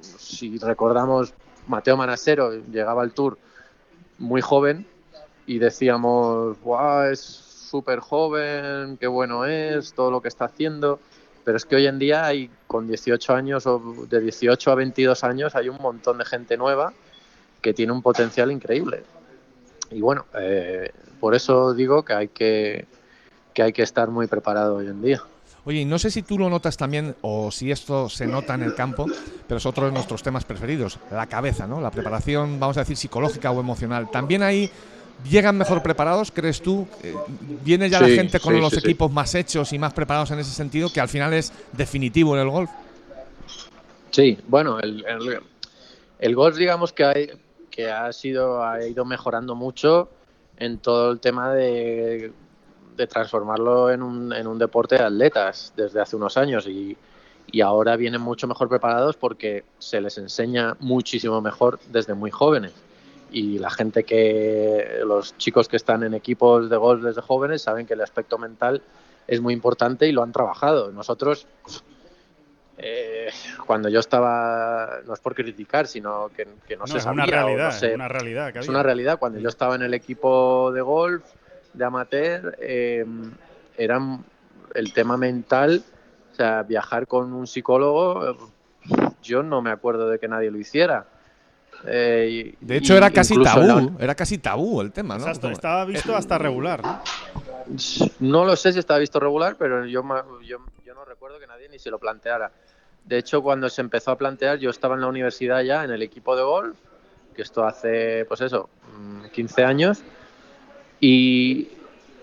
si 0.00 0.58
recordamos, 0.58 1.34
Mateo 1.66 1.96
Manasero 1.96 2.52
llegaba 2.70 3.02
al 3.02 3.12
Tour 3.12 3.38
muy 4.18 4.40
joven 4.40 4.86
y 5.46 5.58
decíamos, 5.58 6.60
wow, 6.62 7.04
es 7.04 7.20
súper 7.20 8.00
joven, 8.00 8.96
qué 8.98 9.06
bueno 9.06 9.44
es, 9.44 9.92
todo 9.92 10.10
lo 10.10 10.20
que 10.20 10.28
está 10.28 10.46
haciendo. 10.46 11.00
Pero 11.44 11.56
es 11.56 11.64
que 11.64 11.74
hoy 11.74 11.86
en 11.86 11.98
día 11.98 12.24
hay 12.24 12.50
con 12.68 12.86
18 12.86 13.34
años 13.34 13.66
o 13.66 14.06
de 14.08 14.20
18 14.20 14.70
a 14.70 14.74
22 14.76 15.24
años 15.24 15.56
hay 15.56 15.68
un 15.68 15.78
montón 15.78 16.18
de 16.18 16.24
gente 16.24 16.56
nueva 16.56 16.92
que 17.60 17.74
tiene 17.74 17.92
un 17.92 18.02
potencial 18.02 18.52
increíble. 18.52 19.02
Y 19.90 20.00
bueno, 20.00 20.26
eh, 20.38 20.92
por 21.18 21.34
eso 21.34 21.74
digo 21.74 22.04
que 22.04 22.12
hay 22.12 22.28
que 22.28 22.86
que 23.52 23.62
hay 23.62 23.72
que 23.72 23.82
estar 23.82 24.10
muy 24.10 24.26
preparado 24.26 24.76
hoy 24.76 24.86
en 24.86 25.02
día. 25.02 25.22
Oye, 25.64 25.80
y 25.80 25.84
no 25.84 25.98
sé 25.98 26.10
si 26.10 26.22
tú 26.22 26.38
lo 26.38 26.50
notas 26.50 26.76
también 26.76 27.14
o 27.22 27.52
si 27.52 27.70
esto 27.70 28.08
se 28.08 28.26
nota 28.26 28.54
en 28.54 28.64
el 28.64 28.74
campo, 28.74 29.06
pero 29.46 29.58
es 29.58 29.66
otro 29.66 29.86
de 29.86 29.92
nuestros 29.92 30.22
temas 30.22 30.44
preferidos, 30.44 30.98
la 31.10 31.26
cabeza, 31.26 31.68
¿no? 31.68 31.80
La 31.80 31.92
preparación, 31.92 32.58
vamos 32.58 32.76
a 32.78 32.80
decir, 32.80 32.96
psicológica 32.96 33.50
o 33.52 33.60
emocional. 33.60 34.10
También 34.10 34.42
ahí 34.42 34.68
llegan 35.30 35.56
mejor 35.56 35.80
preparados, 35.80 36.32
¿crees 36.32 36.60
tú? 36.60 36.88
Eh, 37.04 37.14
¿Viene 37.64 37.88
ya 37.88 38.00
la 38.00 38.08
gente 38.08 38.40
con 38.40 38.60
los 38.60 38.76
equipos 38.76 39.12
más 39.12 39.36
hechos 39.36 39.72
y 39.72 39.78
más 39.78 39.92
preparados 39.92 40.32
en 40.32 40.40
ese 40.40 40.50
sentido, 40.50 40.92
que 40.92 41.00
al 41.00 41.08
final 41.08 41.32
es 41.32 41.52
definitivo 41.72 42.34
en 42.34 42.42
el 42.42 42.48
golf? 42.48 42.70
Sí, 44.10 44.38
bueno, 44.48 44.80
el, 44.80 45.04
el, 46.18 46.34
golf 46.34 46.56
digamos 46.56 46.92
que, 46.92 47.04
hay, 47.04 47.30
que 47.70 47.90
ha, 47.90 48.12
sido, 48.12 48.64
ha 48.64 48.84
ido 48.84 49.04
mejorando 49.04 49.54
mucho 49.54 50.10
en 50.58 50.78
todo 50.78 51.12
el 51.12 51.20
tema 51.20 51.54
de 51.54 52.32
de 52.96 53.06
transformarlo 53.06 53.90
en 53.90 54.02
un, 54.02 54.32
en 54.32 54.46
un 54.46 54.58
deporte 54.58 54.96
de 54.96 55.04
atletas 55.04 55.72
desde 55.76 56.00
hace 56.00 56.16
unos 56.16 56.36
años 56.36 56.66
y, 56.66 56.96
y 57.50 57.60
ahora 57.60 57.96
vienen 57.96 58.20
mucho 58.20 58.46
mejor 58.46 58.68
preparados 58.68 59.16
porque 59.16 59.64
se 59.78 60.00
les 60.00 60.18
enseña 60.18 60.76
muchísimo 60.80 61.40
mejor 61.40 61.78
desde 61.90 62.14
muy 62.14 62.30
jóvenes. 62.30 62.72
Y 63.30 63.58
la 63.58 63.70
gente 63.70 64.04
que, 64.04 65.00
los 65.04 65.36
chicos 65.38 65.68
que 65.68 65.76
están 65.76 66.02
en 66.02 66.14
equipos 66.14 66.68
de 66.68 66.76
golf 66.76 67.02
desde 67.02 67.22
jóvenes 67.22 67.62
saben 67.62 67.86
que 67.86 67.94
el 67.94 68.02
aspecto 68.02 68.38
mental 68.38 68.82
es 69.26 69.40
muy 69.40 69.54
importante 69.54 70.06
y 70.06 70.12
lo 70.12 70.22
han 70.22 70.32
trabajado. 70.32 70.92
Nosotros, 70.92 71.46
eh, 72.76 73.30
cuando 73.66 73.88
yo 73.88 74.00
estaba, 74.00 75.00
no 75.06 75.14
es 75.14 75.20
por 75.20 75.34
criticar, 75.34 75.86
sino 75.86 76.30
que, 76.36 76.46
que 76.66 76.76
no, 76.76 76.86
se 76.86 77.00
sabía. 77.00 77.24
Es 77.24 77.28
una 77.28 77.42
realidad, 77.42 77.94
una 77.94 78.08
realidad. 78.08 78.56
Es 78.56 78.68
una 78.68 78.82
realidad. 78.82 79.18
Cuando 79.18 79.38
yo 79.38 79.48
estaba 79.48 79.76
en 79.76 79.82
el 79.82 79.94
equipo 79.94 80.70
de 80.72 80.82
golf, 80.82 81.24
de 81.72 81.84
amateur 81.84 82.56
eh, 82.60 83.04
eran 83.76 84.24
el 84.74 84.92
tema 84.92 85.16
mental, 85.16 85.82
o 86.32 86.34
sea, 86.34 86.62
viajar 86.62 87.06
con 87.06 87.32
un 87.32 87.46
psicólogo, 87.46 88.36
yo 89.22 89.42
no 89.42 89.62
me 89.62 89.70
acuerdo 89.70 90.08
de 90.08 90.18
que 90.18 90.28
nadie 90.28 90.50
lo 90.50 90.58
hiciera. 90.58 91.06
Eh, 91.84 92.54
de 92.60 92.76
hecho, 92.76 92.96
era 92.96 93.10
casi 93.10 93.40
tabú, 93.42 93.96
era 93.98 94.14
casi 94.14 94.38
tabú 94.38 94.80
el 94.80 94.92
tema, 94.92 95.18
¿no? 95.18 95.26
estaba 95.28 95.84
visto 95.84 96.14
hasta 96.14 96.38
regular, 96.38 96.82
¿no? 96.82 97.02
No 98.20 98.44
lo 98.44 98.56
sé 98.56 98.72
si 98.72 98.78
estaba 98.78 98.98
visto 98.98 99.18
regular, 99.18 99.56
pero 99.58 99.84
yo, 99.86 100.02
yo, 100.42 100.58
yo 100.84 100.94
no 100.94 101.04
recuerdo 101.04 101.38
que 101.38 101.46
nadie 101.46 101.68
ni 101.68 101.78
se 101.78 101.90
lo 101.90 101.98
planteara. 101.98 102.52
De 103.04 103.18
hecho, 103.18 103.42
cuando 103.42 103.68
se 103.68 103.80
empezó 103.80 104.12
a 104.12 104.18
plantear, 104.18 104.58
yo 104.58 104.70
estaba 104.70 104.94
en 104.94 105.00
la 105.00 105.08
universidad 105.08 105.62
ya, 105.62 105.84
en 105.84 105.90
el 105.90 106.02
equipo 106.02 106.36
de 106.36 106.42
golf, 106.42 106.76
que 107.34 107.42
esto 107.42 107.64
hace, 107.64 108.24
pues 108.26 108.40
eso, 108.42 108.68
15 109.32 109.62
mm, 109.62 109.66
años, 109.66 110.02
y 111.04 111.68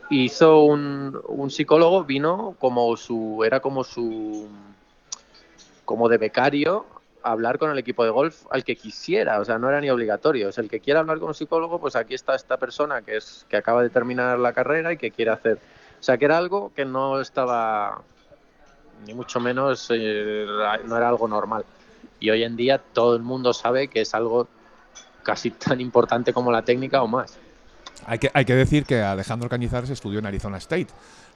hizo 0.10 0.64
un, 0.64 1.20
un 1.28 1.52
psicólogo, 1.52 2.06
vino 2.06 2.56
como 2.60 2.96
su, 2.96 3.44
era 3.46 3.60
como 3.60 3.84
su, 3.84 4.48
como 5.84 6.08
de 6.08 6.18
becario, 6.18 6.86
hablar 7.22 7.60
con 7.60 7.72
el 7.72 7.78
equipo 7.78 8.06
de 8.06 8.10
golf 8.10 8.46
al 8.50 8.64
que 8.64 8.78
quisiera, 8.78 9.42
o 9.42 9.44
sea, 9.44 9.60
no 9.60 9.68
era 9.68 9.82
ni 9.82 9.90
obligatorio. 9.90 10.48
Es 10.48 10.58
el 10.60 10.70
que 10.70 10.80
quiera 10.80 11.02
hablar 11.02 11.20
con 11.20 11.28
un 11.28 11.36
psicólogo, 11.36 11.82
pues 11.82 11.98
aquí 11.98 12.14
está 12.14 12.36
esta 12.36 12.56
persona 12.56 13.02
que 13.02 13.18
es 13.18 13.46
que 13.50 13.58
acaba 13.58 13.84
de 13.84 13.90
terminar 13.90 14.40
la 14.40 14.54
carrera 14.54 14.94
y 14.94 14.98
que 14.98 15.12
quiere 15.12 15.32
hacer. 15.32 15.60
O 16.00 16.04
sea, 16.04 16.18
que 16.18 16.24
era 16.24 16.38
algo 16.38 16.72
que 16.74 16.86
no 16.86 17.20
estaba 17.20 18.02
ni 19.06 19.14
mucho 19.14 19.42
menos 19.42 19.90
eh, 19.94 20.46
no 20.86 20.96
era 20.96 21.10
algo 21.10 21.28
normal. 21.28 21.66
Y 22.22 22.30
hoy 22.30 22.44
en 22.44 22.56
día 22.56 22.78
todo 22.78 23.18
el 23.18 23.24
mundo 23.24 23.52
sabe 23.52 23.90
que 23.90 24.00
es 24.00 24.14
algo 24.16 24.48
casi 25.24 25.52
tan 25.52 25.82
importante 25.82 26.32
como 26.32 26.50
la 26.50 26.62
técnica 26.62 27.04
o 27.04 27.08
más. 27.10 27.38
Hay 28.06 28.20
que, 28.20 28.32
hay 28.34 28.46
que 28.46 28.56
decir 28.56 28.86
que 28.86 29.02
Alejandro 29.02 29.50
Cañizares 29.50 29.90
estudió 29.90 30.20
en 30.20 30.26
Arizona 30.26 30.58
State, 30.58 30.88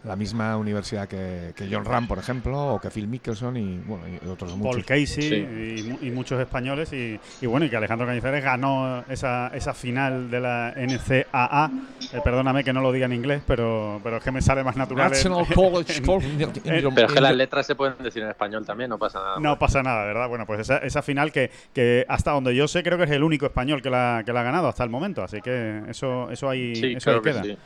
la 0.03 0.15
misma 0.17 0.57
universidad 0.57 1.07
que, 1.07 1.53
John 1.71 1.85
Ram, 1.85 2.07
por 2.07 2.17
ejemplo, 2.17 2.75
o 2.75 2.81
que 2.81 2.89
Phil 2.89 3.07
Mickelson 3.07 3.55
y, 3.55 3.77
bueno, 3.77 4.03
y 4.07 4.27
otros 4.27 4.55
muchos. 4.55 4.73
Paul 4.73 4.85
Casey 4.85 5.97
y, 6.01 6.11
muchos 6.11 6.39
españoles. 6.39 6.91
Y, 6.91 7.45
bueno, 7.45 7.65
y 7.65 7.69
que 7.69 7.77
Alejandro 7.77 8.05
Cañizares 8.05 8.43
ganó 8.43 9.03
esa, 9.09 9.47
esa 9.53 9.73
final 9.73 10.29
de 10.29 10.39
la 10.41 10.73
NCAA. 10.75 11.71
Eh, 12.11 12.19
perdóname 12.23 12.63
que 12.63 12.73
no 12.73 12.81
lo 12.81 12.91
diga 12.91 13.05
en 13.05 13.13
inglés, 13.13 13.43
pero, 13.47 14.01
pero 14.03 14.17
es 14.17 14.23
que 14.23 14.31
me 14.31 14.41
sale 14.41 14.63
más 14.63 14.75
natural. 14.75 15.11
National 15.11 15.45
College 15.53 16.01
Pero 16.01 17.07
es 17.07 17.13
que 17.13 17.21
las 17.21 17.35
letras 17.35 17.65
se 17.65 17.75
pueden 17.75 17.95
decir 17.99 18.23
en 18.23 18.29
español 18.29 18.65
también, 18.65 18.89
no 18.89 18.97
pasa 18.97 19.19
nada. 19.19 19.39
No 19.39 19.57
pasa 19.57 19.81
nada, 19.83 20.05
¿verdad? 20.05 20.27
Bueno, 20.27 20.45
pues 20.45 20.59
esa, 20.61 20.77
esa 20.79 21.01
final 21.01 21.31
que, 21.31 21.49
que 21.73 22.05
hasta 22.09 22.31
donde 22.31 22.53
yo 22.55 22.67
sé 22.67 22.83
creo 22.83 22.97
que 22.97 23.05
es 23.05 23.11
el 23.11 23.23
único 23.23 23.45
español 23.45 23.81
que 23.81 23.89
la, 23.89 24.23
que 24.25 24.33
la 24.33 24.41
ha 24.41 24.43
ganado 24.43 24.67
hasta 24.67 24.83
el 24.83 24.89
momento. 24.89 25.23
Así 25.23 25.41
que 25.41 25.81
eso, 25.87 26.29
eso 26.29 26.42
ahí, 26.49 26.95
eso 26.95 27.11
ahí 27.11 27.21
queda. 27.21 27.43
Sí, 27.43 27.57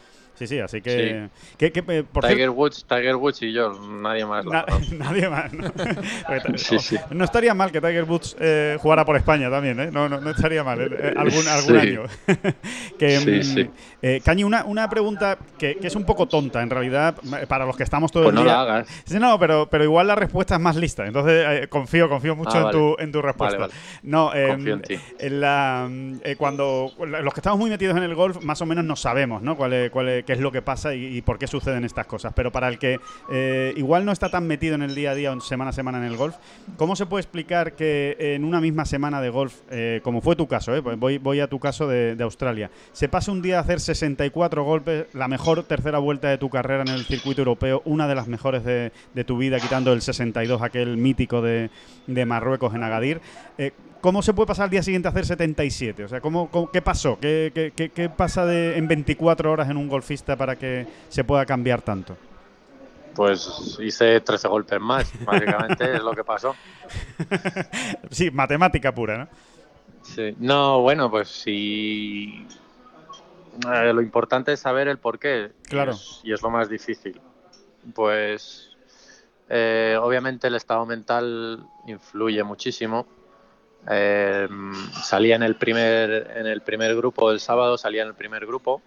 sí, 0.45 0.59
así 0.59 0.81
que. 0.81 1.29
Eh, 1.59 2.03
Tiger, 2.21 2.49
Woods, 2.51 2.85
Tiger 2.87 3.15
Woods 3.15 3.41
y 3.41 3.51
yo, 3.51 3.71
nadie 3.79 4.25
más. 4.25 4.45
nadie 4.91 5.29
más. 5.29 5.51
¿no? 5.53 5.71
no 7.11 7.23
estaría 7.23 7.53
mal 7.55 7.71
que 7.71 7.81
Tiger 7.81 8.03
Woods 8.03 8.35
eh, 8.39 8.77
jugara 8.79 9.05
por 9.05 9.15
España 9.15 9.49
también, 9.49 9.79
¿eh? 9.79 9.89
No, 9.91 10.07
no, 10.07 10.29
estaría 10.29 10.63
mal, 10.63 10.79
eh, 10.81 11.13
algún, 11.17 11.47
algún 11.47 11.77
año. 11.77 12.03
que, 12.99 13.71
mm, 14.01 14.23
Cañi, 14.23 14.43
una, 14.43 14.65
una 14.65 14.87
pregunta 14.89 15.37
que, 15.57 15.77
que, 15.77 15.87
es 15.87 15.95
un 15.95 16.05
poco 16.05 16.27
tonta, 16.27 16.61
en 16.61 16.69
realidad, 16.69 17.15
para 17.47 17.65
los 17.65 17.75
que 17.75 17.83
estamos 17.83 18.11
todo 18.11 18.23
pues 18.23 18.35
el 18.35 18.43
día. 18.43 18.51
no 18.51 18.57
la 18.57 18.61
hagas. 18.61 18.87
Sí, 19.05 19.17
no, 19.19 19.39
pero, 19.39 19.67
pero 19.69 19.83
igual 19.83 20.07
la 20.07 20.15
respuesta 20.15 20.55
es 20.55 20.61
más 20.61 20.75
lista. 20.75 21.07
Entonces, 21.07 21.67
confío, 21.69 22.07
confío 22.07 22.35
mucho 22.35 22.57
ah, 22.57 22.65
en, 22.65 22.71
tu, 22.71 22.95
en 22.99 23.11
tu 23.11 23.21
respuesta. 23.21 23.69
No, 24.03 24.31
confío 24.31 24.73
en 24.75 24.81
ti. 24.81 24.99
En 25.17 25.41
la, 25.41 25.89
cuando 26.37 26.91
los 26.99 27.33
que 27.33 27.39
estamos 27.39 27.57
muy 27.57 27.69
metidos 27.69 27.97
en 27.97 28.03
el 28.03 28.13
golf, 28.13 28.43
más 28.43 28.61
o 28.61 28.65
menos 28.65 28.85
no 28.85 28.95
sabemos, 28.95 29.41
¿no? 29.41 29.55
Cuál 29.57 29.73
es, 29.73 29.89
cuál 29.89 30.09
es 30.09 30.26
qué 30.27 30.33
es 30.33 30.39
lo 30.39 30.51
que 30.51 30.61
pasa 30.61 30.93
y, 30.93 31.21
por 31.21 31.39
qué 31.39 31.47
suceden 31.47 31.85
estas 31.85 32.05
cosas. 32.05 32.33
Pero 32.35 32.51
para 32.51 32.67
el 32.67 32.77
que 32.77 32.99
eh, 33.31 33.73
igual 33.77 34.03
no 34.05 34.11
está 34.11 34.29
tan 34.29 34.45
metido 34.45 34.75
en 34.75 34.81
el 34.81 34.93
día 34.93 35.11
a 35.11 35.15
día 35.15 35.31
o 35.31 35.39
semana 35.39 35.69
a 35.69 35.73
semana 35.73 35.99
en 35.99 36.03
el 36.03 36.17
golf, 36.17 36.35
¿cómo 36.75 36.97
se 36.97 37.05
puede 37.05 37.21
explicar 37.21 37.73
que 37.73 38.17
en 38.19 38.43
una 38.43 38.59
misma 38.59 38.85
semana 38.85 39.21
de 39.21 39.29
golf, 39.29 39.55
eh, 39.71 40.01
como 40.03 40.19
fue 40.19 40.35
tu 40.35 40.45
caso, 40.45 40.75
eh, 40.75 40.81
voy, 40.81 41.17
voy 41.17 41.39
a 41.39 41.47
tu 41.47 41.59
caso 41.59 41.87
de, 41.87 42.17
Australia, 42.19 42.69
se 42.91 43.07
pasa 43.07 43.31
un 43.31 43.41
día 43.41 43.57
a 43.57 43.61
hacer 43.61 43.79
64 43.79 44.63
golpes, 44.65 45.05
la 45.13 45.29
mejor 45.29 45.63
tercera 45.63 45.97
vuelta 45.97 46.27
de 46.27 46.37
tu 46.37 46.49
carrera 46.49 46.81
en 46.81 46.89
el 46.89 47.05
circuito 47.05 47.41
europeo, 47.41 47.81
una 47.85 48.05
de 48.05 48.15
las 48.15 48.27
mejores 48.27 48.65
de, 48.65 48.91
tu 49.25 49.37
vida, 49.37 49.61
quitando 49.61 49.93
el 49.93 50.01
62, 50.01 50.61
aquel 50.61 50.97
mítico 50.97 51.41
de, 51.41 51.69
de 52.05 52.25
Marruecos 52.25 52.75
en 52.75 52.83
Agadir? 52.83 53.21
¿Cómo 54.01 54.21
se 54.21 54.33
puede 54.33 54.47
pasar 54.47 54.65
al 54.65 54.69
día 54.69 54.83
siguiente 54.83 55.07
a 55.07 55.11
hacer 55.11 55.25
77? 55.25 56.03
O 56.03 56.07
sea, 56.07 56.21
¿cómo, 56.21 56.49
qué 56.71 56.81
pasó? 56.81 57.17
¿Qué, 57.19 57.73
qué, 57.75 58.09
pasa 58.09 58.45
de, 58.45 58.77
en 58.77 58.87
24 58.87 59.51
horas 59.51 59.69
en 59.69 59.77
un 59.77 59.87
golfista 59.87 60.16
para 60.23 60.55
que 60.55 60.87
se 61.09 61.23
pueda 61.23 61.45
cambiar 61.45 61.81
tanto? 61.81 62.17
Pues 63.15 63.77
hice 63.79 64.21
13 64.21 64.47
golpes 64.47 64.79
más, 64.79 65.11
básicamente 65.25 65.95
es 65.95 66.03
lo 66.03 66.13
que 66.13 66.23
pasó. 66.23 66.55
sí, 68.11 68.31
matemática 68.31 68.93
pura, 68.93 69.17
¿no? 69.17 69.27
Sí. 70.03 70.35
No, 70.39 70.81
bueno, 70.81 71.09
pues 71.09 71.27
sí. 71.27 72.45
Eh, 73.73 73.93
lo 73.93 74.01
importante 74.01 74.53
es 74.53 74.59
saber 74.59 74.87
el 74.87 74.99
por 74.99 75.19
qué. 75.19 75.51
Claro. 75.63 75.93
Y 76.23 76.31
es, 76.31 76.41
lo 76.41 76.49
más 76.49 76.69
difícil. 76.69 77.19
Pues 77.93 78.69
eh, 79.49 79.97
obviamente 79.99 80.47
el 80.47 80.55
estado 80.55 80.85
mental 80.85 81.65
influye 81.87 82.43
muchísimo 82.43 83.07
eh, 83.89 84.47
salía 85.01 85.35
en 85.35 85.43
el 85.43 85.55
primer 85.55 86.31
en 86.35 86.45
el 86.45 86.61
primer 86.61 86.95
grupo 86.95 87.31
el 87.31 87.39
sábado, 87.39 87.77
salía 87.77 88.01
en 88.01 88.09
el 88.09 88.15
primer 88.15 88.45
grupo. 88.45 88.81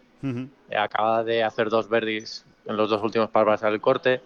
Acaba 0.76 1.24
de 1.24 1.42
hacer 1.42 1.70
dos 1.70 1.88
verdis 1.88 2.44
en 2.66 2.76
los 2.76 2.90
dos 2.90 3.02
últimos 3.02 3.30
para 3.30 3.46
pasar 3.46 3.72
el 3.72 3.80
corte. 3.80 4.20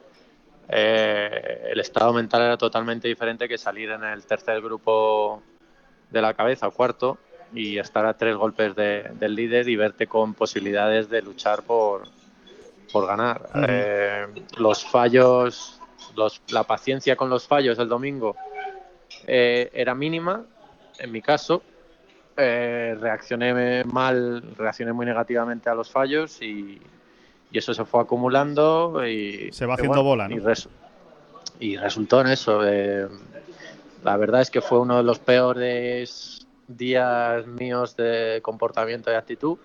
Eh, 0.69 1.69
el 1.71 1.81
estado 1.81 2.13
mental 2.13 2.43
era 2.43 2.57
totalmente 2.57 3.09
diferente 3.09 3.49
que 3.49 3.59
salir 3.59 3.91
en 3.91 4.03
el 4.03 4.25
tercer 4.25 4.61
grupo 4.61 5.43
de 6.11 6.23
la 6.23 6.35
cabeza 6.35 6.69
o 6.69 6.71
cuarto 6.71 7.19
y 7.53 7.79
estar 7.79 8.07
a 8.07 8.17
tres 8.17 8.37
golpes 8.37 8.75
del 8.75 9.35
líder 9.35 9.69
y 9.69 9.77
verte 9.77 10.07
con 10.07 10.35
posibilidades 10.35 11.09
de 11.09 11.23
luchar 11.23 11.63
por, 11.63 12.03
por 12.93 13.07
ganar. 13.07 13.49
Eh, 13.69 14.27
los 14.57 14.85
fallos, 14.85 15.81
los, 16.17 16.43
la 16.49 16.65
paciencia 16.65 17.15
con 17.15 17.31
los 17.31 17.47
fallos 17.47 17.79
el 17.79 17.89
domingo 17.89 18.37
eh, 19.27 19.71
era 19.73 19.95
mínima 19.95 20.45
en 20.99 21.13
mi 21.13 21.21
caso, 21.21 21.63
eh, 22.37 22.97
reaccioné 23.01 23.85
mal, 23.85 24.43
reaccioné 24.57 24.93
muy 24.93 25.07
negativamente 25.07 25.71
a 25.71 25.75
los 25.75 25.91
fallos 25.91 26.41
y, 26.43 26.81
eso 27.53 27.73
se 27.73 27.85
fue 27.85 28.01
acumulando 28.01 29.07
y 29.07 29.53
se 29.53 29.65
va 29.65 29.75
haciendo 29.75 30.03
bola, 30.03 30.27
¿no? 30.27 30.35
Y, 31.61 31.77
resultó 31.77 32.21
en 32.21 32.27
eso. 32.27 32.67
Eh, 32.67 33.07
la 34.03 34.17
verdad 34.17 34.41
es 34.41 34.51
que 34.51 34.61
fue 34.61 34.81
uno 34.81 34.97
de 34.97 35.05
los 35.05 35.21
peores 35.21 36.45
días 36.67 37.47
míos 37.47 37.95
de 37.95 38.41
comportamiento 38.43 39.13
y 39.13 39.15
actitud 39.15 39.57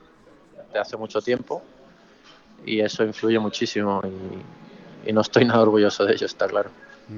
de 0.72 0.78
hace 0.78 0.98
mucho 0.98 1.20
tiempo 1.20 1.64
y 2.64 2.80
eso 2.82 3.04
influye 3.04 3.40
muchísimo 3.40 4.04
y 5.04 5.12
no 5.12 5.22
estoy 5.22 5.46
nada 5.46 5.62
orgulloso 5.62 6.06
de 6.06 6.14
ello, 6.14 6.28
está 6.28 6.48
claro. 6.48 6.70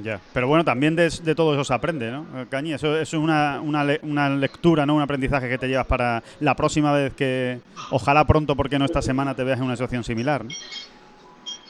Ya, 0.03 0.21
pero 0.33 0.47
bueno, 0.47 0.63
también 0.63 0.95
de, 0.95 1.09
todo 1.35 1.53
eso 1.53 1.65
se 1.65 1.73
aprende, 1.73 2.11
¿no? 2.11 2.25
Cañi, 2.49 2.73
eso, 2.73 2.97
es 2.97 3.13
una, 3.13 3.59
una, 3.61 3.85
una, 4.03 4.29
lectura, 4.29 4.85
¿no? 4.85 4.95
Un 4.95 5.01
aprendizaje 5.01 5.49
que 5.49 5.57
te 5.57 5.67
llevas 5.67 5.85
para 5.85 6.23
la 6.39 6.55
próxima 6.55 6.93
vez 6.93 7.13
que, 7.13 7.59
ojalá 7.89 8.25
pronto, 8.25 8.55
porque 8.55 8.79
no 8.79 8.85
esta 8.85 9.01
semana, 9.01 9.35
te 9.35 9.43
veas 9.43 9.59
en 9.59 9.65
una 9.65 9.75
situación 9.75 10.05
similar, 10.05 10.45
¿no? 10.45 10.51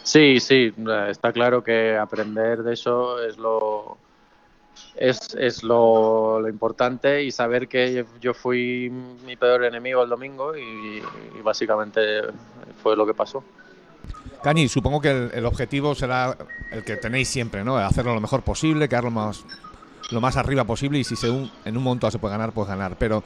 Sí, 0.04 0.40
sí, 0.40 0.74
está 1.10 1.32
claro 1.32 1.64
que 1.64 1.98
aprender 1.98 2.64
de 2.64 2.74
eso 2.74 3.24
es 3.24 3.38
lo 3.38 3.98
es, 4.96 5.36
es 5.36 5.64
lo, 5.64 6.48
importante 6.48 7.24
y 7.24 7.32
saber 7.32 7.68
que 7.68 8.06
yo 8.20 8.34
fui 8.34 8.92
mi 9.26 9.36
peor 9.36 9.64
enemigo 9.64 10.04
el 10.04 10.10
domingo 10.10 10.56
y 10.58 11.02
básicamente 11.44 12.02
fue 12.82 12.96
lo 12.96 13.06
que 13.06 13.14
pasó. 13.14 13.44
Cañi, 14.44 14.68
supongo 14.68 15.00
que 15.02 15.10
el, 15.12 15.32
el 15.34 15.46
objetivo 15.46 15.94
será 15.96 16.36
el 16.72 16.84
que 16.84 16.98
tenéis 16.98 17.28
siempre, 17.30 17.64
¿no? 17.64 17.78
Hacerlo 17.78 18.14
lo 18.16 18.22
mejor 18.22 18.42
posible, 18.42 18.90
quedar 18.90 19.04
lo 19.04 19.12
más, 19.12 19.46
lo 20.10 20.20
más 20.22 20.36
arriba 20.38 20.64
posible 20.64 20.98
y 21.00 21.04
si 21.04 21.16
se 21.16 21.30
un- 21.30 21.52
en 21.66 21.78
un 21.78 21.84
momento 21.84 22.10
se 22.10 22.18
puede 22.20 22.34
ganar, 22.34 22.52
pues 22.52 22.68
ganar. 22.68 22.96
Pero 22.98 23.24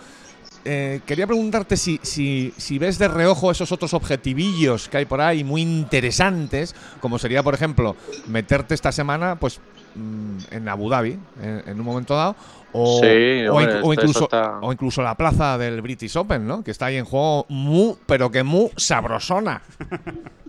eh, 0.66 1.02
quería 1.06 1.26
preguntarte 1.26 1.78
si, 1.78 2.00
si, 2.04 2.54
si 2.58 2.80
ves 2.80 2.98
de 2.98 3.08
reojo 3.08 3.50
esos 3.52 3.72
otros 3.72 3.94
objetivillos 3.94 4.90
que 4.90 4.98
hay 4.98 5.06
por 5.06 5.22
ahí 5.22 5.44
muy 5.44 5.62
interesantes, 5.62 6.76
como 7.00 7.18
sería, 7.18 7.44
por 7.44 7.54
ejemplo, 7.54 7.96
meterte 8.28 8.74
esta 8.74 8.92
semana 8.92 9.36
pues 9.40 9.60
mm, 9.96 10.38
en 10.52 10.68
Abu 10.68 10.90
Dhabi, 10.90 11.18
en, 11.42 11.64
en 11.68 11.80
un 11.80 11.86
momento 11.86 12.16
dado, 12.16 12.36
o, 12.74 13.00
Sí, 13.02 13.48
hombre, 13.48 13.80
o 13.84 13.94
incluso, 13.94 14.24
está- 14.26 14.60
o 14.62 14.74
incluso 14.74 15.02
la 15.02 15.16
plaza 15.16 15.58
del 15.58 15.82
British 15.82 16.18
Open, 16.18 16.46
¿no? 16.46 16.62
Que 16.64 16.72
está 16.72 16.88
ahí 16.88 16.98
en 16.98 17.06
juego 17.06 17.46
muy, 17.48 17.96
pero 18.06 18.30
que 18.32 18.44
muy 18.44 18.70
sabrosona. 18.76 19.62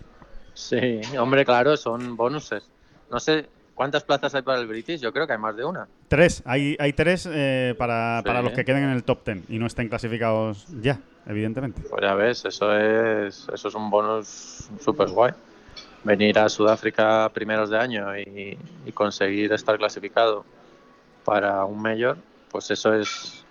Sí, 0.57 1.03
hombre, 1.19 1.45
claro, 1.45 1.77
son 1.77 2.17
bonuses. 2.17 2.67
No 3.11 3.21
sé 3.21 3.47
cuántas 3.75 4.05
plazas 4.05 4.35
hay 4.35 4.41
para 4.41 4.59
el 4.59 4.67
British, 4.67 5.03
yo 5.03 5.13
creo 5.13 5.27
que 5.27 5.35
hay 5.35 5.39
más 5.39 5.55
de 5.55 5.67
una. 5.67 5.87
Tres, 6.09 6.43
hay, 6.47 6.75
hay 6.79 6.95
tres 6.95 7.29
eh, 7.31 7.75
para, 7.77 8.23
para 8.25 8.41
los 8.41 8.53
que 8.53 8.65
queden 8.65 8.85
en 8.85 8.91
el 8.91 9.05
top 9.05 9.23
ten 9.23 9.45
y 9.51 9.59
no 9.59 9.67
estén 9.67 9.91
clasificados 9.91 10.67
ya, 10.81 10.99
evidentemente. 11.27 11.83
Pues 11.83 12.01
ya 12.01 12.15
ves, 12.15 12.47
eso 12.47 12.75
es, 12.75 13.47
eso 13.53 13.69
es 13.69 13.75
un 13.75 13.91
bonus 13.91 14.71
súper 14.81 15.09
guay. 15.09 15.35
Venir 16.05 16.39
a 16.39 16.49
Sudáfrica 16.49 17.29
primeros 17.35 17.69
de 17.69 17.79
año 17.79 18.19
y, 18.19 18.57
y 18.87 18.93
conseguir 18.93 19.53
estar 19.53 19.77
clasificado 19.77 20.47
para 21.25 21.67
un 21.67 21.83
mayor, 21.83 22.17
pues 22.51 22.71
eso 22.71 22.95
es 22.95 23.45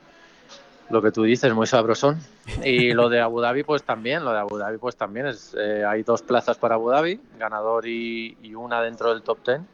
lo 0.89 1.01
que 1.01 1.11
tú 1.11 1.23
dices, 1.23 1.53
muy 1.53 1.67
sabrosón. 1.67 2.19
Y 2.63 2.93
lo 2.93 3.09
de 3.09 3.19
Abu 3.21 3.41
Dhabi, 3.41 3.63
pues 3.63 3.83
también, 3.83 4.23
lo 4.23 4.31
de 4.31 4.39
Abu 4.39 4.57
Dhabi, 4.57 4.77
pues 4.77 4.95
también 4.95 5.27
es, 5.27 5.55
eh, 5.59 5.83
hay 5.85 6.03
dos 6.03 6.21
plazas 6.21 6.57
para 6.57 6.75
Abu 6.75 6.89
Dhabi, 6.89 7.19
ganador 7.39 7.87
y, 7.87 8.37
y 8.41 8.53
una 8.55 8.81
dentro 8.81 9.09
del 9.09 9.23
top 9.23 9.39
ten. 9.43 9.67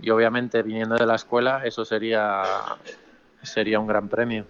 Y 0.00 0.10
obviamente 0.10 0.62
viniendo 0.62 0.96
de 0.96 1.06
la 1.06 1.14
escuela, 1.14 1.64
eso 1.64 1.84
sería, 1.84 2.42
sería 3.42 3.78
un 3.80 3.86
gran 3.86 4.08
premio. 4.08 4.44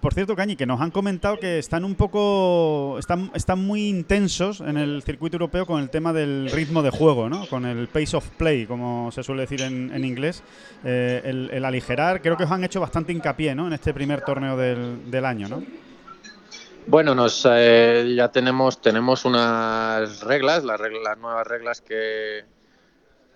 Por 0.00 0.14
cierto, 0.14 0.36
Cañi, 0.36 0.54
que 0.54 0.64
nos 0.64 0.80
han 0.80 0.92
comentado 0.92 1.38
que 1.38 1.58
están 1.58 1.84
un 1.84 1.96
poco. 1.96 2.98
Están, 3.00 3.32
están 3.34 3.58
muy 3.58 3.88
intensos 3.88 4.60
en 4.60 4.76
el 4.76 5.02
circuito 5.02 5.34
europeo 5.36 5.66
con 5.66 5.80
el 5.80 5.90
tema 5.90 6.12
del 6.12 6.50
ritmo 6.52 6.82
de 6.82 6.90
juego, 6.90 7.28
¿no? 7.28 7.46
Con 7.48 7.66
el 7.66 7.88
pace 7.88 8.16
of 8.16 8.28
play, 8.30 8.64
como 8.66 9.10
se 9.10 9.24
suele 9.24 9.42
decir 9.42 9.62
en, 9.62 9.92
en 9.92 10.04
inglés. 10.04 10.44
Eh, 10.84 11.22
el, 11.24 11.50
el 11.52 11.64
aligerar, 11.64 12.22
creo 12.22 12.36
que 12.36 12.44
os 12.44 12.50
han 12.52 12.62
hecho 12.62 12.80
bastante 12.80 13.12
hincapié, 13.12 13.56
¿no? 13.56 13.66
En 13.66 13.72
este 13.72 13.92
primer 13.92 14.20
torneo 14.22 14.56
del, 14.56 15.24
año, 15.24 15.48
¿no? 15.48 15.64
Bueno, 16.86 17.14
nos, 17.16 17.46
eh, 17.50 18.14
ya 18.16 18.28
tenemos, 18.28 18.80
tenemos 18.80 19.24
unas 19.24 20.20
reglas, 20.20 20.62
las, 20.62 20.78
reglas, 20.80 21.02
las 21.02 21.18
nuevas 21.18 21.46
reglas 21.46 21.80
que, 21.80 22.44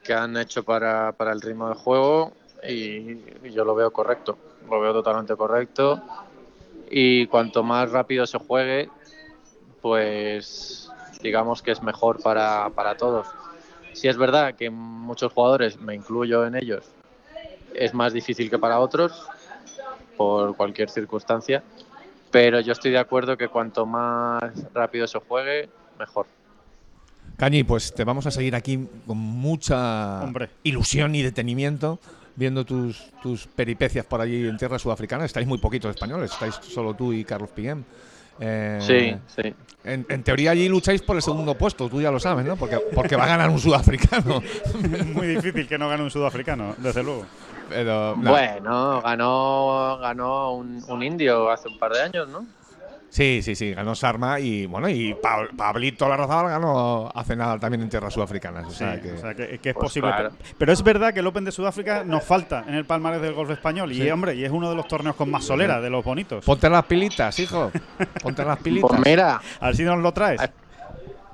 que 0.05 0.15
han 0.15 0.37
hecho 0.37 0.63
para, 0.63 1.11
para 1.13 1.33
el 1.33 1.41
ritmo 1.41 1.69
de 1.69 1.75
juego 1.75 2.33
y 2.69 3.51
yo 3.51 3.65
lo 3.65 3.75
veo 3.75 3.93
correcto, 3.93 4.39
lo 4.69 4.81
veo 4.81 4.93
totalmente 4.93 5.37
correcto 5.37 6.03
y 6.91 7.27
cuanto 7.27 7.63
más 7.63 7.91
rápido 7.91 8.27
se 8.27 8.39
juegue, 8.39 8.89
pues 9.83 10.91
digamos 11.23 11.63
que 11.63 11.73
es 11.73 11.83
mejor 11.83 12.23
para, 12.23 12.71
para 12.71 12.97
todos. 12.97 13.27
Si 13.93 14.09
es 14.09 14.17
verdad 14.17 14.55
que 14.55 14.71
muchos 14.71 15.33
jugadores, 15.33 15.81
me 15.81 15.95
incluyo 15.95 16.47
en 16.47 16.55
ellos, 16.57 16.85
es 17.75 17.95
más 17.95 18.13
difícil 18.13 18.51
que 18.51 18.59
para 18.59 18.79
otros 18.79 19.27
por 20.17 20.57
cualquier 20.57 20.91
circunstancia, 20.91 21.63
pero 22.31 22.61
yo 22.61 22.73
estoy 22.73 22.91
de 22.91 22.99
acuerdo 22.99 23.37
que 23.37 23.49
cuanto 23.49 23.87
más 23.87 24.43
rápido 24.73 25.07
se 25.07 25.19
juegue, 25.19 25.69
mejor. 25.99 26.27
Cañi, 27.37 27.65
pues 27.65 27.95
te 27.95 28.05
vamos 28.05 28.27
a 28.27 28.31
seguir 28.31 28.55
aquí 28.55 28.89
con 29.07 29.19
mucha 29.19 30.23
Hombre. 30.23 30.49
ilusión 30.63 31.15
y 31.15 31.23
detenimiento 31.23 31.99
viendo 32.37 32.65
tus, 32.65 33.11
tus 33.23 33.47
peripecias 33.47 34.05
por 34.07 34.21
allí 34.21 34.47
en 34.47 34.57
tierra 34.57 34.79
sudafricana. 34.79 35.25
Estáis 35.25 35.47
muy 35.47 35.59
poquitos 35.59 35.91
españoles, 35.91 36.31
estáis 36.33 36.55
solo 36.63 36.95
tú 36.95 37.13
y 37.13 37.25
Carlos 37.25 37.51
Piguem. 37.51 37.83
Eh, 38.39 38.79
Sí, 38.81 39.17
sí. 39.43 39.55
En, 39.83 40.05
en 40.09 40.23
teoría 40.23 40.51
allí 40.51 40.69
lucháis 40.69 41.01
por 41.01 41.17
el 41.17 41.23
segundo 41.23 41.55
puesto, 41.57 41.89
tú 41.89 42.01
ya 42.01 42.11
lo 42.11 42.19
sabes, 42.21 42.45
¿no? 42.45 42.57
Porque, 42.57 42.79
porque 42.95 43.17
va 43.17 43.25
a 43.25 43.29
ganar 43.29 43.49
un 43.51 43.59
sudafricano. 43.59 44.43
Es 44.43 45.07
muy 45.15 45.29
difícil 45.29 45.67
que 45.67 45.79
no 45.79 45.89
gane 45.89 46.03
un 46.03 46.11
sudafricano, 46.11 46.75
desde 46.79 47.03
luego. 47.03 47.25
Pero, 47.69 48.15
no. 48.17 48.31
Bueno, 48.31 49.01
ganó, 49.03 49.99
ganó 50.01 50.53
un, 50.55 50.85
un 50.89 51.03
indio 51.03 51.51
hace 51.51 51.69
un 51.69 51.79
par 51.79 51.93
de 51.93 52.03
años, 52.03 52.29
¿no? 52.29 52.47
Sí, 53.09 53.41
sí, 53.43 53.55
sí, 53.55 53.73
ganó 53.73 53.95
Sarma 53.95 54.39
y 54.41 54.67
bueno, 54.67 54.89
y 54.91 55.15
Pa- 55.15 55.49
Pablito 55.57 56.09
Larrazabal 56.09 56.49
ganó 56.51 57.11
hace 57.15 57.35
nada 57.35 57.59
también 57.59 57.81
en 57.83 57.89
tierras 57.89 58.13
sudafricanas. 58.13 58.67
O 58.67 58.71
Sí, 58.71 58.77
sea 58.79 59.01
que, 59.01 59.13
o 59.13 59.19
sea, 59.19 59.35
que, 59.35 59.59
que 59.59 59.69
es 59.71 59.75
Pues 59.75 59.85
posible. 59.85 60.11
claro. 60.11 60.31
Pero 60.59 60.73
es 60.73 60.83
verdad 60.83 61.15
que 61.15 61.21
el 61.21 61.27
Open 61.27 61.45
de 61.45 61.53
Sudáfrica 61.53 62.05
nos 62.05 62.25
falta 62.25 62.65
en 62.69 62.75
el 62.75 62.85
palmarés 62.85 63.23
del 63.23 63.33
golf 63.33 63.51
español. 63.51 63.93
Y, 63.93 64.11
hombre, 64.11 64.35
y 64.35 64.45
es 64.45 64.51
uno 64.51 64.69
de 64.69 64.77
los 64.77 64.87
torneos 64.87 65.17
con 65.17 65.31
más 65.31 65.45
solera, 65.45 65.81
de 65.81 65.89
los 65.89 66.05
bonitos. 66.05 66.45
Ponte 66.45 66.69
las 66.69 66.85
pilitas, 66.85 67.39
hijo. 67.39 67.71
Ponte 68.23 68.45
las 68.45 68.59
pilitas. 68.59 68.91
Pues 68.91 69.01
mira, 69.07 69.41
A 69.61 69.67
ver 69.67 69.77
si 69.77 69.85
nos 69.85 69.99
lo 69.99 70.13
traes. 70.13 70.41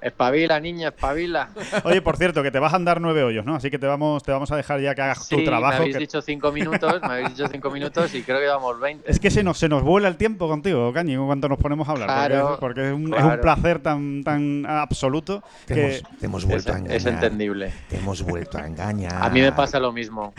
Espabila, 0.03 0.59
niña, 0.61 0.89
espabila. 0.89 1.49
Oye, 1.85 2.03
por 2.03 2.17
cierto, 2.17 2.43
que 2.43 2.51
te 2.51 2.59
vas 2.59 2.73
a 2.73 2.77
andar 2.77 3.01
nueve 3.01 3.23
hoyos, 3.23 3.45
¿no? 3.45 3.55
Así 3.55 3.71
que 3.71 3.79
te 3.79 3.87
vamos, 3.87 4.23
te 4.23 4.33
vamos 4.33 4.51
a 4.53 4.57
dejar 4.57 4.81
ya 4.81 4.95
que 4.95 5.03
hagas 5.03 5.29
tu 5.29 5.37
Sí, 5.37 5.45
trabajo. 5.45 5.71
me 5.73 5.77
habéis 5.77 5.95
que- 5.97 6.01
dicho 6.01 6.23
cinco 6.23 6.53
minutos, 6.53 7.01
me 7.03 7.09
habéis 7.09 7.31
dicho 7.31 7.47
cinco 7.51 7.71
minutos 7.71 8.15
y 8.15 8.23
creo 8.23 8.39
que 8.39 8.45
llevamos 8.47 8.79
20. 8.81 9.11
Es 9.11 9.19
que 9.21 9.31
se 9.31 9.43
nos, 9.43 9.59
se 9.59 9.69
nos 9.69 9.83
vuela 9.83 10.09
el 10.09 10.17
tiempo 10.17 10.49
contigo, 10.49 10.93
Cañi, 10.93 11.17
cuando 11.17 11.49
nos 11.49 11.59
ponemos 11.59 11.89
a 11.89 11.93
hablar. 11.93 12.09
Claro, 12.09 12.57
porque 12.61 12.81
es, 12.81 12.87
porque 12.87 12.89
es 12.89 12.93
un, 12.95 13.03
es 13.15 13.21
un 13.23 13.27
claro. 13.29 13.41
placer 13.43 13.79
tan, 13.81 14.25
tan 14.25 14.67
absoluto 14.67 15.43
Te, 15.67 15.75
que. 15.75 15.97
hemos, 15.97 16.19
te 16.21 16.27
hemos 16.27 16.43
Es, 16.43 16.49
vuelto 16.49 16.73
a 16.73 16.77
engañar. 16.79 16.97
es 16.97 17.07
entendible. 17.07 17.73
Te 17.89 17.97
hemos 17.99 18.23
vuelto 18.23 18.59
a 18.59 18.67
engañar. 18.67 19.23
A 19.23 19.31
mí 19.31 19.41
me 19.41 19.53
pasa 19.53 19.79
lo 19.79 19.93
mismo. 19.93 20.35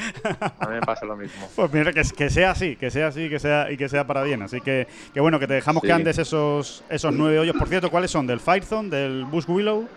A 0.60 0.66
mí 0.68 0.74
me 0.76 0.82
pasa 0.82 1.06
lo 1.06 1.16
mismo. 1.16 1.48
Pues 1.56 1.72
mira, 1.72 1.94
que, 1.94 2.02
que 2.16 2.30
sea 2.30 2.52
así, 2.52 2.76
que 2.76 2.92
sea 2.92 3.08
así 3.08 3.30
que 3.30 3.40
sea, 3.40 3.72
y 3.72 3.78
que 3.78 3.88
sea 3.88 4.06
para 4.06 4.24
bien. 4.24 4.42
Así 4.42 4.60
que, 4.62 4.88
que 5.14 5.20
bueno, 5.20 5.40
que 5.40 5.48
te 5.48 5.54
dejamos 5.54 5.82
Sí. 5.82 5.88
que 5.88 5.94
andes 5.94 6.18
esos, 6.18 6.84
esos 6.90 7.14
nueve 7.14 7.40
hoyos. 7.40 7.56
Por 7.58 7.68
cierto, 7.68 7.90
¿cuáles 7.90 8.12
son? 8.12 8.28
¿Del 8.28 8.40
Firezone? 8.40 8.90
¿Del 8.90 9.26
Bush 9.26 9.46
Willow? 9.54 9.88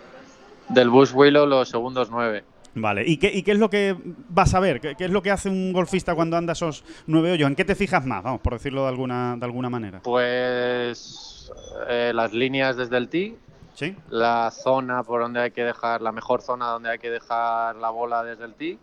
Del 0.69 0.89
Bush 0.89 1.11
Willow, 1.13 1.45
los 1.45 1.69
segundos 1.69 2.09
nueve. 2.11 2.43
Vale, 2.75 3.03
¿y 3.07 3.17
qué, 3.17 3.31
y 3.33 3.41
qué 3.41 3.53
es 3.53 3.57
lo 3.57 3.69
que 3.69 3.95
vas 4.29 4.53
a 4.53 4.59
ver? 4.59 4.79
¿Qué, 4.79 4.93
qué 4.95 5.05
es 5.05 5.11
lo 5.11 5.21
que 5.23 5.31
hace 5.31 5.49
un 5.49 5.73
golfista 5.73 6.13
cuando 6.13 6.37
anda 6.37 6.53
esos 6.53 6.83
nueve 7.07 7.31
hoyos? 7.31 7.47
¿En 7.49 7.55
qué 7.55 7.65
te 7.65 7.73
fijas 7.73 8.05
más? 8.05 8.21
Vamos, 8.23 8.39
por 8.41 8.53
decirlo 8.53 8.83
de 8.83 8.89
alguna, 8.89 9.35
de 9.35 9.45
alguna 9.45 9.69
manera. 9.69 10.01
Pues 10.03 11.51
eh, 11.87 12.11
las 12.13 12.33
líneas 12.33 12.77
desde 12.77 12.97
el 12.97 13.09
tee, 13.09 13.35
¿Sí? 13.73 13.95
la 14.09 14.51
zona 14.51 15.01
por 15.03 15.21
donde 15.21 15.39
hay 15.41 15.51
que 15.51 15.63
dejar, 15.63 16.01
la 16.01 16.11
mejor 16.11 16.41
zona 16.43 16.67
donde 16.67 16.89
hay 16.91 16.99
que 16.99 17.09
dejar 17.09 17.75
la 17.77 17.89
bola 17.89 18.23
desde 18.23 18.45
el 18.45 18.53
tee. 18.53 18.77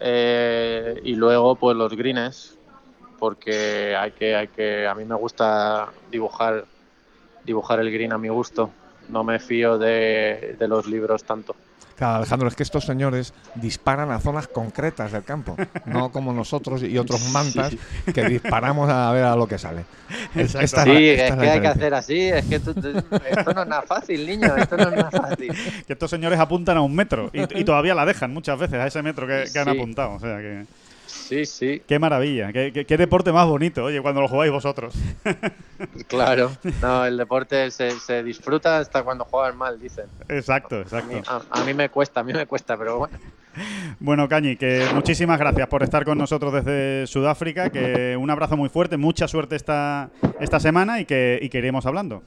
eh, 0.00 1.00
y 1.04 1.14
luego, 1.14 1.54
pues 1.56 1.76
los 1.76 1.94
greens, 1.94 2.56
porque 3.18 3.94
hay 3.94 4.12
que, 4.12 4.34
hay 4.34 4.48
que, 4.48 4.86
a 4.86 4.94
mí 4.94 5.04
me 5.04 5.14
gusta 5.16 5.88
dibujar, 6.10 6.64
dibujar 7.44 7.78
el 7.80 7.92
green 7.92 8.12
a 8.12 8.18
mi 8.18 8.28
gusto. 8.28 8.70
No 9.12 9.22
me 9.22 9.38
fío 9.38 9.78
de, 9.78 10.56
de 10.58 10.68
los 10.68 10.86
libros 10.86 11.22
tanto. 11.24 11.54
Claro, 11.96 12.16
Alejandro, 12.16 12.48
es 12.48 12.56
que 12.56 12.62
estos 12.64 12.84
señores 12.84 13.32
disparan 13.54 14.10
a 14.10 14.18
zonas 14.18 14.48
concretas 14.48 15.12
del 15.12 15.22
campo, 15.22 15.54
no 15.84 16.10
como 16.10 16.32
nosotros 16.32 16.82
y 16.82 16.96
otros 16.98 17.28
mantas 17.32 17.76
que 18.12 18.24
disparamos 18.24 18.88
a 18.90 19.12
ver 19.12 19.24
a 19.24 19.36
lo 19.36 19.46
que 19.46 19.58
sale. 19.58 19.84
Esta 20.34 20.62
es 20.62 20.70
Sí, 20.70 20.76
la- 20.76 20.92
es 21.00 21.20
esta 21.20 21.36
que 21.38 21.50
hay 21.50 21.60
que 21.60 21.66
hacer 21.68 21.94
así, 21.94 22.20
es 22.28 22.44
que 22.46 22.58
tú- 22.58 22.74
tú- 22.74 22.88
esto 22.88 23.52
no 23.54 23.62
es 23.62 23.68
nada 23.68 23.82
fácil, 23.82 24.26
niño, 24.26 24.56
esto 24.56 24.76
no 24.78 24.84
es 24.84 24.96
nada 24.96 25.10
fácil. 25.10 25.52
Que 25.86 25.92
estos 25.92 26.10
señores 26.10 26.40
apuntan 26.40 26.78
a 26.78 26.80
un 26.80 26.94
metro 26.94 27.30
y, 27.32 27.60
y 27.60 27.64
todavía 27.64 27.94
la 27.94 28.06
dejan 28.06 28.32
muchas 28.32 28.58
veces 28.58 28.80
a 28.80 28.86
ese 28.86 29.02
metro 29.02 29.26
que, 29.26 29.44
que 29.52 29.58
han 29.58 29.66
Sí. 29.70 29.78
apuntado. 29.78 30.14
O 30.14 30.18
sea 30.20 30.38
que. 30.38 30.64
Sí, 31.32 31.46
sí, 31.46 31.82
Qué 31.88 31.98
maravilla, 31.98 32.52
qué, 32.52 32.72
qué- 32.74 32.84
qué 32.84 32.96
deporte 32.98 33.32
más 33.32 33.46
bonito, 33.48 33.84
oye, 33.84 34.02
cuando 34.02 34.20
lo 34.20 34.28
jugáis 34.28 34.52
vosotros. 34.52 34.94
claro. 36.06 36.50
No, 36.82 37.06
el 37.06 37.16
deporte 37.16 37.70
se, 37.70 37.90
se 37.92 38.22
disfruta 38.22 38.76
hasta 38.78 39.02
cuando 39.02 39.24
juegan 39.24 39.56
mal, 39.56 39.80
dicen. 39.80 40.04
Exacto, 40.28 40.76
A 40.76 40.80
exacto. 40.82 41.06
mí, 41.06 41.22
a- 41.26 41.42
a 41.50 41.64
mí 41.64 41.72
me 41.72 41.88
cuesta, 41.88 42.20
a 42.20 42.22
mí 42.22 42.34
me 42.34 42.44
cuesta, 42.46 42.76
pero 42.76 42.98
bueno. 42.98 43.18
Bueno, 44.00 44.28
Cañi, 44.28 44.56
que 44.56 44.88
muchísimas 44.94 45.38
gracias 45.38 45.68
por 45.68 45.82
estar 45.82 46.04
con 46.06 46.16
nosotros 46.18 46.52
desde 46.54 47.06
Sudáfrica, 47.06 47.70
que 47.70 48.16
un 48.18 48.30
abrazo 48.30 48.56
muy 48.56 48.68
fuerte, 48.70 48.96
mucha 48.96 49.28
suerte 49.28 49.56
esta, 49.56 50.10
esta 50.38 50.58
semana 50.60 51.00
y 51.00 51.04
que, 51.06 51.38
y 51.40 51.48
que 51.50 51.58
iremos 51.58 51.84
hablando. 51.86 52.22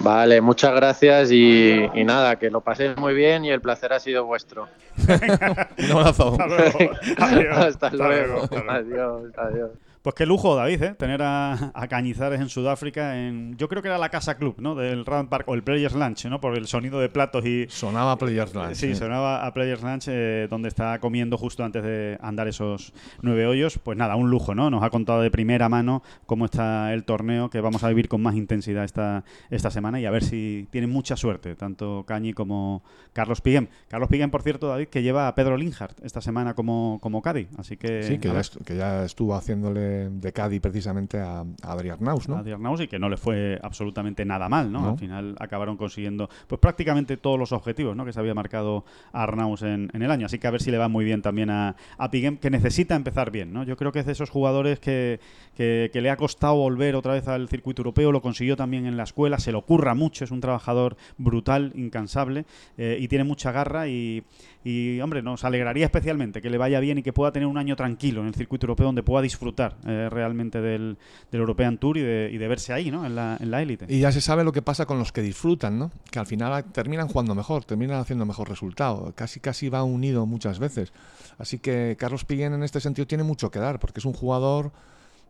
Vale, 0.00 0.40
muchas 0.40 0.74
gracias 0.74 1.30
y, 1.32 1.88
y 1.94 2.04
nada, 2.04 2.36
que 2.36 2.50
lo 2.50 2.60
paséis 2.60 2.96
muy 2.96 3.14
bien 3.14 3.44
y 3.44 3.50
el 3.50 3.60
placer 3.60 3.92
ha 3.92 3.98
sido 4.00 4.24
vuestro. 4.26 4.68
Un 5.08 5.90
abrazo. 5.92 6.32
Hasta 6.32 6.46
luego. 6.46 6.78
Adiós. 7.18 7.56
hasta, 7.58 7.86
Hasta 7.88 7.90
luego. 8.08 8.42
hasta 8.42 8.62
luego. 8.62 8.70
Adiós, 8.70 9.22
adiós. 9.36 9.70
Pues 10.08 10.14
qué 10.14 10.24
lujo, 10.24 10.56
David, 10.56 10.82
¿eh? 10.82 10.94
tener 10.94 11.20
a, 11.22 11.86
Cañizares 11.86 12.40
en 12.40 12.48
Sudáfrica. 12.48 13.18
En, 13.18 13.58
yo 13.58 13.68
creo 13.68 13.82
que 13.82 13.88
era 13.88 13.98
la 13.98 14.08
casa 14.08 14.38
club 14.38 14.54
¿no? 14.56 14.74
del 14.74 15.04
Round 15.04 15.28
Park 15.28 15.46
o 15.48 15.54
el 15.54 15.62
Players 15.62 15.94
Lunch, 15.94 16.24
¿no? 16.28 16.40
por 16.40 16.56
el 16.56 16.66
sonido 16.66 16.98
de 16.98 17.10
platos 17.10 17.44
y. 17.44 17.66
Sonaba 17.68 18.16
Players 18.16 18.54
Lunch. 18.54 18.72
Sí, 18.72 18.94
sonaba 18.94 19.46
a 19.46 19.52
Players 19.52 19.82
Lunch, 19.82 20.04
eh, 20.08 20.46
donde 20.48 20.68
está 20.70 20.98
comiendo 20.98 21.36
justo 21.36 21.62
antes 21.62 21.82
de 21.82 22.16
andar 22.22 22.48
esos 22.48 22.94
nueve 23.20 23.46
hoyos. 23.46 23.78
Pues 23.78 23.98
nada, 23.98 24.16
un 24.16 24.30
lujo, 24.30 24.54
¿no? 24.54 24.70
Nos 24.70 24.82
ha 24.82 24.88
contado 24.88 25.20
de 25.20 25.30
primera 25.30 25.68
mano 25.68 26.02
cómo 26.24 26.46
está 26.46 26.94
el 26.94 27.04
torneo, 27.04 27.50
que 27.50 27.60
vamos 27.60 27.84
a 27.84 27.88
vivir 27.90 28.08
con 28.08 28.22
más 28.22 28.34
intensidad 28.34 28.84
esta, 28.84 29.24
esta 29.50 29.70
semana 29.70 30.00
y 30.00 30.06
a 30.06 30.10
ver 30.10 30.24
si 30.24 30.68
tienen 30.70 30.88
mucha 30.88 31.18
suerte, 31.18 31.54
tanto 31.54 32.04
Cañi 32.06 32.32
como 32.32 32.82
Carlos 33.12 33.42
Piguem. 33.42 33.68
Carlos 33.88 34.08
Piguem, 34.08 34.30
por 34.30 34.40
cierto, 34.40 34.68
David, 34.68 34.88
que 34.88 35.02
lleva 35.02 35.28
a 35.28 35.34
Pedro 35.34 35.58
Linhart 35.58 36.02
esta 36.02 36.22
semana 36.22 36.54
como, 36.54 36.98
como 37.02 37.20
Cadi. 37.20 37.48
Así 37.58 37.76
que. 37.76 38.04
Sí, 38.04 38.18
que 38.18 38.32
ya, 38.74 39.04
estuvo 39.04 39.34
haciéndole 39.34 39.97
de 40.10 40.32
Cadi 40.32 40.60
precisamente 40.60 41.18
a, 41.18 41.40
a 41.40 41.72
Adrián 41.72 41.98
Naus, 42.00 42.28
¿no? 42.28 42.36
A 42.36 42.40
Adrián 42.40 42.62
Naus 42.62 42.80
y 42.80 42.88
que 42.88 42.98
no 42.98 43.08
le 43.08 43.16
fue 43.16 43.58
absolutamente 43.62 44.24
nada 44.24 44.48
mal, 44.48 44.72
¿no? 44.72 44.90
Al 44.90 44.98
final 44.98 45.36
acabaron 45.38 45.76
consiguiendo 45.76 46.28
pues 46.46 46.60
prácticamente 46.60 47.16
todos 47.16 47.38
los 47.38 47.52
objetivos 47.52 47.96
¿no? 47.96 48.04
que 48.04 48.12
se 48.12 48.20
había 48.20 48.34
marcado 48.34 48.84
Arnaus 49.12 49.62
en, 49.62 49.90
en, 49.92 50.02
el 50.02 50.10
año. 50.10 50.26
Así 50.26 50.38
que 50.38 50.46
a 50.46 50.50
ver 50.50 50.62
si 50.62 50.70
le 50.70 50.78
va 50.78 50.88
muy 50.88 51.04
bien 51.04 51.22
también 51.22 51.50
a, 51.50 51.76
a 51.96 52.10
Piguem, 52.10 52.36
que 52.36 52.50
necesita 52.50 52.94
empezar 52.96 53.30
bien, 53.30 53.52
¿no? 53.52 53.64
Yo 53.64 53.76
creo 53.76 53.92
que 53.92 54.00
es 54.00 54.06
de 54.06 54.12
esos 54.12 54.30
jugadores 54.30 54.80
que, 54.80 55.20
que, 55.54 55.90
le 56.00 56.10
ha 56.10 56.16
costado 56.16 56.54
volver 56.54 56.94
otra 56.94 57.14
vez 57.14 57.26
al 57.26 57.48
circuito 57.48 57.80
europeo, 57.80 58.12
lo 58.12 58.22
consiguió 58.22 58.56
también 58.56 58.86
en 58.86 58.96
la 58.96 59.02
escuela, 59.02 59.38
se 59.38 59.50
lo 59.50 59.58
ocurra 59.58 59.94
mucho, 59.94 60.24
es 60.24 60.30
un 60.30 60.40
trabajador 60.40 60.96
brutal, 61.16 61.72
incansable 61.74 62.46
eh, 62.76 62.96
y 63.00 63.08
tiene 63.08 63.24
mucha 63.24 63.50
garra 63.50 63.88
y, 63.88 64.24
y, 64.64 65.00
hombre, 65.00 65.22
nos 65.22 65.44
alegraría 65.44 65.84
especialmente 65.86 66.42
que 66.42 66.50
le 66.50 66.58
vaya 66.58 66.80
bien 66.80 66.98
y 66.98 67.02
que 67.02 67.12
pueda 67.12 67.32
tener 67.32 67.46
un 67.46 67.58
año 67.58 67.76
tranquilo 67.76 68.20
en 68.22 68.28
el 68.28 68.34
circuito 68.34 68.66
europeo 68.66 68.86
donde 68.86 69.02
pueda 69.02 69.22
disfrutar 69.22 69.76
eh, 69.86 70.08
realmente 70.10 70.60
del, 70.60 70.98
del, 71.30 71.40
European 71.40 71.78
Tour 71.78 71.98
y 71.98 72.02
de, 72.02 72.30
y 72.32 72.38
de 72.38 72.48
verse 72.48 72.72
ahí, 72.72 72.90
¿no? 72.90 73.06
En 73.06 73.14
la 73.14 73.62
élite. 73.62 73.86
y 73.88 74.00
ya 74.00 74.10
se 74.12 74.20
sabe 74.20 74.44
lo 74.44 74.52
que 74.52 74.62
pasa 74.62 74.84
con 74.84 74.98
los 74.98 75.12
que 75.12 75.22
disfrutan, 75.22 75.78
¿no? 75.78 75.90
Que 76.10 76.18
al 76.18 76.26
final 76.26 76.64
terminan 76.72 77.08
jugando 77.08 77.34
mejor, 77.34 77.64
terminan 77.64 78.00
haciendo 78.00 78.26
mejor 78.26 78.48
resultado. 78.48 79.12
Casi, 79.14 79.40
casi 79.40 79.68
va 79.68 79.84
unido 79.84 80.26
muchas 80.26 80.58
veces. 80.58 80.92
Así 81.38 81.58
que 81.58 81.96
Carlos 81.98 82.24
Piguén 82.24 82.52
en 82.52 82.62
este 82.62 82.80
sentido 82.80 83.06
tiene 83.06 83.24
mucho 83.24 83.50
que 83.50 83.60
dar, 83.60 83.78
porque 83.78 84.00
es 84.00 84.04
un 84.04 84.12
jugador 84.12 84.72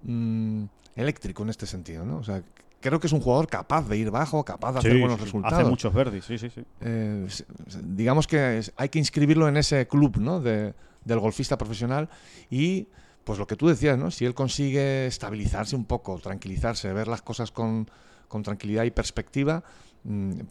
mmm, 0.03 0.65
eléctrico 0.97 1.43
en 1.43 1.51
este 1.51 1.67
sentido, 1.67 2.05
¿no? 2.05 2.19
O 2.19 2.25
sea, 2.25 2.43
creo 2.81 3.01
que 3.01 3.07
es 3.07 3.13
un 3.13 3.21
jugador 3.21 3.49
capaz 3.49 3.89
de 3.89 3.97
ir 3.97 4.11
bajo, 4.11 4.45
capaz 4.45 4.73
de 4.73 4.79
hacer 4.81 4.99
buenos 4.99 5.21
resultados. 5.21 5.59
Hace 5.59 5.69
muchos 5.69 5.93
verdes, 5.93 6.25
sí, 6.25 6.39
sí, 6.39 6.51
sí. 6.51 6.63
Eh, 6.81 7.27
digamos 7.83 8.27
que 8.27 8.63
hay 8.77 8.89
que 8.89 8.99
inscribirlo 8.99 9.49
en 9.49 9.57
ese 9.57 9.87
club 9.87 10.19
¿no? 10.19 10.41
de, 10.41 10.75
del 11.05 11.19
golfista 11.19 11.59
profesional 11.59 12.09
y 12.51 12.89
pues 13.25 13.39
lo 13.39 13.47
que 13.47 13.57
tú 13.57 13.69
decías, 13.69 13.99
¿no? 13.99 14.11
Si 14.11 14.25
él 14.25 14.33
consigue 14.33 15.07
estabilizarse 15.07 15.77
un 15.77 15.85
poco, 15.85 16.19
tranquilizarse, 16.19 16.91
ver 16.95 17.09
las 17.09 17.21
cosas 17.21 17.51
con, 17.51 17.91
con 18.27 18.43
tranquilidad 18.43 18.85
y 18.85 18.91
perspectiva, 18.91 19.63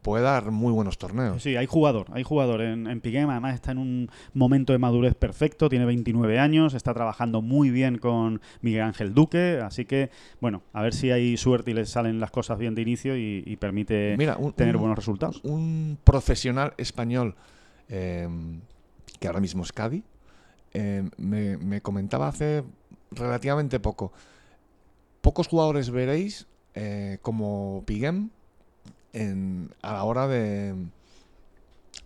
puede 0.02 0.24
dar 0.24 0.52
muy 0.52 0.72
buenos 0.72 0.98
torneos. 0.98 1.42
Sí, 1.42 1.56
hay 1.56 1.66
jugador, 1.66 2.08
hay 2.12 2.24
jugador 2.24 2.62
en, 2.62 2.88
en 2.88 3.02
Piguem, 3.02 3.30
además 3.30 3.56
está 3.56 3.72
en 3.72 3.80
un 3.80 4.10
momento 4.34 4.74
de 4.74 4.80
madurez 4.80 5.16
perfecto, 5.16 5.68
tiene 5.70 5.86
29 5.86 6.38
años, 6.38 6.74
está 6.74 6.94
trabajando 6.94 7.42
muy 7.42 7.72
bien 7.72 7.98
con 7.98 8.42
Miguel 8.62 8.84
Ángel 8.84 9.14
Duque, 9.14 9.60
así 9.64 9.86
que, 9.86 10.12
bueno, 10.42 10.62
a 10.74 10.82
ver 10.82 10.94
si 10.94 11.12
hay 11.12 11.38
suerte 11.38 11.72
y 11.72 11.74
le 11.74 11.86
salen 11.86 12.20
las 12.20 12.30
cosas 12.30 12.60
bien 12.60 12.76
de 12.76 12.82
inicio 12.84 13.18
y, 13.18 13.58
permite 13.58 14.16
tener 14.56 14.78
buenos 14.78 14.96
resultados. 14.96 15.42
Un 15.44 15.98
profesional 16.04 16.74
español 16.78 17.36
em, 17.90 18.62
que 19.20 19.28
ahora 19.28 19.40
mismo 19.40 19.64
es 19.64 19.72
Cadi, 19.72 20.04
em, 20.74 21.10
me, 21.18 21.82
comentaba 21.82 22.28
hace 22.28 22.64
relativamente 23.10 23.80
poco, 23.80 24.14
pocos 25.22 25.48
jugadores 25.48 25.90
veréis 25.90 26.46
eh, 26.76 27.18
como 27.24 27.84
Piguem 27.88 28.30
a 29.82 29.94
la 29.94 30.04
hora 30.04 30.28
de 30.28 30.76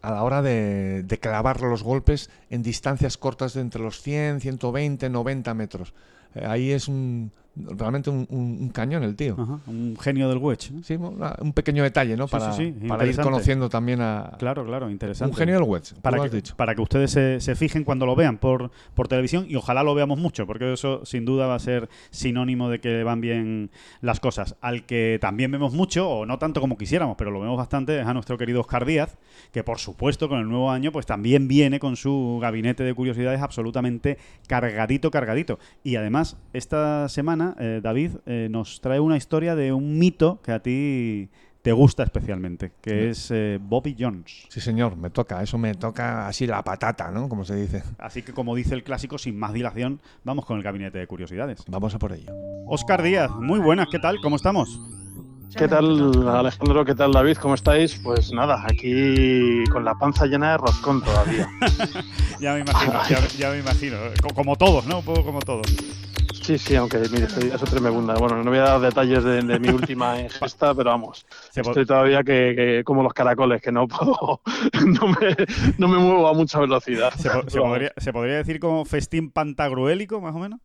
a 0.02 0.12
la 0.12 0.24
hora 0.24 0.42
de, 0.42 1.04
de, 1.04 1.20
clavar 1.20 1.62
los 1.62 1.84
golpes 1.84 2.30
en 2.50 2.64
distancias 2.64 3.18
cortas 3.18 3.54
de 3.54 3.62
entre 3.62 3.82
los 3.84 4.02
100, 4.02 4.42
120, 4.42 5.10
90 5.10 5.54
metros. 5.54 5.94
Eh, 6.34 6.46
ahí 6.46 6.72
es 6.72 6.88
un, 6.88 7.32
realmente 7.56 8.10
un, 8.10 8.70
cañón 8.74 9.04
el 9.04 9.16
tío. 9.16 9.36
un 9.68 9.98
genio 10.00 10.30
del 10.30 10.38
wedge. 10.38 10.72
Sí, 10.84 10.96
un 10.96 11.54
pequeño 11.54 11.84
detalle, 11.84 12.16
¿no? 12.16 12.28
para, 12.28 12.56
para 12.88 13.06
ir 13.06 13.20
conociendo 13.20 13.70
también 13.70 14.02
a... 14.02 14.36
Claro, 14.40 14.66
claro, 14.66 14.90
interesante. 14.90 15.32
Un 15.32 15.38
genio 15.38 15.56
del 15.56 15.64
wedge, 15.64 15.94
para 16.02 16.30
que, 16.30 16.42
para 16.56 16.76
que 16.76 16.82
ustedes 16.82 17.12
se, 17.12 17.56
fijen 17.56 17.84
cuando 17.84 18.06
lo 18.06 18.16
vean 18.16 18.38
por, 18.38 18.72
por 18.94 19.08
televisión 19.08 19.46
y 19.50 19.56
ojalá 19.56 19.84
lo 19.84 19.94
veamos 19.94 20.18
mucho, 20.18 20.48
porque 20.48 20.74
eso 20.74 21.06
sin 21.06 21.26
duda 21.26 21.48
va 21.48 21.56
a 21.56 21.60
ser 21.60 21.90
sinónimo 22.10 22.70
de 22.70 22.80
que 22.80 23.04
van 23.04 23.22
bien 23.22 23.72
las 24.02 24.20
cosas. 24.20 24.56
Al 24.62 24.86
que 24.86 25.18
también 25.20 25.52
vemos 25.52 25.74
mucho, 25.74 26.10
o 26.10 26.26
no 26.26 26.40
tanto 26.40 26.62
como 26.62 26.78
quisiéramos, 26.78 27.18
pero 27.18 27.32
lo 27.32 27.42
vemos 27.42 27.58
bastante, 27.58 28.00
es 28.00 28.08
a 28.08 28.14
nuestro 28.14 28.38
querido 28.38 28.62
Oscar 28.62 28.86
Díaz, 28.86 29.18
que 29.52 29.64
por 29.64 29.80
supuesto 29.80 30.30
con 30.30 30.40
el 30.40 30.48
nuevo 30.48 30.72
año 30.72 30.92
pues 30.92 31.06
también 31.06 31.48
viene 31.48 31.80
con 31.80 31.96
su 31.96 32.40
gabinete 32.42 32.84
de 32.84 32.94
curiosidades 32.94 33.42
absolutamente 33.42 34.18
cargadito, 34.48 35.12
cargadito. 35.12 35.60
Y 35.84 35.98
además, 35.98 36.38
esta 36.54 37.10
semana 37.10 37.41
eh, 37.60 37.80
David, 37.84 38.12
eh, 38.26 38.48
nos 38.50 38.82
trae 38.82 39.00
una 39.00 39.18
historia 39.18 39.56
de 39.56 39.74
un 39.74 39.98
mito 39.98 40.40
que 40.44 40.52
a 40.52 40.62
ti 40.62 41.30
te 41.62 41.72
gusta 41.72 42.04
especialmente, 42.04 42.72
que 42.82 43.10
es 43.10 43.30
eh, 43.32 43.60
Bobby 43.62 43.96
Jones. 43.98 44.46
Sí, 44.50 44.60
señor, 44.62 44.96
me 44.98 45.10
toca, 45.10 45.44
eso 45.44 45.58
me 45.58 45.76
toca 45.76 46.28
así 46.28 46.48
la 46.48 46.64
patata, 46.64 47.12
¿no? 47.12 47.30
Como 47.30 47.46
se 47.46 47.56
dice. 47.56 47.84
Así 48.00 48.24
que, 48.24 48.34
como 48.34 48.56
dice 48.56 48.74
el 48.74 48.84
clásico, 48.84 49.18
sin 49.18 49.38
más 49.38 49.54
dilación, 49.54 50.02
vamos 50.24 50.46
con 50.46 50.58
el 50.58 50.64
gabinete 50.64 50.98
de 50.98 51.08
curiosidades. 51.08 51.64
Vamos 51.68 51.94
a 51.94 52.00
por 52.00 52.14
ello. 52.14 52.34
Oscar 52.66 53.04
Díaz, 53.04 53.30
muy 53.32 53.60
buenas, 53.60 53.88
¿qué 53.92 54.00
tal? 54.00 54.18
¿Cómo 54.22 54.38
estamos? 54.38 54.80
¿Qué 55.56 55.68
tal, 55.68 56.28
Alejandro? 56.28 56.86
¿Qué 56.86 56.96
tal, 56.96 57.12
David? 57.12 57.38
¿Cómo 57.38 57.56
estáis? 57.56 57.96
Pues 57.96 58.32
nada, 58.32 58.64
aquí 58.66 59.64
con 59.70 59.84
la 59.84 59.96
panza 59.96 60.26
llena 60.26 60.52
de 60.52 60.58
roscón 60.58 61.04
todavía. 61.04 61.48
ya 62.40 62.54
me 62.54 62.62
imagino, 62.62 62.94
ya, 63.38 63.50
me 63.52 63.60
imagino. 63.60 63.98
Como 64.34 64.56
todos, 64.56 64.86
¿no? 64.88 65.00
Un 65.00 65.06
poco 65.06 65.26
como 65.26 65.42
todos. 65.42 65.68
Sí, 66.52 66.58
sí, 66.58 66.76
aunque 66.76 66.98
mire, 66.98 67.26
estoy, 67.26 67.48
eso 67.48 67.66
tremenda. 67.66 68.16
Bueno, 68.16 68.44
no 68.44 68.50
voy 68.50 68.60
a 68.60 68.64
dar 68.64 68.82
detalles 68.82 69.24
de, 69.24 69.60
mi 69.60 69.70
última 69.70 70.20
ingesta, 70.22 70.76
pero 70.76 70.90
vamos, 70.90 71.26
estoy 71.56 71.86
todavía 71.86 72.24
que, 72.24 72.82
como 72.84 73.04
los 73.04 73.14
caracoles, 73.14 73.62
que 73.62 73.72
no 73.72 73.88
puedo, 73.88 74.42
no 74.86 75.08
me, 75.08 75.36
no 75.78 75.88
me 75.88 75.98
muevo 75.98 76.28
a 76.28 76.34
mucha 76.34 76.60
velocidad. 76.60 77.14
¿Se, 77.18 77.30
podría, 77.30 77.94
¿Se, 77.96 78.12
podría, 78.12 78.38
decir 78.38 78.60
como 78.60 78.84
festín 78.84 79.32
pantagruélico, 79.32 80.20
más 80.20 80.36
o 80.36 80.40
menos? 80.40 80.60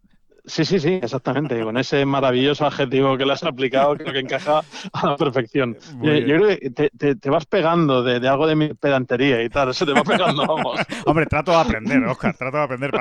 Sí, 0.47 0.65
sí, 0.65 0.79
sí, 0.79 1.01
exactamente. 1.03 1.61
Con 1.61 1.77
ese 1.77 2.05
maravilloso 2.07 2.67
adjetivo 2.67 3.17
que 3.19 3.27
le 3.27 3.33
has 3.33 3.43
aplicado, 3.43 3.97
creo 3.97 4.13
que 4.13 4.21
encaja 4.21 4.63
a 4.93 5.07
la 5.07 5.17
perfección. 5.17 5.77
Yo, 6.01 6.13
creo 6.37 6.49
que 6.49 7.17
te, 7.17 7.31
vas 7.31 7.47
pegando 7.47 8.03
de, 8.03 8.27
algo 8.29 8.47
de 8.47 8.55
mi 8.55 8.73
pedantería 8.75 9.43
y 9.43 9.49
tal, 9.49 9.75
se 9.75 9.85
te 9.85 9.93
va 9.93 10.05
pegando, 10.05 10.47
vamos. 10.47 10.81
Hombre, 11.05 11.27
trato 11.27 11.51
de 11.51 11.59
aprender, 11.59 12.05
Oscar, 12.05 12.37
trato 12.37 12.59
de 12.59 12.63
aprender, 12.63 12.93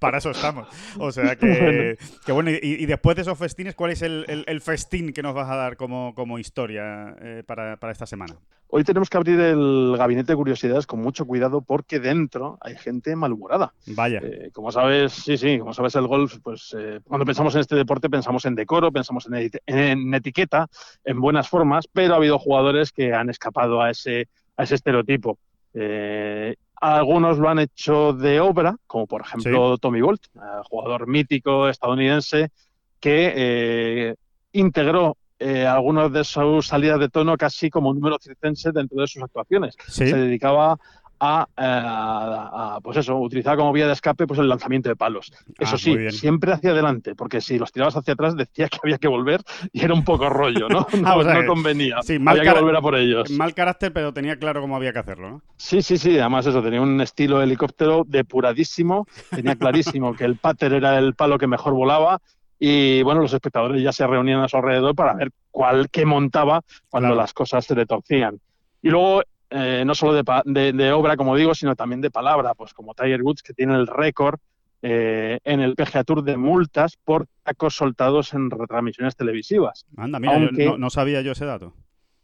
para 0.00 0.18
eso, 0.18 0.30
estamos. 0.30 0.66
O 0.98 1.12
sea 1.12 1.36
que, 1.36 1.96
bueno, 2.28 2.50
y, 2.50 2.86
después 2.86 3.16
de 3.16 3.22
esos 3.22 3.38
festines, 3.38 3.74
¿cuál 3.74 3.92
es 3.92 4.02
el, 4.02 4.60
festín 4.62 5.12
que 5.12 5.22
nos 5.22 5.34
vas 5.34 5.50
a 5.50 5.56
dar 5.56 5.76
como, 5.76 6.14
como 6.14 6.38
historia 6.38 7.14
eh, 7.20 7.42
para, 7.46 7.76
para 7.76 7.92
esta 7.92 8.06
semana? 8.06 8.34
Hoy 8.68 8.82
tenemos 8.82 9.08
que 9.08 9.16
abrir 9.16 9.38
el 9.38 9.94
gabinete 9.96 10.32
de 10.32 10.36
curiosidades 10.36 10.86
con 10.86 11.00
mucho 11.00 11.26
cuidado 11.26 11.60
porque 11.60 12.00
dentro 12.00 12.58
hay 12.60 12.76
gente 12.76 13.14
malhumorada. 13.14 13.72
Vaya. 13.86 14.20
Eh, 14.22 14.50
como 14.52 14.72
sabes, 14.72 15.12
sí, 15.12 15.36
sí, 15.36 15.58
como 15.58 15.72
sabes, 15.72 15.94
el 15.94 16.06
golf, 16.06 16.38
pues 16.42 16.74
eh, 16.76 17.00
cuando 17.04 17.24
pensamos 17.24 17.54
en 17.54 17.60
este 17.60 17.76
deporte 17.76 18.10
pensamos 18.10 18.44
en 18.46 18.54
decoro, 18.54 18.90
pensamos 18.90 19.28
en, 19.30 20.14
etiqueta, 20.14 20.68
en 21.04 21.20
buenas 21.20 21.48
formas, 21.48 21.86
pero 21.86 22.14
ha 22.14 22.16
habido 22.16 22.38
jugadores 22.38 22.90
que 22.90 23.14
han 23.14 23.30
escapado 23.30 23.80
a 23.80 23.90
ese, 23.90 24.28
a 24.56 24.64
ese 24.64 24.74
estereotipo. 24.74 25.38
Eh, 25.72 26.56
algunos 26.80 27.38
lo 27.38 27.48
han 27.48 27.60
hecho 27.60 28.12
de 28.12 28.40
obra, 28.40 28.76
como 28.86 29.06
por 29.06 29.20
ejemplo 29.20 29.78
Tommy 29.78 30.00
Bolt, 30.00 30.26
jugador 30.64 31.06
mítico 31.06 31.68
estadounidense 31.68 32.50
que 32.98 34.16
integró 34.52 35.16
eh, 35.38 35.66
algunas 35.66 36.12
de 36.12 36.24
sus 36.24 36.66
salidas 36.66 37.00
de 37.00 37.08
tono 37.08 37.36
casi 37.36 37.70
como 37.70 37.90
un 37.90 37.96
número 37.96 38.18
circense 38.20 38.72
dentro 38.72 39.00
de 39.00 39.06
sus 39.06 39.22
actuaciones. 39.22 39.76
Se 39.88 40.04
dedicaba 40.04 40.78
a, 41.20 41.48
eh, 41.56 41.62
a, 41.62 42.78
pues 42.82 42.98
eso, 42.98 43.16
utilizar 43.16 43.56
como 43.56 43.72
vía 43.72 43.86
de 43.86 43.92
escape 43.92 44.26
pues 44.26 44.38
el 44.40 44.48
lanzamiento 44.48 44.88
de 44.88 44.96
palos. 44.96 45.32
Eso 45.58 45.74
ah, 45.76 45.78
sí, 45.78 46.10
siempre 46.10 46.52
hacia 46.52 46.70
adelante, 46.70 47.14
porque 47.14 47.40
si 47.40 47.58
los 47.58 47.72
tirabas 47.72 47.96
hacia 47.96 48.14
atrás 48.14 48.36
decía 48.36 48.68
que 48.68 48.78
había 48.82 48.98
que 48.98 49.08
volver 49.08 49.40
y 49.72 49.84
era 49.84 49.94
un 49.94 50.04
poco 50.04 50.28
rollo, 50.28 50.68
¿no? 50.68 50.86
No, 51.04 51.20
ah, 51.20 51.46
convenía. 51.46 51.96
mal 52.20 52.38
había 52.38 52.54
que 52.54 52.60
volver 52.60 52.76
a 52.76 52.80
por 52.80 52.96
ellos. 52.96 53.30
Mal 53.30 53.54
carácter, 53.54 53.92
pero 53.92 54.12
tenía 54.12 54.36
claro 54.38 54.60
cómo 54.60 54.76
había 54.76 54.92
que 54.92 54.98
hacerlo, 55.00 55.30
¿no? 55.30 55.42
Sí, 55.56 55.82
sí, 55.82 55.98
sí. 55.98 56.18
Además 56.18 56.46
eso, 56.46 56.62
tenía 56.62 56.80
un 56.80 57.00
estilo 57.00 57.42
helicóptero 57.42 58.04
depuradísimo, 58.06 59.06
tenía 59.30 59.56
clarísimo 59.56 60.14
que 60.14 60.24
el 60.24 60.36
pater 60.36 60.72
era 60.72 60.98
el 60.98 61.14
palo 61.14 61.38
que 61.38 61.46
mejor 61.46 61.74
volaba 61.74 62.20
y 62.58 63.02
bueno, 63.02 63.20
los 63.20 63.32
espectadores 63.32 63.82
ya 63.82 63.92
se 63.92 64.06
reunían 64.06 64.40
a 64.40 64.48
su 64.48 64.56
alrededor 64.56 64.94
para 64.94 65.14
ver 65.14 65.30
cuál 65.50 65.88
qué 65.90 66.04
montaba 66.06 66.62
cuando 66.88 67.14
las 67.14 67.32
cosas 67.32 67.64
se 67.64 67.74
le 67.74 67.86
torcían. 67.86 68.38
Y 68.82 68.90
luego, 68.90 69.22
eh, 69.50 69.82
no 69.86 69.94
solo 69.94 70.14
de, 70.14 70.72
de, 70.72 70.92
obra, 70.92 71.16
como 71.16 71.36
digo, 71.36 71.54
sino 71.54 71.74
también 71.76 72.00
de 72.00 72.10
palabra, 72.10 72.54
pues 72.54 72.74
como 72.74 72.94
Tiger 72.94 73.22
Woods, 73.22 73.42
que 73.42 73.54
tiene 73.54 73.74
el 73.74 73.86
récord 73.86 74.38
eh, 74.82 75.38
en 75.44 75.60
el 75.60 75.74
PGA 75.74 76.04
Tour 76.04 76.22
de 76.22 76.36
multas 76.36 76.96
por 77.02 77.26
tacos 77.42 77.74
soltados 77.74 78.34
en 78.34 78.50
retransmisiones 78.50 79.16
televisivas. 79.16 79.86
Anda, 79.96 80.18
mira, 80.20 80.34
Aunque- 80.34 80.64
yo 80.64 80.70
no, 80.72 80.78
no 80.78 80.90
sabía 80.90 81.22
yo 81.22 81.32
ese 81.32 81.46
dato. 81.46 81.72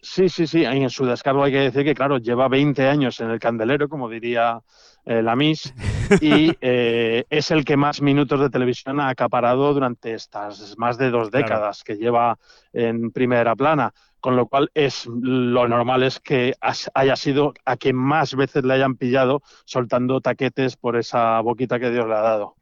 Sí, 0.02 0.28
sí, 0.30 0.46
sí. 0.46 0.64
En 0.64 0.88
su 0.88 1.04
descargo 1.04 1.44
hay 1.44 1.52
que 1.52 1.60
decir 1.60 1.84
que, 1.84 1.94
claro, 1.94 2.18
lleva 2.18 2.48
20 2.48 2.86
años 2.88 3.20
en 3.20 3.30
el 3.30 3.38
candelero, 3.38 3.88
como 3.88 4.08
diría 4.08 4.60
eh, 5.04 5.22
la 5.22 5.34
Miss, 5.36 5.72
y 6.20 6.52
eh, 6.60 7.24
es 7.30 7.50
el 7.50 7.64
que 7.64 7.76
más 7.76 8.00
minutos 8.02 8.40
de 8.40 8.50
televisión 8.50 9.00
ha 9.00 9.08
acaparado 9.08 9.72
durante 9.74 10.14
estas 10.14 10.74
más 10.78 10.98
de 10.98 11.10
dos 11.10 11.30
Claro. 11.30 11.42
décadas 11.44 11.82
que 11.84 11.96
lleva 11.96 12.38
en 12.72 13.10
primera 13.10 13.54
plana. 13.56 13.92
Con 14.20 14.36
lo 14.36 14.46
cual, 14.48 14.70
es 14.74 15.06
lo 15.06 15.66
normal 15.66 16.02
es 16.02 16.20
que 16.20 16.52
haya 16.92 17.16
sido 17.16 17.54
a 17.64 17.76
quien 17.78 17.96
más 17.96 18.34
veces 18.34 18.64
le 18.64 18.74
hayan 18.74 18.96
pillado 18.96 19.40
soltando 19.64 20.20
taquetes 20.20 20.76
por 20.76 20.96
esa 20.98 21.40
boquita 21.40 21.80
que 21.80 21.90
Dios 21.90 22.06
le 22.06 22.14
ha 22.14 22.20
dado. 22.20 22.54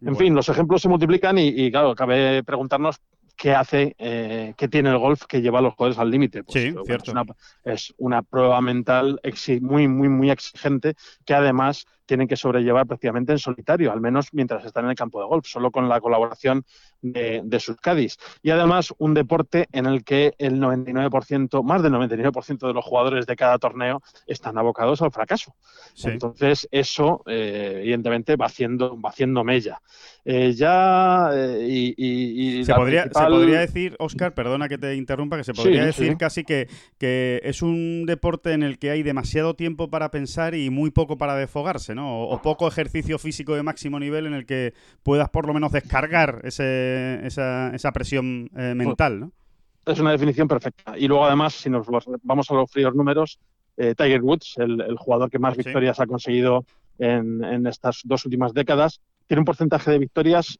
En 0.00 0.06
Bueno. 0.06 0.18
fin, 0.18 0.34
los 0.34 0.48
ejemplos 0.48 0.82
se 0.82 0.88
multiplican 0.88 1.38
y, 1.38 1.46
y, 1.48 1.70
claro, 1.70 1.94
cabe 1.94 2.42
preguntarnos 2.42 3.00
qué 3.36 3.54
hace, 3.54 3.94
eh, 3.98 4.54
qué 4.56 4.68
tiene 4.68 4.90
el 4.90 4.98
golf 4.98 5.24
que 5.26 5.40
lleva 5.42 5.58
a 5.60 5.62
los 5.62 5.74
jugadores 5.74 5.98
al 5.98 6.10
límite. 6.10 6.42
Pues, 6.44 6.54
Sí, 6.62 6.70
bueno. 6.72 6.96
Es 7.02 7.08
una, 7.08 7.24
es 7.64 7.94
una 7.98 8.22
prueba 8.22 8.60
mental 8.60 9.20
exi- 9.22 9.60
muy, 9.60 9.88
muy, 9.88 10.08
muy 10.08 10.30
exigente 10.30 10.94
que 11.24 11.34
además 11.34 11.84
tienen 12.06 12.28
que 12.28 12.36
sobrellevar 12.36 12.86
prácticamente 12.86 13.32
en 13.32 13.38
solitario, 13.38 13.92
al 13.92 14.00
menos 14.00 14.28
mientras 14.32 14.64
están 14.64 14.84
en 14.84 14.90
el 14.90 14.96
campo 14.96 15.20
de 15.20 15.26
golf, 15.26 15.46
solo 15.46 15.70
con 15.70 15.88
la 15.88 16.00
colaboración 16.00 16.64
de, 17.02 17.42
de 17.44 17.60
sus 17.60 17.76
caddies. 17.76 18.16
Y 18.42 18.50
además 18.50 18.94
un 18.98 19.12
deporte 19.14 19.66
en 19.72 19.86
el 19.86 20.04
que 20.04 20.34
el 20.38 20.60
99%, 20.60 21.62
más 21.62 21.82
del 21.82 21.92
99% 21.92 22.66
de 22.66 22.72
los 22.72 22.84
jugadores 22.84 23.26
de 23.26 23.36
cada 23.36 23.58
torneo 23.58 24.02
están 24.26 24.56
abocados 24.58 25.02
al 25.02 25.10
fracaso. 25.12 25.54
Sí. 25.94 26.08
Entonces, 26.10 26.68
eso, 26.70 27.22
eh, 27.26 27.80
evidentemente, 27.82 28.36
va 28.36 28.46
haciendo, 28.46 29.00
va 29.00 29.10
haciendo 29.10 29.44
mella. 29.44 29.80
Eh, 30.24 30.52
ya, 30.52 31.30
eh, 31.32 31.66
y, 31.68 31.94
y- 31.96 32.60
y 32.60 32.64
Se 32.64 32.74
podría, 32.74 33.04
se 33.04 33.10
podría 33.10 33.60
decir, 33.60 33.96
Oscar, 33.98 34.34
perdona 34.34 34.68
que 34.68 34.78
te 34.78 34.94
interrumpa, 34.96 35.36
que 35.36 35.44
se 35.44 35.54
podría 35.54 35.80
sí. 35.92 36.02
decir 36.02 36.16
casi 36.16 36.44
que, 36.44 36.68
que 36.98 37.40
es 37.44 37.62
un 37.62 38.06
deporte 38.06 38.52
en 38.52 38.62
el 38.62 38.78
que 38.78 38.90
hay 38.90 39.02
demasiado 39.02 39.54
tiempo 39.54 39.88
para 39.90 40.10
pensar 40.10 40.54
y 40.54 40.70
muy 40.70 40.90
poco 40.90 41.16
para 41.18 41.34
desfogarse, 41.36 41.94
¿no? 41.96 42.20
O, 42.22 42.34
o 42.36 42.40
poco 42.42 42.68
ejercicio 42.68 43.18
físico 43.18 43.56
de 43.56 43.64
máximo 43.64 43.98
nivel 43.98 44.26
en 44.26 44.34
el 44.34 44.46
que 44.46 44.74
puedas 45.02 45.28
por 45.30 45.46
lo 45.48 45.52
menos 45.54 45.72
descargar 45.72 46.42
ese, 46.44 47.26
esa, 47.26 47.74
esa 47.74 47.90
presión 47.90 48.48
eh, 48.56 48.74
mental, 48.76 49.18
¿no? 49.18 49.32
Es 49.84 49.98
una 49.98 50.12
definición 50.12 50.46
perfecta. 50.46 50.96
Y 50.98 51.08
luego, 51.08 51.24
además, 51.24 51.54
si 51.54 51.68
nos 51.70 51.88
los- 51.88 52.06
vamos 52.22 52.48
a 52.50 52.54
los 52.54 52.70
fríos 52.70 52.94
números, 52.94 53.38
eh, 53.76 53.94
Tiger 53.96 54.22
Woods, 54.22 54.54
el, 54.58 54.80
el 54.80 54.96
jugador 54.96 55.30
que 55.30 55.38
más 55.38 55.54
Sí. 55.54 55.62
victorias 55.64 55.98
ha 56.00 56.06
conseguido 56.06 56.64
en, 56.98 57.42
en 57.44 57.66
estas 57.66 58.00
dos 58.04 58.24
últimas 58.24 58.52
décadas, 58.54 59.00
tiene 59.26 59.40
un 59.40 59.44
porcentaje 59.44 59.90
de 59.90 59.98
victorias 59.98 60.58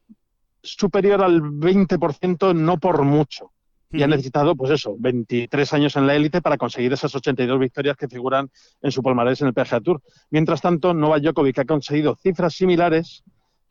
superior 0.63 1.23
al 1.23 1.41
20%, 1.43 2.55
no 2.55 2.79
por 2.79 3.03
mucho. 3.05 3.53
Y 3.93 4.03
ha 4.03 4.07
necesitado, 4.09 4.57
pues 4.57 4.71
eso, 4.73 4.97
23 4.99 5.73
años 5.73 5.97
en 5.97 6.07
la 6.07 6.15
élite 6.15 6.43
para 6.43 6.57
conseguir 6.59 6.93
esas 6.93 7.15
82 7.15 7.59
victorias 7.59 7.97
que 7.97 8.09
figuran 8.09 8.51
en 8.83 8.91
su 8.93 9.03
palmarés 9.03 9.41
en 9.43 9.49
el 9.49 9.55
PGA 9.55 9.81
Tour. 9.81 10.03
Mientras 10.31 10.61
tanto, 10.61 10.93
Novak 10.93 11.23
Djokovic 11.23 11.59
ha 11.61 11.65
conseguido 11.65 12.17
cifras 12.17 12.55
similares 12.55 13.23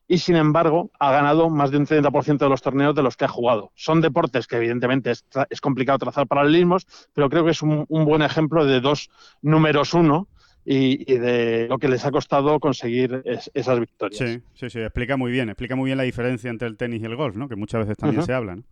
y, 0.07 0.20
sin 0.20 0.36
embargo, 0.36 0.91
ha 0.99 1.11
ganado 1.11 1.49
más 1.49 1.72
de 1.72 1.78
un 1.78 1.86
30% 1.86 2.45
de 2.45 2.49
los 2.49 2.61
torneos 2.61 2.95
de 2.95 3.03
los 3.03 3.18
que 3.18 3.26
ha 3.26 3.28
jugado. 3.28 3.72
Son 3.76 4.01
deportes 4.01 4.47
que, 4.47 4.55
evidentemente, 4.57 5.11
es, 5.11 5.26
tra- 5.30 5.47
es 5.49 5.59
complicado 5.59 5.97
trazar 5.99 6.28
paralelismos, 6.28 6.86
pero 7.13 7.30
creo 7.30 7.43
que 7.43 7.51
es 7.51 7.61
un, 7.61 7.86
un 7.89 8.05
buen 8.05 8.22
ejemplo 8.22 8.66
de 8.66 8.80
dos 8.82 9.09
números 9.41 9.93
uno 9.93 10.28
y, 10.63 11.11
y 11.11 11.18
de 11.18 11.68
lo 11.68 11.78
que 11.78 11.88
les 11.89 12.05
ha 12.05 12.11
costado 12.11 12.59
conseguir 12.59 13.22
es- 13.26 13.51
esas 13.53 13.80
victorias. 13.80 14.20
Sí, 14.24 14.41
sí, 14.53 14.70
sí, 14.70 14.80
explica 14.80 15.18
muy 15.18 15.32
bien, 15.32 15.49
explica 15.49 15.76
muy 15.76 15.88
bien 15.88 15.97
la 15.97 16.03
diferencia 16.03 16.49
entre 16.49 16.68
el 16.68 16.78
tenis 16.78 17.01
y 17.01 17.05
el 17.05 17.16
golf, 17.16 17.36
¿no? 17.36 17.49
Que 17.49 17.55
muchas 17.55 17.82
veces 17.82 17.97
también 17.97 18.22
se 18.24 18.34
habla, 18.34 18.55
¿no? 18.55 18.63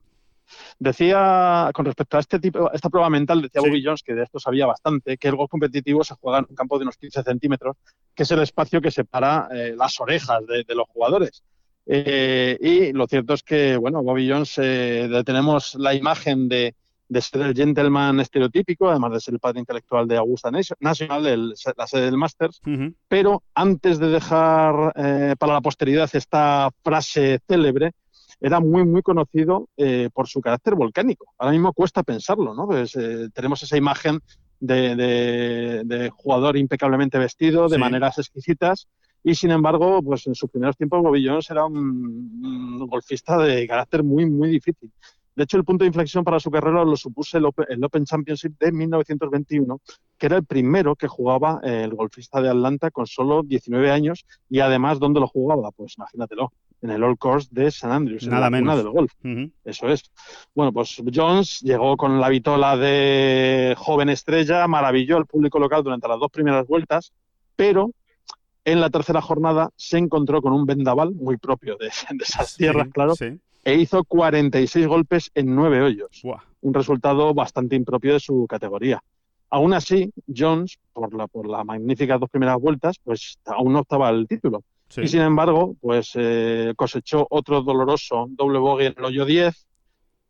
Decía, 0.80 1.70
con 1.74 1.86
respecto 1.86 2.18
a 2.18 2.20
este 2.20 2.40
tipo, 2.40 2.72
esta 2.72 2.90
prueba 2.90 3.10
mental, 3.10 3.42
decía 3.42 3.62
Sí. 3.62 3.70
Bobby 3.70 3.84
Jones, 3.84 4.04
que 4.04 4.14
de 4.14 4.24
esto 4.24 4.40
sabía 4.40 4.66
bastante, 4.66 5.18
que 5.18 5.28
el 5.28 5.36
golf 5.36 5.50
competitivo 5.50 6.04
se 6.04 6.16
juega 6.16 6.40
en 6.40 6.46
un 6.50 6.56
campo 6.56 6.78
de 6.78 6.84
unos 6.84 6.98
15 6.98 7.24
centímetros, 7.24 7.78
que 8.14 8.24
es 8.24 8.32
el 8.32 8.42
espacio 8.42 8.82
que 8.82 8.92
separa 8.92 9.48
eh, 9.54 9.74
las 9.78 10.00
orejas 10.00 10.46
de, 10.48 10.64
de 10.64 10.76
los 10.76 10.88
jugadores. 10.90 11.44
Eh, 11.86 12.58
y 12.62 12.94
lo 12.94 13.08
cierto 13.08 13.34
es 13.34 13.44
que, 13.44 13.78
bueno, 13.78 14.02
Bobby 14.04 14.30
Jones, 14.30 14.54
eh, 14.58 15.10
tenemos 15.26 15.76
la 15.76 15.94
imagen 15.94 16.48
de, 16.48 16.76
de 17.10 17.22
ser 17.22 17.42
el 17.42 17.54
gentleman 17.54 18.20
estereotípico, 18.22 18.90
además 18.90 19.12
de 19.14 19.20
ser 19.20 19.34
el 19.34 19.40
padre 19.40 19.60
intelectual 19.60 20.08
de 20.08 20.18
Augusta 20.18 20.50
Nation- 20.50 20.78
National, 20.80 21.28
el- 21.28 21.54
la 21.78 21.88
sede 21.88 22.06
del 22.06 22.18
Masters, 22.18 22.62
pero 23.08 23.44
antes 23.54 24.00
de 24.00 24.08
dejar 24.08 24.94
eh, 24.96 25.36
para 25.38 25.54
la 25.54 25.62
posteridad 25.62 26.10
esta 26.14 26.70
frase 26.84 27.40
célebre, 27.48 27.92
era 28.44 28.60
muy, 28.60 28.86
muy 28.86 29.02
conocido 29.02 29.70
eh, 29.78 30.10
por 30.14 30.28
su 30.28 30.42
carácter 30.42 30.76
volcánico. 30.76 31.26
Ahora 31.40 31.54
mismo 31.54 31.74
cuesta 31.74 32.04
pensarlo, 32.04 32.54
¿no? 32.54 32.68
Pues, 32.68 32.96
eh, 32.96 33.30
tenemos 33.34 33.64
esa 33.64 33.78
imagen 33.78 34.20
de, 34.60 34.96
de- 34.96 35.82
de 35.86 36.10
jugador 36.10 36.58
impecablemente 36.58 37.18
vestido, 37.18 37.68
de 37.70 37.76
Sí. 37.76 37.80
maneras 37.82 38.18
exquisitas, 38.20 38.88
y 39.24 39.34
sin 39.36 39.52
embargo, 39.52 40.02
pues 40.04 40.28
en 40.28 40.36
sus 40.36 40.50
primeros 40.52 40.76
tiempos 40.76 41.02
Bobby 41.02 41.26
Jones 41.26 41.50
era 41.50 41.66
un, 41.66 41.78
un 42.44 42.88
golfista 42.88 43.38
de 43.38 43.66
carácter 43.68 44.04
muy, 44.04 44.30
muy 44.30 44.50
difícil. 44.50 44.92
De 45.36 45.46
hecho, 45.46 45.58
el 45.58 45.64
punto 45.64 45.84
de 45.84 45.88
inflexión 45.88 46.24
para 46.24 46.40
su 46.40 46.52
carrera 46.52 46.84
lo 46.86 46.96
supuso 46.96 47.38
el 47.40 47.46
Open, 47.46 47.66
el 47.70 47.84
Open 47.84 48.06
Championship 48.06 48.54
de 48.60 48.72
1921, 48.72 49.82
que 50.18 50.28
era 50.28 50.38
el 50.38 50.46
primero 50.46 50.96
que 50.96 51.08
jugaba 51.08 51.60
eh, 51.64 51.84
el 51.86 51.96
golfista 51.96 52.40
de 52.40 52.50
Atlanta 52.50 52.92
con 52.92 53.08
solo 53.08 53.42
19 53.42 53.90
años 53.90 54.26
y 54.48 54.60
además, 54.60 55.00
¿dónde 55.00 55.20
lo 55.20 55.28
jugaba? 55.28 55.72
Pues 55.72 55.96
imagínatelo, 55.98 56.52
en 56.84 56.92
el 56.92 57.04
Old 57.04 57.18
Course 57.18 57.48
de 57.52 57.72
San 57.72 57.92
Andrews, 57.92 58.28
Nada 58.28 58.48
en 58.48 58.54
la 58.54 58.60
menos. 58.60 58.78
del 58.78 58.90
golf. 58.90 59.12
Eso 59.66 59.88
es. 59.88 60.12
Bueno, 60.54 60.72
pues 60.72 61.02
Jones 61.14 61.62
llegó 61.62 61.98
con 61.98 62.20
la 62.22 62.30
vitola 62.30 62.78
de 62.78 63.74
joven 63.78 64.10
estrella, 64.10 64.68
maravilló 64.68 65.18
al 65.18 65.26
público 65.26 65.58
local 65.60 65.84
durante 65.84 66.08
las 66.08 66.20
dos 66.20 66.30
primeras 66.30 66.68
vueltas, 66.68 67.12
pero 67.56 67.90
en 68.66 68.80
la 68.82 68.90
tercera 68.90 69.22
jornada 69.22 69.70
se 69.76 69.98
encontró 69.98 70.42
con 70.42 70.54
un 70.54 70.66
vendaval 70.66 71.12
muy 71.14 71.38
propio 71.38 71.76
de, 71.78 71.86
de 72.12 72.24
esas 72.24 72.56
tierras, 72.56 72.86
Sí, 72.86 72.92
claro, 72.92 73.16
Sí. 73.16 73.40
e 73.64 73.76
hizo 73.76 74.04
46 74.04 74.86
golpes 74.88 75.32
en 75.36 75.56
nueve 75.56 75.82
hoyos 75.82 76.22
un 76.62 76.74
resultado 76.74 77.34
bastante 77.34 77.76
impropio 77.76 78.14
de 78.14 78.20
su 78.22 78.46
categoría. 78.48 79.04
Aún 79.50 79.74
así, 79.74 80.12
Jones, 80.36 80.80
por 80.94 81.14
la, 81.14 81.28
por 81.28 81.48
las 81.48 81.64
magníficas 81.66 82.20
dos 82.20 82.30
primeras 82.30 82.58
vueltas, 82.60 82.96
pues 83.04 83.38
aún 83.46 83.74
no 83.74 83.82
estaba 83.82 84.10
el 84.10 84.28
título. 84.28 84.64
Sí. 84.94 85.02
Y 85.02 85.08
sin 85.08 85.22
embargo, 85.22 85.76
pues 85.82 86.12
eh, 86.16 86.74
cosechó 86.76 87.26
otro 87.30 87.62
doloroso 87.62 88.28
doble 88.30 88.60
bogey 88.60 88.88
en 88.88 88.96
el 88.98 89.06
hoyo 89.06 89.26
10, 89.26 89.66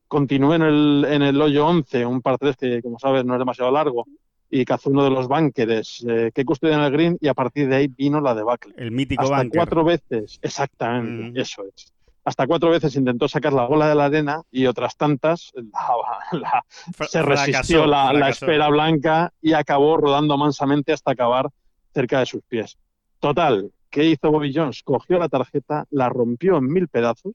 continuó 0.07 0.53
en 0.55 0.61
el, 0.61 1.05
en 1.09 1.22
el 1.22 1.41
hoyo 1.41 1.66
11, 1.68 2.05
un 2.05 2.22
par 2.22 2.38
3 2.38 2.55
que, 2.55 2.82
como 2.82 2.97
sabes, 2.99 3.26
no 3.26 3.34
es 3.34 3.39
demasiado 3.39 3.72
largo, 3.72 4.05
y 4.49 4.64
cazó 4.66 4.89
uno 4.91 5.03
de 5.03 5.09
los 5.09 5.28
búnkeres 5.28 6.05
eh, 6.07 6.32
que 6.34 6.45
custodian 6.45 6.82
el 6.82 6.91
green, 6.91 7.18
y 7.20 7.28
a 7.28 7.34
partir 7.34 7.68
de 7.68 7.76
ahí 7.76 7.88
vino 7.88 8.22
la 8.22 8.36
debacle. 8.36 8.74
El 8.78 8.91
mítico 8.91 9.24
Hasta 9.24 9.38
bunker. 9.38 9.57
cuatro 9.59 9.84
veces, 9.84 10.39
exactamente, 10.41 11.39
Mm. 11.39 11.41
eso 11.41 11.64
es. 11.76 11.91
Hasta 12.26 12.47
cuatro 12.47 12.70
veces 12.70 12.95
intentó 12.95 13.28
sacar 13.28 13.51
la 13.51 13.66
bola 13.66 13.89
de 13.89 13.95
la 13.95 14.05
arena 14.05 14.41
y 14.49 14.66
otras 14.66 14.95
tantas 14.95 15.51
la- 16.32 16.39
la- 16.39 16.64
Fra- 16.93 17.07
se 17.07 17.22
resistió 17.22 17.84
fracasó, 17.84 17.86
la, 17.88 18.14
la 18.14 18.30
esfera 18.30 18.70
blanca 18.70 19.34
y 19.41 19.51
acabó 19.51 19.97
rodando 19.97 20.38
mansamente 20.38 20.93
hasta 20.93 21.11
acabar 21.11 21.49
cerca 21.93 22.20
de 22.20 22.26
sus 22.26 22.41
pies. 22.43 22.78
Total, 23.20 23.70
¿qué 23.93 24.03
hizo 24.05 24.31
Bobby 24.31 24.51
Jones? 24.53 24.81
Cogió 24.83 25.19
la 25.19 25.29
tarjeta, 25.29 25.85
la 25.91 26.09
rompió 26.09 26.57
en 26.57 26.65
mil 26.65 26.87
pedazos 26.87 27.33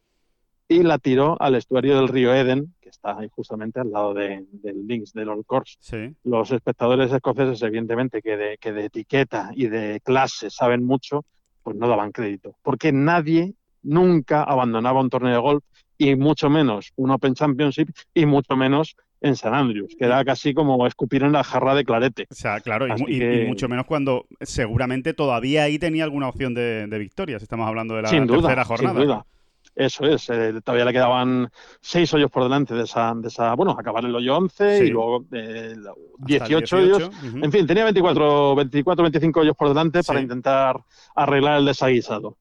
y 0.69 0.83
la 0.83 0.99
tiró 0.99 1.41
al 1.41 1.55
estuario 1.55 1.97
del 1.97 2.09
río 2.09 2.35
Eden, 2.35 2.75
que 2.81 2.89
está 2.89 3.17
ahí 3.19 3.29
justamente 3.31 3.79
al 3.81 3.91
lado 3.93 4.13
de- 4.13 4.45
del 4.51 4.87
links 4.87 5.13
del 5.13 5.29
Old 5.29 5.47
Course. 5.47 5.77
Sí. 5.81 6.15
Los 6.25 6.51
espectadores 6.51 7.13
escoceses, 7.13 7.63
evidentemente, 7.63 8.21
que 8.21 8.37
de, 8.37 8.59
que 8.59 8.73
de 8.73 8.87
etiqueta 8.87 9.51
y 9.55 9.69
de 9.69 10.01
clase 10.05 10.51
saben 10.51 10.85
mucho, 10.85 11.25
pues 11.63 11.77
no 11.77 11.89
daban 11.89 12.11
crédito. 12.13 12.57
Porque 12.63 12.91
nadie 12.93 13.55
nunca 13.83 14.43
abandonaba 14.43 15.01
un 15.01 15.09
torneo 15.11 15.33
de 15.33 15.39
golf 15.41 15.65
y 15.97 16.17
mucho 16.17 16.51
menos 16.51 16.91
un 16.97 17.13
Open 17.13 17.35
Championship 17.35 17.89
y 18.13 18.27
mucho 18.27 18.57
menos 18.57 18.97
en 19.21 19.37
San 19.37 19.55
Andrews, 19.55 19.95
que 19.99 20.05
era 20.05 20.25
casi 20.25 20.55
como 20.55 20.87
escupir 20.87 21.23
en 21.25 21.33
la 21.33 21.43
jarra 21.45 21.75
de 21.75 21.85
clarete. 21.85 22.27
O 22.31 22.35
sea, 22.35 22.61
claro, 22.61 22.87
y, 23.07 23.19
que- 23.19 23.45
mucho 23.49 23.69
menos 23.69 23.87
cuando 23.87 24.27
seguramente 24.41 25.15
todavía 25.15 25.65
ahí 25.65 25.79
tenía 25.79 26.05
alguna 26.05 26.29
opción 26.29 26.55
de, 26.55 26.87
de 26.87 26.99
victorias. 26.99 27.43
Estamos 27.43 27.67
hablando 27.67 27.95
de 27.97 28.03
la 28.03 28.09
sin 28.09 28.27
duda, 28.27 28.43
tercera 28.43 28.65
jornada. 28.65 28.95
sin 28.99 29.05
duda. 29.07 29.27
Eso 29.75 30.05
es, 30.07 30.29
eh, 30.31 30.55
todavía 30.65 30.85
le 30.87 30.93
quedaban 30.93 31.49
seis 31.81 32.13
hoyos 32.13 32.31
por 32.33 32.43
delante 32.43 32.75
de 32.75 32.83
esa, 32.83 33.13
de 33.15 33.29
esa 33.29 33.55
bueno, 33.55 33.77
acabar 33.79 34.05
el 34.05 34.15
hoyo 34.15 34.37
11 34.37 34.79
Sí. 34.79 34.85
y 34.87 34.91
luego 34.91 35.25
eh, 35.31 35.75
Hasta 35.77 35.91
el 35.91 36.27
18 36.27 36.77
hoyos. 36.79 37.11
En 37.41 37.53
fin, 37.53 37.65
tenía 37.65 37.85
24, 37.85 38.57
24 38.57 39.03
25 39.05 39.41
hoyos 39.41 39.57
por 39.57 39.69
delante 39.69 40.03
para 40.03 40.21
intentar 40.21 40.81
arreglar 41.15 41.59
el 41.61 41.67
desaguisado. 41.67 42.39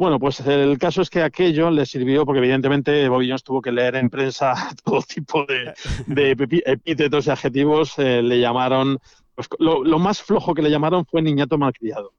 Bueno, 0.00 0.18
pues 0.18 0.40
el 0.40 0.78
caso 0.78 1.02
es 1.02 1.10
que 1.10 1.22
aquello 1.22 1.70
le 1.70 1.84
sirvió 1.84 2.24
porque 2.24 2.38
evidentemente 2.38 3.06
Bobby 3.10 3.28
Jones 3.28 3.44
tuvo 3.44 3.60
que 3.60 3.70
leer 3.70 3.96
en 3.96 4.08
prensa 4.08 4.54
todo 4.82 5.02
tipo 5.02 5.44
de, 5.44 5.74
epítetos 6.64 7.26
y 7.26 7.30
adjetivos. 7.30 7.98
eh, 7.98 8.22
le 8.22 8.40
llamaron, 8.40 8.98
pues 9.34 9.46
lo, 9.58 9.84
lo 9.84 9.98
más 9.98 10.22
flojo 10.22 10.54
que 10.54 10.62
le 10.62 10.70
llamaron 10.70 11.04
fue 11.04 11.20
niñato 11.20 11.58
malcriado. 11.58 12.14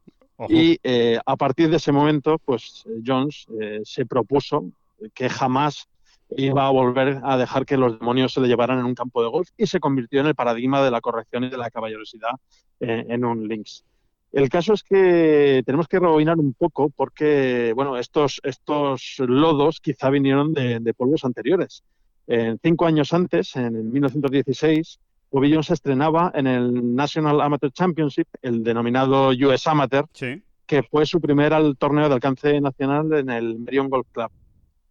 Y 0.48 0.80
eh, 0.84 1.20
a 1.26 1.36
partir 1.36 1.72
de 1.72 1.78
ese 1.78 1.92
momento, 1.92 2.38
pues 2.46 2.84
Jones 3.04 3.48
eh, 3.60 3.82
se 3.84 4.06
propuso 4.06 4.66
que 5.16 5.28
jamás 5.28 5.90
iba 6.38 6.68
a 6.68 6.70
volver 6.70 7.20
a 7.24 7.36
dejar 7.36 7.66
que 7.66 7.78
los 7.78 7.98
demonios 8.00 8.34
se 8.34 8.42
le 8.42 8.48
llevaran 8.48 8.78
en 8.78 8.86
un 8.86 8.94
campo 8.94 9.24
de 9.24 9.30
golf 9.30 9.50
y 9.58 9.66
se 9.66 9.80
convirtió 9.80 10.22
en 10.22 10.28
el 10.28 10.36
paradigma 10.36 10.84
de 10.84 10.92
la 10.92 11.02
corrección 11.02 11.46
y 11.46 11.50
de 11.50 11.58
la 11.58 11.72
caballerosidad 11.72 12.36
eh, 12.80 13.06
en 13.10 13.26
un 13.26 13.48
links. 13.48 13.84
El 14.32 14.50
caso 14.50 14.74
es 14.74 14.84
que 14.84 15.62
tenemos 15.66 15.88
que 15.88 16.00
rebobinar 16.00 16.40
un 16.40 16.54
poco 16.54 16.90
porque, 16.90 17.74
bueno, 17.76 17.98
estos, 17.98 18.40
estos 18.44 19.16
lodos 19.20 19.82
quizá 19.82 20.10
vinieron 20.10 20.54
de, 20.54 20.80
de 20.80 20.94
polvos 20.94 21.26
anteriores. 21.26 21.84
Cinco 22.64 22.86
años 22.86 23.12
antes, 23.12 23.58
en 23.58 23.92
1916, 23.92 25.00
Bobby 25.32 25.52
Jones 25.52 25.68
se 25.68 25.74
estrenaba 25.74 26.32
en 26.36 26.46
el 26.46 26.94
National 26.96 27.40
Amateur 27.40 27.72
Championship, 27.72 28.28
el 28.42 28.64
denominado 28.64 29.30
US 29.30 29.66
Amateur, 29.68 30.06
que 30.66 30.84
fue 30.84 31.06
su 31.06 31.22
primer 31.22 31.54
torneo 31.78 32.10
de 32.10 32.16
alcance 32.16 32.60
nacional 32.60 33.14
en 33.14 33.30
el 33.30 33.60
Merion 33.60 33.90
Golf 33.90 34.08
Club. 34.12 34.30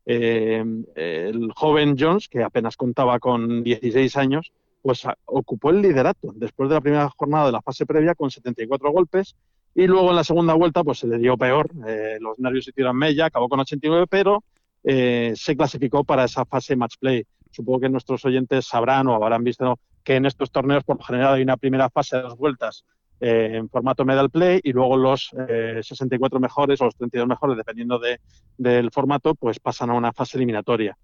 Eh, 0.06 0.64
el 0.94 1.52
joven 1.54 1.94
Jones, 1.98 2.28
que 2.28 2.42
apenas 2.42 2.76
contaba 2.76 3.18
con 3.18 3.62
16 3.62 4.16
años, 4.16 4.50
pues 4.82 5.02
ocupó 5.26 5.70
el 5.70 5.82
liderato 5.82 6.32
después 6.34 6.68
de 6.68 6.74
la 6.74 6.80
primera 6.80 7.08
jornada 7.10 7.46
de 7.46 7.52
la 7.52 7.62
fase 7.62 7.86
previa 7.86 8.14
con 8.14 8.30
74 8.30 8.90
golpes 8.90 9.36
y 9.74 9.86
luego 9.86 10.10
en 10.10 10.16
la 10.16 10.24
segunda 10.24 10.54
vuelta 10.54 10.82
pues 10.82 10.98
se 10.98 11.06
le 11.06 11.18
dio 11.18 11.36
peor, 11.36 11.70
eh, 11.86 12.18
los 12.20 12.38
nervios 12.38 12.64
se 12.64 12.70
hicieron 12.70 12.96
mella, 12.96 13.26
acabó 13.26 13.48
con 13.48 13.60
89, 13.60 14.06
pero 14.08 14.42
eh, 14.82 15.32
se 15.36 15.56
clasificó 15.56 16.04
para 16.04 16.24
esa 16.24 16.44
fase 16.44 16.76
match 16.76 16.94
play. 16.98 17.24
Supongo 17.50 17.80
que 17.80 17.88
nuestros 17.88 18.24
oyentes 18.24 18.66
sabrán 18.66 19.06
o 19.08 19.14
habrán 19.14 19.44
visto 19.44 19.78
que 20.02 20.16
en 20.16 20.26
estos 20.26 20.50
torneos 20.50 20.84
por 20.84 20.96
lo 20.98 21.04
general 21.04 21.34
hay 21.34 21.42
una 21.42 21.56
primera 21.56 21.90
fase 21.90 22.16
de 22.16 22.22
dos 22.22 22.36
vueltas 22.36 22.84
eh, 23.20 23.50
en 23.54 23.68
formato 23.68 24.04
medal 24.04 24.30
play 24.30 24.60
y 24.62 24.72
luego 24.72 24.96
los 24.96 25.30
64 25.30 26.40
mejores 26.40 26.80
o 26.80 26.86
los 26.86 26.96
32 26.96 27.28
mejores, 27.28 27.56
dependiendo 27.56 27.98
de, 27.98 28.18
del 28.56 28.90
formato, 28.90 29.34
pues 29.34 29.60
pasan 29.60 29.90
a 29.90 29.94
una 29.94 30.12
fase 30.12 30.38
eliminatoria. 30.38 30.96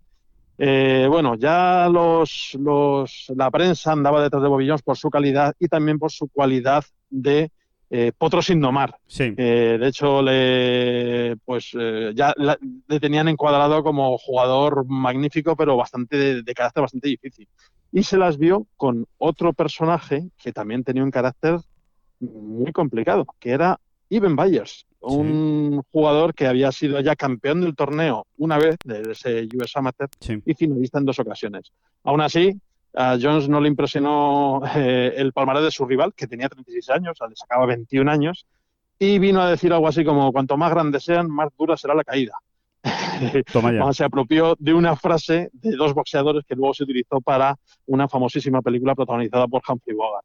Eh, 0.58 1.06
bueno, 1.10 1.34
ya 1.34 1.88
los, 1.90 2.56
la 3.34 3.50
prensa 3.50 3.92
andaba 3.92 4.22
detrás 4.22 4.42
de 4.42 4.48
Bobby 4.48 4.68
por 4.84 4.96
su 4.96 5.10
calidad 5.10 5.54
y 5.58 5.68
también 5.68 5.98
por 5.98 6.10
su 6.10 6.28
cualidad 6.28 6.84
de 7.10 7.50
eh, 7.90 8.12
potro 8.16 8.42
sin 8.42 8.60
domar. 8.60 8.96
de 9.08 9.86
hecho, 9.86 10.22
le, 10.22 11.36
pues 11.44 11.70
eh, 11.78 12.12
ya 12.14 12.34
le 12.36 13.00
tenían 13.00 13.28
encuadrado 13.28 13.82
como 13.82 14.16
jugador 14.18 14.86
magnífico, 14.86 15.56
pero 15.56 15.76
bastante 15.76 16.42
de, 16.42 16.54
carácter 16.54 16.82
bastante 16.82 17.08
difícil. 17.08 17.48
Y 17.92 18.02
se 18.02 18.16
las 18.16 18.38
vio 18.38 18.66
con 18.76 19.06
otro 19.18 19.52
personaje 19.52 20.30
que 20.42 20.52
también 20.52 20.84
tenía 20.84 21.04
un 21.04 21.10
carácter 21.10 21.60
muy 22.18 22.72
complicado, 22.72 23.26
que 23.38 23.50
era 23.50 23.78
Ivan 24.08 24.36
Byers 24.36 24.86
un 25.06 25.82
jugador 25.92 26.34
que 26.34 26.46
había 26.46 26.72
sido 26.72 27.00
ya 27.00 27.16
campeón 27.16 27.60
del 27.60 27.74
torneo 27.74 28.26
una 28.36 28.58
vez, 28.58 28.76
de 28.84 29.12
ese 29.12 29.48
US 29.54 29.76
Amateur, 29.76 30.08
y 30.44 30.54
finalista 30.54 30.98
en 30.98 31.04
dos 31.04 31.18
ocasiones. 31.18 31.72
Aún 32.04 32.20
así, 32.20 32.60
a 32.94 33.18
Jones 33.20 33.48
no 33.48 33.60
le 33.60 33.68
impresionó 33.68 34.62
eh, 34.74 35.14
el 35.16 35.32
palmarés 35.32 35.62
de 35.62 35.70
su 35.70 35.84
rival, 35.84 36.14
que 36.14 36.26
tenía 36.26 36.48
36 36.48 36.90
años, 36.90 37.18
le 37.28 37.36
sacaba 37.36 37.66
21 37.66 38.10
años, 38.10 38.46
y 38.98 39.18
vino 39.18 39.42
a 39.42 39.50
decir 39.50 39.72
algo 39.72 39.86
así 39.86 40.04
como, 40.04 40.32
cuanto 40.32 40.56
más 40.56 40.70
grandes 40.70 41.04
sean, 41.04 41.30
más 41.30 41.50
dura 41.58 41.76
será 41.76 41.94
la 41.94 42.04
caída. 42.04 42.32
se 43.92 44.04
apropió 44.04 44.56
de 44.58 44.72
una 44.72 44.96
frase 44.96 45.50
de 45.52 45.76
dos 45.76 45.92
boxeadores 45.94 46.44
que 46.46 46.54
luego 46.54 46.74
se 46.74 46.84
utilizó 46.84 47.20
para 47.20 47.56
una 47.86 48.08
famosísima 48.08 48.62
película 48.62 48.94
protagonizada 48.94 49.46
por 49.48 49.62
Humphrey 49.66 49.96
Bogart. 49.96 50.24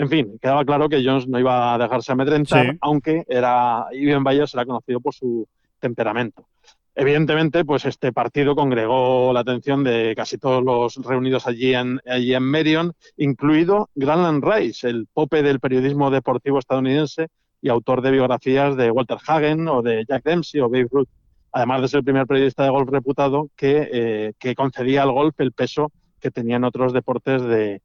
En 0.00 0.08
fin, 0.08 0.38
quedaba 0.40 0.64
claro 0.64 0.88
que 0.88 1.04
Jones 1.04 1.28
no 1.28 1.38
iba 1.38 1.74
a 1.74 1.78
dejarse 1.78 2.12
amedrentar, 2.12 2.74
aunque 2.80 3.22
era 3.28 3.84
Ivan 3.92 4.24
Bayers 4.24 4.54
era 4.54 4.64
conocido 4.64 4.98
por 4.98 5.12
su 5.12 5.46
temperamento. 5.78 6.48
Evidentemente, 6.94 7.66
pues 7.66 7.84
este 7.84 8.10
partido 8.10 8.56
congregó 8.56 9.30
la 9.34 9.40
atención 9.40 9.84
de 9.84 10.14
casi 10.16 10.38
todos 10.38 10.64
los 10.64 10.96
reunidos 11.06 11.46
allí 11.46 11.74
en, 11.74 12.00
allí 12.06 12.32
en 12.32 12.42
Merion, 12.44 12.94
incluido 13.18 13.90
Granland 13.94 14.42
Rice, 14.42 14.88
el 14.88 15.06
pope 15.12 15.42
del 15.42 15.60
periodismo 15.60 16.10
deportivo 16.10 16.58
estadounidense 16.58 17.28
y 17.60 17.68
autor 17.68 18.00
de 18.00 18.12
biografías 18.12 18.78
de 18.78 18.90
Walter 18.90 19.18
Hagen 19.26 19.68
o 19.68 19.82
de 19.82 20.06
Jack 20.08 20.24
Dempsey 20.24 20.62
o 20.62 20.70
Babe 20.70 20.88
Ruth, 20.90 21.08
además 21.52 21.82
de 21.82 21.88
ser 21.88 21.98
el 21.98 22.04
primer 22.04 22.26
periodista 22.26 22.64
de 22.64 22.70
golf 22.70 22.88
reputado 22.88 23.50
que, 23.54 23.86
eh, 23.92 24.32
que 24.38 24.54
concedía 24.54 25.02
al 25.02 25.12
golf 25.12 25.38
el 25.40 25.52
peso 25.52 25.92
que 26.18 26.30
tenían 26.30 26.64
otros 26.64 26.94
deportes 26.94 27.42
de 27.42 27.82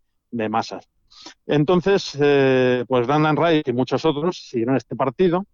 masas. 0.50 0.88
Entonces, 1.46 2.18
eh, 2.20 2.86
pues 2.88 3.08
Dan 3.08 3.36
Wright 3.36 3.68
y 3.68 3.74
muchos 3.74 4.06
otros 4.06 4.38
siguieron 4.38 4.76
este 4.76 4.96
partido 4.96 5.46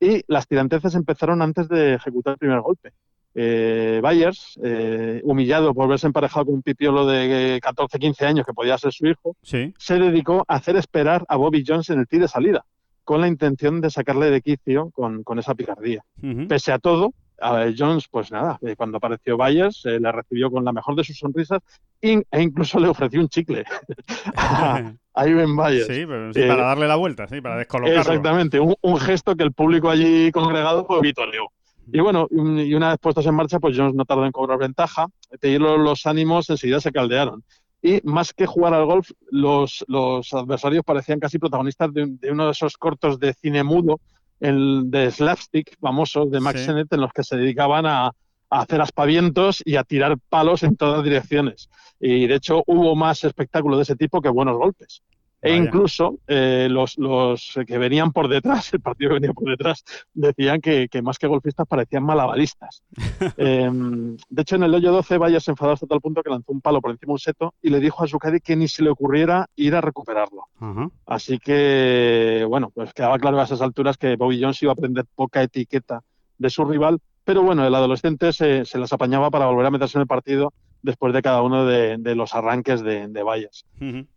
y 0.00 0.22
las 0.26 0.48
tiranteces 0.48 0.94
empezaron 0.94 1.42
antes 1.42 1.68
de 1.68 1.94
ejecutar 1.94 2.32
el 2.32 2.38
primer 2.38 2.60
golpe. 2.60 2.92
Eh, 3.34 4.00
Byers, 4.02 4.58
eh, 4.62 5.20
humillado 5.24 5.72
por 5.72 5.88
verse 5.88 6.06
emparejado 6.06 6.46
con 6.46 6.56
un 6.56 6.62
pipiolo 6.62 7.06
de 7.06 7.60
14-15 7.62 8.26
años 8.26 8.44
que 8.44 8.52
podía 8.52 8.76
ser 8.76 8.92
su 8.92 9.06
hijo, 9.06 9.36
se 9.42 9.98
dedicó 9.98 10.44
a 10.48 10.56
hacer 10.56 10.76
esperar 10.76 11.24
a 11.28 11.36
Bobby 11.36 11.64
Jones 11.66 11.88
en 11.90 12.00
el 12.00 12.08
tiro 12.08 12.22
de 12.22 12.28
salida, 12.28 12.64
con 13.04 13.20
la 13.20 13.28
intención 13.28 13.80
de 13.80 13.90
sacarle 13.90 14.30
de 14.30 14.42
quicio 14.42 14.90
con, 14.90 15.38
esa 15.38 15.54
picardía. 15.54 16.04
Pese 16.48 16.72
a 16.72 16.78
todo, 16.78 17.14
a 17.40 17.66
Jones, 17.76 18.06
pues 18.10 18.30
nada, 18.30 18.58
eh, 18.62 18.76
cuando 18.76 18.98
apareció 18.98 19.36
Byers, 19.36 19.84
eh, 19.86 19.98
le 19.98 20.12
recibió 20.12 20.50
con 20.50 20.64
la 20.64 20.72
mejor 20.72 20.94
de 20.94 21.04
sus 21.04 21.18
sonrisas 21.18 21.60
e 22.00 22.22
incluso 22.40 22.78
le 22.78 22.88
ofreció 22.88 23.20
un 23.20 23.28
chicle 23.28 23.64
a, 24.36 24.92
Ivan 25.16 25.56
Byers. 25.56 25.86
Sí, 25.86 26.04
pero 26.06 26.32
sí, 26.32 26.40
para 26.40 26.62
eh, 26.62 26.66
darle 26.66 26.88
la 26.88 26.96
vuelta, 26.96 27.26
sí, 27.28 27.40
para 27.40 27.58
descolocarlo. 27.58 28.00
Exactamente, 28.00 28.60
un, 28.60 28.98
gesto 28.98 29.36
que 29.36 29.44
el 29.44 29.52
público 29.52 29.90
allí 29.90 30.30
congregado 30.32 30.86
pues 30.86 31.00
vitoreó. 31.00 31.48
Y 31.92 32.00
bueno, 32.00 32.28
y 32.30 32.74
una 32.74 32.90
vez 32.90 32.98
puestos 33.00 33.26
en 33.26 33.34
marcha, 33.34 33.58
pues 33.58 33.76
Jones 33.76 33.94
no 33.94 34.04
tardó 34.04 34.24
en 34.24 34.32
cobrar 34.32 34.58
ventaja, 34.58 35.06
pedir 35.40 35.60
los 35.60 36.06
ánimos 36.06 36.48
enseguida 36.48 36.80
se 36.80 36.92
caldearon. 36.92 37.42
Y 37.82 38.00
más 38.04 38.32
que 38.32 38.46
jugar 38.46 38.72
al 38.74 38.86
golf, 38.86 39.10
los, 39.30 39.84
los 39.88 40.32
adversarios 40.32 40.84
parecían 40.84 41.18
casi 41.18 41.38
protagonistas 41.38 41.92
de, 41.92 42.06
de 42.06 42.30
uno 42.30 42.46
de 42.46 42.52
esos 42.52 42.76
cortos 42.76 43.18
de 43.18 43.34
cine 43.34 43.64
mudo 43.64 43.98
el 44.42 44.90
de 44.90 45.10
slapstick 45.10 45.78
famosos 45.78 46.30
de 46.30 46.40
Max 46.40 46.64
Sennett 46.64 46.92
en 46.92 47.00
los 47.00 47.12
que 47.12 47.22
se 47.22 47.36
dedicaban 47.36 47.86
a, 47.86 48.10
hacer 48.60 48.80
aspavientos 48.80 49.62
y 49.64 49.76
a 49.76 49.84
tirar 49.84 50.18
palos 50.28 50.62
en 50.62 50.76
todas 50.76 51.02
direcciones. 51.02 51.70
Y 52.00 52.26
de 52.26 52.34
hecho 52.36 52.62
hubo 52.66 52.94
más 52.96 53.24
espectáculo 53.24 53.76
de 53.76 53.84
ese 53.84 53.96
tipo 53.96 54.20
que 54.20 54.28
buenos 54.28 54.56
golpes. 54.56 55.02
E 55.44 55.56
incluso 55.56 56.20
eh, 56.28 56.68
los, 56.70 56.96
los, 56.98 57.58
que 57.66 57.76
venían 57.76 58.12
por 58.12 58.28
detrás, 58.28 58.72
el 58.74 58.80
partido 58.80 59.10
que 59.10 59.14
venía 59.14 59.32
por 59.32 59.50
detrás, 59.50 59.84
decían 60.14 60.60
que, 60.60 60.88
más 61.02 61.18
que 61.18 61.26
golfistas 61.26 61.66
parecían 61.66 62.04
malabaristas. 62.04 62.84
Em, 63.36 64.16
de 64.28 64.42
hecho, 64.42 64.56
en 64.56 64.62
el 64.62 64.74
hoyo 64.74 64.92
12, 64.92 65.18
Valles 65.18 65.42
se 65.42 65.50
enfadó 65.50 65.72
hasta 65.72 65.86
tal 65.86 66.00
punto 66.00 66.22
que 66.22 66.30
lanzó 66.30 66.52
un 66.52 66.60
palo 66.60 66.80
por 66.80 66.92
encima 66.92 67.10
de 67.10 67.14
un 67.14 67.18
seto 67.18 67.54
y 67.60 67.70
le 67.70 67.80
dijo 67.80 68.04
a 68.04 68.06
su 68.06 68.18
caddy 68.18 68.40
que 68.40 68.54
ni 68.54 68.68
se 68.68 68.84
le 68.84 68.90
ocurriera 68.90 69.48
ir 69.56 69.74
a 69.74 69.80
recuperarlo. 69.80 70.44
Así 71.06 71.38
que, 71.38 72.44
bueno, 72.48 72.70
pues 72.72 72.92
quedaba 72.92 73.18
claro 73.18 73.40
a 73.40 73.44
esas 73.44 73.62
alturas 73.62 73.96
que 73.96 74.14
Bobby 74.14 74.40
Jones 74.40 74.62
iba 74.62 74.70
a 74.70 74.74
aprender 74.74 75.06
poca 75.14 75.42
etiqueta 75.42 76.02
de 76.38 76.50
su 76.50 76.64
rival, 76.64 77.00
pero 77.24 77.42
bueno, 77.42 77.66
el 77.66 77.74
adolescente 77.74 78.32
se, 78.32 78.64
se 78.64 78.78
las 78.78 78.92
apañaba 78.92 79.30
para 79.30 79.46
volver 79.46 79.66
a 79.66 79.70
meterse 79.70 79.98
en 79.98 80.02
el 80.02 80.06
partido 80.06 80.52
después 80.82 81.14
de 81.14 81.22
cada 81.22 81.42
uno 81.42 81.64
de, 81.64 82.14
los 82.14 82.34
arranques 82.34 82.82
de, 82.82 83.06
de 83.08 83.22
vallas. 83.22 83.64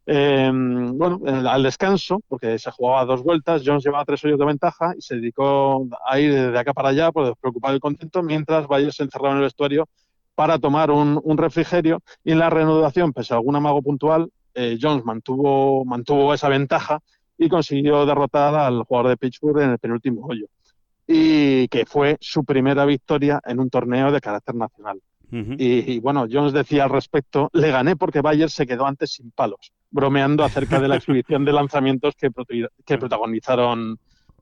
Em, 0.06 0.98
bueno, 0.98 1.22
al 1.50 1.64
descanso, 1.64 2.22
porque 2.28 2.58
se 2.58 2.72
jugaba 2.72 3.06
dos 3.06 3.24
vueltas, 3.24 3.62
Jones 3.64 3.84
llevaba 3.84 4.06
tres 4.06 4.24
hoyos 4.26 4.40
de 4.40 4.46
ventaja 4.46 4.94
y 4.98 5.02
se 5.02 5.16
dedicó 5.16 5.88
a 6.08 6.20
ir 6.20 6.52
de 6.52 6.60
acá 6.60 6.74
para 6.74 6.90
allá, 6.90 7.12
pues 7.12 7.28
despreocupado 7.28 7.76
y 7.76 7.80
contento, 7.80 8.24
mientras 8.24 8.68
Valles 8.68 8.96
se 8.96 9.04
encerraba 9.04 9.32
en 9.32 9.38
el 9.38 9.44
vestuario 9.44 9.88
para 10.34 10.60
tomar 10.60 10.92
un, 10.92 11.38
refrigerio. 11.38 12.02
Y 12.24 12.32
en 12.32 12.40
la 12.40 12.50
reanudación, 12.50 13.14
pese 13.14 13.34
a 13.34 13.38
algún 13.38 13.56
amago 13.56 13.82
puntual, 13.82 14.30
eh, 14.56 14.78
Jones 14.82 15.06
mantuvo, 15.06 15.86
mantuvo 15.86 16.34
esa 16.34 16.50
ventaja 16.50 17.00
y 17.38 17.48
consiguió 17.48 18.06
derrotar 18.06 18.56
al 18.56 18.84
jugador 18.84 19.10
de 19.10 19.18
Pittsburgh 19.18 19.62
en 19.62 19.72
el 19.72 19.80
penúltimo 19.80 20.26
hoyo 20.26 20.48
y 21.08 21.68
que 21.68 21.86
fue 21.86 22.18
su 22.20 22.44
primera 22.44 22.86
victoria 22.86 23.40
en 23.46 23.60
un 23.60 23.70
torneo 23.70 24.12
de 24.12 24.22
carácter 24.22 24.56
nacional 24.56 25.00
y, 25.32 26.00
bueno, 26.00 26.28
Jones 26.32 26.54
decía 26.54 26.86
al 26.86 26.90
respecto, 26.90 27.50
le 27.54 27.72
gané 27.72 27.96
porque 27.96 28.22
Bayer 28.22 28.50
se 28.50 28.66
quedó 28.66 28.86
antes 28.86 29.14
sin 29.14 29.32
palos, 29.32 29.72
bromeando 29.92 30.44
acerca 30.44 30.80
de 30.80 30.88
la 30.88 30.96
exhibición 30.98 31.46
de 31.46 31.54
lanzamientos 31.54 32.16
que, 32.16 32.30
que 32.86 32.98
protagonizaron 32.98 33.98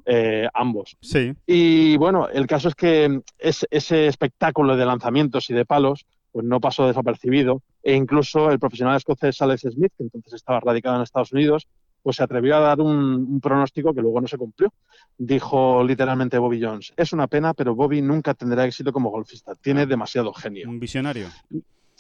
eh, 0.06 0.48
ambos. 0.54 0.98
Sí. 1.02 1.34
Y 1.48 1.98
bueno, 1.98 2.28
el 2.28 2.48
caso 2.48 2.68
es 2.68 2.76
que 2.76 3.22
ese 3.40 4.08
espectáculo 4.08 4.76
de 4.76 4.86
lanzamientos 4.86 5.50
y 5.50 5.54
de 5.54 5.66
palos 5.66 6.06
pues 6.32 6.46
no 6.46 6.60
pasó 6.60 6.88
desapercibido 6.88 7.62
e 7.84 7.94
incluso 7.94 8.50
el 8.50 8.58
profesional 8.58 8.98
escocés 8.98 9.40
Alex 9.42 9.68
Smith, 9.72 9.94
que 9.96 10.04
entonces 10.04 10.34
estaba 10.34 10.60
radicado 10.60 10.96
en 10.96 11.04
Estados 11.04 11.32
Unidos, 11.32 11.68
pues 12.04 12.18
se 12.18 12.24
atrevió 12.24 12.58
a 12.58 12.60
dar 12.60 12.82
un, 12.82 13.40
pronóstico 13.42 13.94
que 13.94 14.02
luego 14.02 14.22
no 14.22 14.28
se 14.28 14.38
cumplió. 14.38 14.72
Dijo 15.18 15.84
literalmente 15.84 16.38
Bobby 16.38 16.62
Jones, 16.62 16.94
es 16.98 17.14
una 17.14 17.28
pena, 17.28 17.54
pero 17.54 17.74
Bobby 17.74 18.02
nunca 18.02 18.34
tendrá 18.34 18.66
éxito 18.66 18.92
como 18.92 19.10
golfista, 19.10 19.56
tiene 19.56 19.86
demasiado 19.86 20.34
genio. 20.34 20.70
Un 20.70 20.80
visionario. 20.80 21.28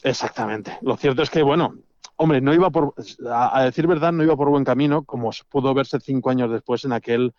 Exactamente. 0.03 0.77
Lo 0.81 0.97
cierto 0.97 1.23
es 1.23 1.29
que, 1.29 1.41
bueno, 1.41 1.75
hombre, 2.17 2.41
no 2.41 2.53
iba 2.53 2.69
por, 2.69 2.93
a, 3.31 3.63
decir 3.63 3.87
verdad, 3.87 4.11
no 4.11 4.23
iba 4.23 4.35
por 4.35 4.49
buen 4.49 4.65
camino, 4.65 5.03
como 5.03 5.31
pudo 5.49 5.73
verse 5.73 5.99
cinco 5.99 6.29
años 6.29 6.51
después 6.51 6.83
en 6.83 6.91
aquel 6.91 7.33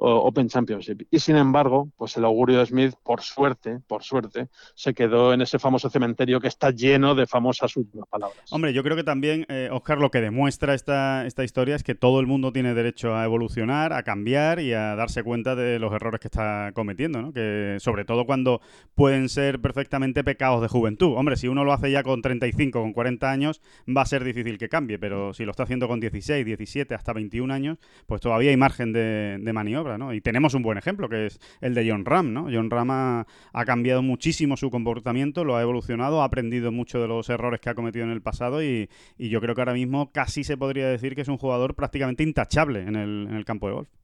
Open 0.00 0.48
Championship. 0.48 1.02
Y 1.10 1.18
sin 1.18 1.36
embargo, 1.36 1.90
pues 1.96 2.16
el 2.16 2.24
augurio 2.24 2.58
de 2.58 2.66
Smith, 2.66 2.94
por 3.02 3.20
suerte, 3.20 3.80
por 3.86 4.02
suerte, 4.02 4.48
se 4.74 4.94
quedó 4.94 5.32
en 5.32 5.42
ese 5.42 5.58
famoso 5.58 5.90
cementerio 5.90 6.40
que 6.40 6.48
está 6.48 6.70
lleno 6.70 7.14
de 7.14 7.26
famosas 7.26 7.76
últimas 7.76 8.08
palabras. 8.08 8.40
Hombre, 8.50 8.72
yo 8.72 8.82
creo 8.82 8.96
que 8.96 9.04
también, 9.04 9.44
eh, 9.48 9.68
Oscar, 9.70 9.98
lo 9.98 10.10
que 10.10 10.20
demuestra 10.20 10.74
esta, 10.74 11.26
esta 11.26 11.44
historia 11.44 11.76
es 11.76 11.82
que 11.82 11.94
todo 11.94 12.20
el 12.20 12.26
mundo 12.26 12.52
tiene 12.52 12.74
derecho 12.74 13.14
a 13.14 13.24
evolucionar, 13.24 13.92
a 13.92 14.02
cambiar 14.02 14.60
y 14.60 14.72
a 14.72 14.96
darse 14.96 15.22
cuenta 15.22 15.54
de 15.54 15.78
los 15.78 15.92
errores 15.92 16.20
que 16.20 16.28
está 16.28 16.72
cometiendo, 16.74 17.20
¿no? 17.20 17.32
Que 17.32 17.76
sobre 17.80 18.04
todo 18.04 18.24
cuando 18.26 18.60
pueden 18.94 19.28
ser 19.28 19.60
perfectamente 19.60 20.24
pecados 20.24 20.62
de 20.62 20.68
juventud. 20.68 21.14
Hombre, 21.16 21.36
si 21.36 21.48
uno 21.48 21.64
lo 21.64 21.72
hace 21.72 21.90
ya 21.90 22.02
con 22.02 22.22
35, 22.22 22.80
con 22.80 22.92
40 22.92 23.30
años, 23.30 23.60
va 23.86 24.02
a 24.02 24.06
ser 24.06 24.24
difícil 24.24 24.58
que 24.58 24.68
cambie, 24.68 24.98
pero 24.98 25.34
si 25.34 25.44
lo 25.44 25.50
está 25.50 25.64
haciendo 25.64 25.88
con 25.88 26.00
16, 26.00 26.44
17, 26.44 26.94
hasta 26.94 27.12
21 27.12 27.52
años, 27.52 27.78
pues 28.06 28.20
todavía 28.20 28.50
hay 28.50 28.56
margen 28.56 28.92
de, 28.92 29.38
de 29.40 29.52
maniobra. 29.52 29.89
Y 30.12 30.20
tenemos 30.20 30.54
un 30.54 30.62
buen 30.62 30.78
ejemplo, 30.78 31.08
que 31.08 31.26
es 31.26 31.40
el 31.60 31.74
de 31.74 31.88
John 31.90 32.04
Ram, 32.04 32.32
¿no? 32.32 32.48
John 32.52 32.70
Ram 32.70 32.90
ha, 32.90 33.26
cambiado 33.66 34.02
muchísimo 34.02 34.56
su 34.56 34.70
comportamiento, 34.70 35.44
lo 35.44 35.56
ha 35.56 35.62
evolucionado, 35.62 36.22
ha 36.22 36.24
aprendido 36.24 36.72
mucho 36.72 37.00
de 37.00 37.08
los 37.08 37.28
errores 37.28 37.60
que 37.60 37.70
ha 37.70 37.74
cometido 37.74 38.04
en 38.04 38.10
el 38.10 38.22
pasado 38.22 38.62
y, 38.62 38.88
yo 39.18 39.40
creo 39.40 39.54
que 39.54 39.60
ahora 39.60 39.74
mismo 39.74 40.10
casi 40.12 40.44
se 40.44 40.56
podría 40.56 40.88
decir 40.88 41.14
que 41.14 41.22
es 41.22 41.28
un 41.28 41.38
jugador 41.38 41.74
prácticamente 41.74 42.22
intachable 42.22 42.80
en 42.80 42.96
el, 42.96 43.26
en 43.28 43.36
el 43.36 43.44
campo 43.44 43.68
de 43.68 43.74
golf. 43.74 43.99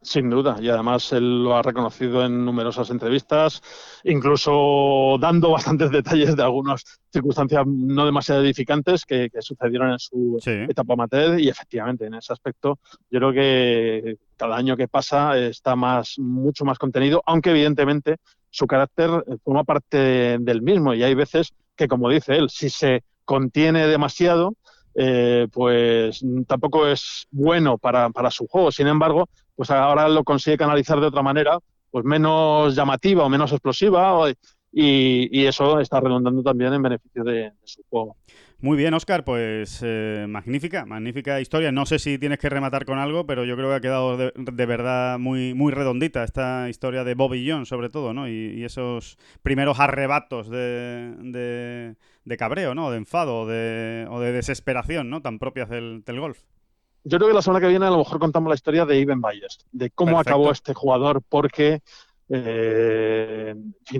Sin 0.00 0.30
duda, 0.30 0.56
y 0.60 0.68
además 0.68 1.12
él 1.12 1.42
lo 1.42 1.56
ha 1.56 1.62
reconocido 1.62 2.24
en 2.24 2.44
numerosas 2.44 2.88
entrevistas, 2.90 3.60
incluso 4.04 5.16
dando 5.20 5.50
bastantes 5.50 5.90
detalles 5.90 6.36
de 6.36 6.42
algunas 6.44 6.84
circunstancias 7.12 7.64
no 7.66 8.06
demasiado 8.06 8.42
edificantes 8.42 9.04
que, 9.04 9.28
sucedieron 9.40 9.90
en 9.90 9.98
su 9.98 10.38
etapa 10.46 10.92
amateur 10.92 11.40
y 11.40 11.48
efectivamente 11.48 12.06
en 12.06 12.14
ese 12.14 12.32
aspecto 12.32 12.78
yo 13.10 13.18
creo 13.18 13.32
que 13.32 14.16
cada 14.36 14.56
año 14.56 14.76
que 14.76 14.86
pasa 14.86 15.36
está 15.36 15.74
más 15.74 16.14
mucho 16.18 16.64
más 16.64 16.78
contenido, 16.78 17.20
aunque 17.26 17.50
evidentemente 17.50 18.18
su 18.50 18.68
carácter 18.68 19.10
forma 19.42 19.64
parte 19.64 20.38
del 20.38 20.62
mismo 20.62 20.94
y 20.94 21.02
hay 21.02 21.14
veces 21.14 21.52
que 21.74 21.88
como 21.88 22.08
dice 22.08 22.36
él, 22.36 22.50
si 22.50 22.70
se 22.70 23.02
contiene 23.24 23.86
demasiado, 23.86 24.54
eh, 25.00 25.46
pues 25.52 26.24
tampoco 26.48 26.88
es 26.88 27.28
bueno 27.30 27.78
para, 27.78 28.10
para, 28.10 28.32
su 28.32 28.48
juego. 28.48 28.72
Sin 28.72 28.88
embargo, 28.88 29.28
pues 29.54 29.70
ahora 29.70 30.08
lo 30.08 30.24
consigue 30.24 30.56
canalizar 30.56 30.98
de 30.98 31.06
otra 31.06 31.22
manera, 31.22 31.56
pues 31.92 32.04
menos 32.04 32.74
llamativa 32.74 33.24
o 33.24 33.28
menos 33.28 33.52
explosiva, 33.52 34.28
y, 34.72 35.46
eso 35.46 35.78
está 35.78 36.00
redundando 36.00 36.42
también 36.42 36.74
en 36.74 36.82
beneficio 36.82 37.22
de, 37.22 37.52
su 37.62 37.82
juego. 37.88 38.16
Muy 38.60 38.76
bien, 38.76 38.92
Oscar, 38.92 39.24
pues 39.24 39.80
eh, 39.84 40.26
magnífica, 40.28 40.84
magnífica 40.84 41.40
historia. 41.40 41.70
No 41.70 41.86
sé 41.86 42.00
si 42.00 42.18
tienes 42.18 42.38
que 42.40 42.48
rematar 42.48 42.84
con 42.84 42.98
algo, 42.98 43.24
pero 43.24 43.44
yo 43.44 43.54
creo 43.54 43.68
que 43.68 43.76
ha 43.76 43.80
quedado 43.80 44.16
de, 44.16 44.66
verdad 44.66 45.18
muy, 45.20 45.54
muy 45.54 45.72
redondita 45.72 46.24
esta 46.24 46.68
historia 46.68 47.04
de 47.04 47.14
Bobby 47.14 47.48
Jones, 47.48 47.68
sobre 47.68 47.88
todo, 47.88 48.12
¿no? 48.12 48.28
Y, 48.28 48.64
esos 48.64 49.16
primeros 49.42 49.78
arrebatos 49.78 50.50
de 50.50 51.94
de 52.28 52.36
cabreo, 52.36 52.74
¿no? 52.74 52.90
De 52.90 52.98
enfado 52.98 53.40
o 53.40 53.46
de, 53.46 54.06
o 54.10 54.20
de 54.20 54.32
desesperación, 54.32 55.10
¿no? 55.10 55.22
Tan 55.22 55.38
propias 55.38 55.68
del, 55.68 56.02
golf. 56.06 56.42
Yo 57.04 57.18
creo 57.18 57.28
que 57.28 57.34
la 57.34 57.42
semana 57.42 57.60
que 57.60 57.68
viene 57.68 57.86
a 57.86 57.90
lo 57.90 57.98
mejor 57.98 58.18
contamos 58.18 58.50
la 58.50 58.54
historia 58.54 58.84
de 58.84 59.00
Ivan 59.00 59.20
Valles, 59.20 59.58
de 59.72 59.90
cómo 59.90 60.20
acabó 60.20 60.50
este 60.52 60.74
jugador, 60.74 61.22
porque 61.26 61.80
eh, 62.30 63.54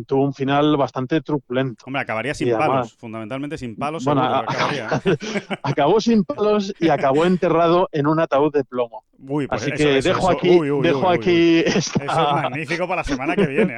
tuvo 0.06 0.24
un 0.24 0.34
final 0.34 0.76
bastante 0.76 1.20
truculento. 1.20 1.84
Hombre, 1.86 2.02
acabaría 2.02 2.34
sin 2.34 2.50
palos, 2.50 2.94
fundamentalmente 2.94 3.56
sin 3.56 3.76
palos. 3.76 4.04
Bueno, 4.04 4.22
acabó 5.62 6.00
sin 6.00 6.24
palos 6.24 6.74
y 6.78 6.88
acabó 6.88 7.24
enterrado 7.24 7.88
en 7.92 8.06
un 8.06 8.20
ataúd 8.20 8.52
de 8.52 8.64
plomo. 8.64 9.04
Uy, 9.20 9.48
pues 9.48 9.62
Así 9.62 9.72
que 9.72 10.00
dejo 10.00 10.30
aquí, 10.30 10.60
dejo 10.80 11.10
aquí 11.10 11.58
Eso 11.66 12.00
es 12.00 12.06
magnífico 12.06 12.86
para 12.86 13.00
la 13.00 13.04
semana 13.04 13.34
que 13.34 13.46
viene. 13.46 13.76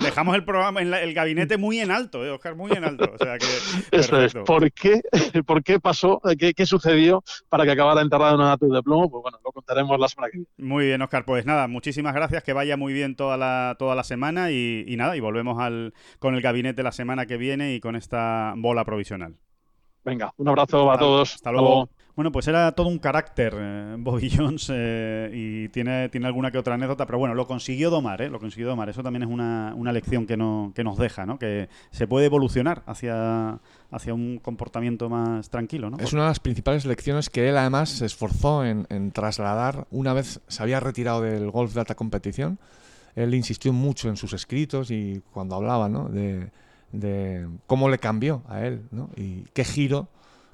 dejamos 0.00 0.34
el 0.34 0.44
programa, 0.44 0.82
en 0.82 0.92
el 0.92 1.14
gabinete 1.14 1.56
muy 1.56 1.78
en 1.78 1.92
alto, 1.92 2.24
eh, 2.24 2.30
Oscar, 2.30 2.56
muy 2.56 2.72
en 2.72 2.84
alto. 2.84 3.12
O 3.14 3.18
sea 3.18 3.38
que, 3.38 3.46
Eso 3.96 4.20
es. 4.20 4.34
¿Por 4.34 4.72
qué, 4.72 5.02
¿Por 5.46 5.62
qué 5.62 5.78
pasó? 5.78 6.20
¿Qué, 6.36 6.52
¿Qué, 6.52 6.66
sucedió 6.66 7.22
para 7.48 7.64
que 7.64 7.70
acabara 7.70 8.00
enterrado 8.02 8.34
en 8.34 8.40
un 8.40 8.46
ataúd 8.48 8.74
de 8.74 8.82
plomo? 8.82 9.08
Pues 9.08 9.22
bueno, 9.22 9.38
lo 9.44 9.52
contaremos 9.52 10.00
la 10.00 10.08
semana 10.08 10.30
que 10.32 10.38
viene. 10.38 10.50
Muy 10.58 10.86
bien, 10.86 11.00
Oscar. 11.02 11.24
Pues 11.24 11.46
nada, 11.46 11.68
muchísimas 11.68 12.14
gracias. 12.14 12.42
Que 12.42 12.52
vaya 12.52 12.76
muy 12.76 12.92
bien 12.92 13.14
toda 13.14 13.36
la, 13.36 13.49
toda 13.78 13.94
la 13.94 14.04
semana 14.04 14.50
y, 14.50 14.84
y 14.86 14.96
nada, 14.96 15.16
y 15.16 15.20
volvemos 15.20 15.58
al, 15.58 15.94
con 16.18 16.34
el 16.34 16.40
gabinete 16.40 16.82
la 16.82 16.92
semana 16.92 17.26
que 17.26 17.36
viene 17.36 17.74
y 17.74 17.80
con 17.80 17.96
esta 17.96 18.54
bola 18.56 18.84
provisional. 18.84 19.36
Venga, 20.04 20.32
un 20.36 20.48
abrazo 20.48 20.90
a 20.90 20.98
todos. 20.98 21.34
Hasta 21.34 21.52
luego. 21.52 21.90
Bueno, 22.16 22.32
pues 22.32 22.48
era 22.48 22.72
todo 22.72 22.88
un 22.88 22.98
carácter 22.98 23.54
eh, 23.56 23.94
Bobby 23.98 24.30
Jones 24.36 24.70
eh, 24.74 25.30
y 25.32 25.68
tiene, 25.68 26.08
tiene 26.08 26.26
alguna 26.26 26.50
que 26.50 26.58
otra 26.58 26.74
anécdota, 26.74 27.06
pero 27.06 27.18
bueno, 27.18 27.34
lo 27.34 27.46
consiguió 27.46 27.88
domar, 27.88 28.20
¿eh? 28.20 28.28
Lo 28.28 28.38
consiguió 28.38 28.68
domar. 28.68 28.88
Eso 28.88 29.02
también 29.02 29.22
es 29.22 29.28
una, 29.28 29.72
una 29.76 29.92
lección 29.92 30.26
que, 30.26 30.36
no, 30.36 30.72
que 30.74 30.84
nos 30.84 30.98
deja, 30.98 31.24
¿no? 31.24 31.38
Que 31.38 31.68
se 31.90 32.06
puede 32.06 32.26
evolucionar 32.26 32.82
hacia, 32.86 33.60
hacia 33.90 34.12
un 34.12 34.38
comportamiento 34.38 35.08
más 35.08 35.48
tranquilo, 35.48 35.88
¿no? 35.88 35.98
Es 35.98 36.12
una 36.12 36.22
de 36.22 36.28
las 36.28 36.40
principales 36.40 36.84
lecciones 36.84 37.30
que 37.30 37.48
él 37.48 37.56
además 37.56 37.88
se 37.88 38.06
esforzó 38.06 38.64
en, 38.64 39.12
trasladar 39.12 39.86
una 39.90 40.12
vez 40.12 40.40
se 40.46 40.62
había 40.62 40.80
retirado 40.80 41.22
del 41.22 41.50
golf 41.50 41.72
de 41.72 41.80
alta 41.80 41.94
competición. 41.94 42.58
Él 43.14 43.34
insistió 43.34 43.72
mucho 43.72 44.08
en 44.08 44.16
sus 44.16 44.32
escritos 44.32 44.90
y 44.90 45.22
cuando 45.32 45.56
hablaba, 45.56 45.88
¿no? 45.88 46.08
De, 46.08 46.50
de 46.92 47.48
cómo 47.66 47.88
le 47.88 47.98
cambió 47.98 48.42
a 48.48 48.64
él, 48.64 48.82
¿no? 48.90 49.10
Y 49.16 49.42
qué 49.52 49.64
giro 49.64 50.08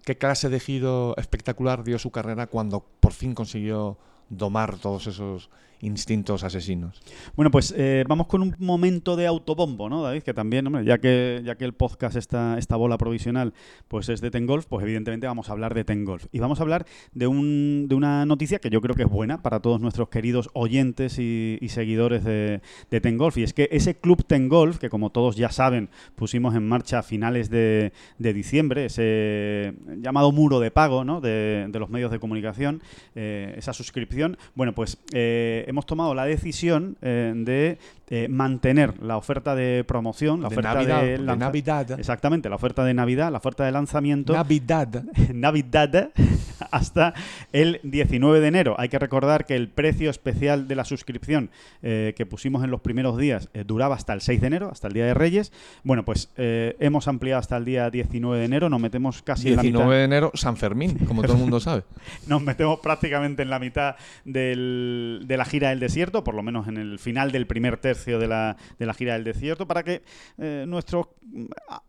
qué 0.06 0.16
clase 0.16 0.48
de 0.48 0.60
giro 0.60 1.16
espectacular 1.18 1.82
dio 1.82 1.98
su 1.98 2.12
carrera 2.12 2.46
cuando 2.46 2.86
por 3.00 3.12
fin 3.12 3.34
consiguió 3.34 3.98
domar 4.28 4.78
todos 4.78 5.08
esos 5.08 5.50
instintos 5.80 6.44
asesinos. 6.44 7.00
Bueno, 7.34 7.50
pues 7.50 7.74
eh, 7.76 8.04
vamos 8.08 8.26
con 8.26 8.42
un 8.42 8.54
momento 8.58 9.16
de 9.16 9.26
autobombo, 9.26 9.88
¿no, 9.88 10.02
David? 10.02 10.22
Que 10.22 10.34
también, 10.34 10.66
hombre, 10.66 10.84
ya 10.84 10.98
que, 10.98 11.42
ya 11.44 11.56
que 11.56 11.64
el 11.64 11.74
podcast, 11.74 12.16
esta, 12.16 12.58
esta 12.58 12.76
bola 12.76 12.98
provisional, 12.98 13.52
pues 13.88 14.08
es 14.08 14.20
de 14.20 14.30
Tengolf, 14.30 14.66
pues 14.66 14.82
evidentemente 14.82 15.26
vamos 15.26 15.48
a 15.48 15.52
hablar 15.52 15.74
de 15.74 15.84
Tengolf. 15.84 16.26
Y 16.32 16.38
vamos 16.38 16.60
a 16.60 16.62
hablar 16.62 16.86
de, 17.12 17.26
un, 17.26 17.86
de 17.88 17.94
una 17.94 18.26
noticia 18.26 18.58
que 18.58 18.70
yo 18.70 18.80
creo 18.80 18.94
que 18.94 19.02
es 19.02 19.10
buena 19.10 19.42
para 19.42 19.60
todos 19.60 19.80
nuestros 19.80 20.08
queridos 20.08 20.50
oyentes 20.54 21.18
y, 21.18 21.58
seguidores 21.66 22.24
de, 22.24 22.62
de 22.90 23.00
Tengolf. 23.00 23.36
Y 23.36 23.42
es 23.42 23.52
que 23.52 23.68
ese 23.70 23.96
club 23.96 24.24
Tengolf, 24.24 24.78
que 24.78 24.88
como 24.88 25.10
todos 25.10 25.36
ya 25.36 25.50
saben, 25.50 25.90
pusimos 26.14 26.54
en 26.54 26.66
marcha 26.66 27.00
a 27.00 27.02
finales 27.02 27.50
de, 27.50 27.92
diciembre, 28.18 28.86
ese 28.86 29.74
llamado 29.98 30.32
muro 30.32 30.60
de 30.60 30.70
pago, 30.70 31.04
¿no? 31.04 31.20
De, 31.20 31.68
los 31.76 31.90
medios 31.90 32.10
de 32.10 32.18
comunicación, 32.18 32.82
eh, 33.14 33.54
esa 33.56 33.72
suscripción, 33.72 34.38
bueno, 34.54 34.74
pues... 34.74 34.98
Eh, 35.12 35.64
hemos 35.76 35.84
tomado 35.84 36.14
la 36.14 36.24
decisión 36.24 36.96
eh, 37.02 37.34
de 37.36 37.78
eh, 38.08 38.28
mantener 38.28 39.02
la 39.02 39.18
oferta 39.18 39.54
de 39.54 39.84
promoción, 39.84 40.40
la 40.40 40.48
oferta 40.48 40.74
de, 41.02 41.18
Navidad. 41.18 41.98
Exactamente, 41.98 42.48
la 42.48 42.56
oferta 42.56 42.82
de 42.82 42.94
Navidad, 42.94 43.30
la 43.30 43.38
oferta 43.38 43.66
de 43.66 43.72
lanzamiento. 43.72 44.32
Navidad. 44.32 45.04
Navidad 45.34 46.12
hasta 46.70 47.12
el 47.52 47.80
19 47.82 48.40
de 48.40 48.48
enero. 48.48 48.74
Hay 48.78 48.88
que 48.88 48.98
recordar 48.98 49.44
que 49.44 49.54
el 49.54 49.68
precio 49.68 50.08
especial 50.08 50.66
de 50.66 50.76
la 50.76 50.86
suscripción 50.86 51.50
eh, 51.82 52.14
que 52.16 52.24
pusimos 52.24 52.64
en 52.64 52.70
los 52.70 52.80
primeros 52.80 53.18
días 53.18 53.50
duraba 53.66 53.96
hasta 53.96 54.14
el 54.14 54.22
6 54.22 54.40
de 54.40 54.46
enero, 54.46 54.70
hasta 54.72 54.86
el 54.86 54.94
Día 54.94 55.04
de 55.04 55.12
Reyes. 55.12 55.52
Bueno, 55.84 56.06
pues 56.06 56.30
hemos 56.36 57.06
ampliado 57.06 57.40
hasta 57.40 57.58
el 57.58 57.66
día 57.66 57.90
19 57.90 58.38
de 58.38 58.44
enero, 58.46 58.70
nos 58.70 58.80
metemos 58.80 59.20
casi 59.20 59.48
19 59.48 59.68
en 59.68 59.74
la 59.74 59.84
mitad. 59.84 59.90
de 59.90 60.04
enero, 60.04 60.30
San 60.32 60.56
Fermín, 60.56 60.96
como 61.06 61.22
todo 61.22 61.34
el 61.34 61.40
mundo 61.40 61.60
sabe. 61.60 61.82
nos 62.26 62.40
metemos 62.40 62.80
prácticamente 62.80 63.42
en 63.42 63.50
la 63.50 63.58
mitad 63.58 63.96
del, 64.24 65.24
de 65.26 65.36
la 65.36 65.44
gira 65.44 65.55
gira 65.56 65.70
del 65.70 65.80
desierto, 65.80 66.22
por 66.22 66.34
lo 66.34 66.42
menos 66.42 66.68
en 66.68 66.76
el 66.76 66.98
final 66.98 67.32
del 67.32 67.46
primer 67.46 67.78
tercio 67.78 68.18
de 68.18 68.28
la, 68.28 68.58
de 68.78 68.84
la 68.84 68.92
gira 68.92 69.14
del 69.14 69.24
desierto, 69.24 69.66
para 69.66 69.82
que 69.82 70.02
eh, 70.36 70.66
nuestros 70.68 71.06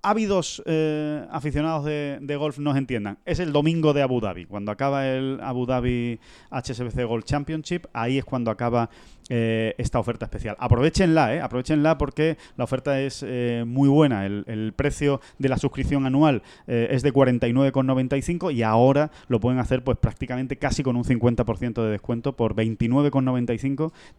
ávidos 0.02 0.64
eh, 0.66 1.26
aficionados 1.30 1.84
de, 1.84 2.36
golf 2.38 2.60
nos 2.60 2.78
entiendan. 2.78 3.18
Es 3.26 3.40
el 3.40 3.52
domingo 3.52 3.92
de 3.92 4.04
Abu 4.04 4.22
Dhabi, 4.22 4.46
cuando 4.46 4.72
acaba 4.72 5.06
el 5.06 5.40
Abu 5.42 5.66
Dhabi 5.66 6.18
HSBC 6.50 7.04
Golf 7.06 7.26
Championship, 7.26 7.88
ahí 7.92 8.18
es 8.18 8.24
cuando 8.24 8.52
acaba 8.52 8.90
eh, 9.28 9.76
esta 9.78 10.00
oferta 10.00 10.24
especial. 10.24 10.56
Aprovechenla, 10.60 11.44
aprovechenla 11.44 11.98
porque 11.98 12.38
la 12.56 12.64
oferta 12.64 13.02
es 13.02 13.26
muy 13.66 13.90
buena. 13.90 14.26
El, 14.26 14.74
precio 14.78 15.20
de 15.40 15.50
la 15.50 15.58
suscripción 15.58 16.06
anual 16.06 16.42
es 16.68 17.02
de 17.02 17.14
49,95 17.14 18.54
y 18.54 18.64
ahora 18.64 19.12
lo 19.28 19.40
pueden 19.40 19.60
hacer 19.60 19.84
pues 19.84 19.98
prácticamente 19.98 20.58
casi 20.58 20.84
con 20.84 20.96
un 20.96 21.04
50% 21.04 21.84
de 21.84 21.90
descuento 21.90 22.36
por 22.38 22.56
29,95. 22.56 23.57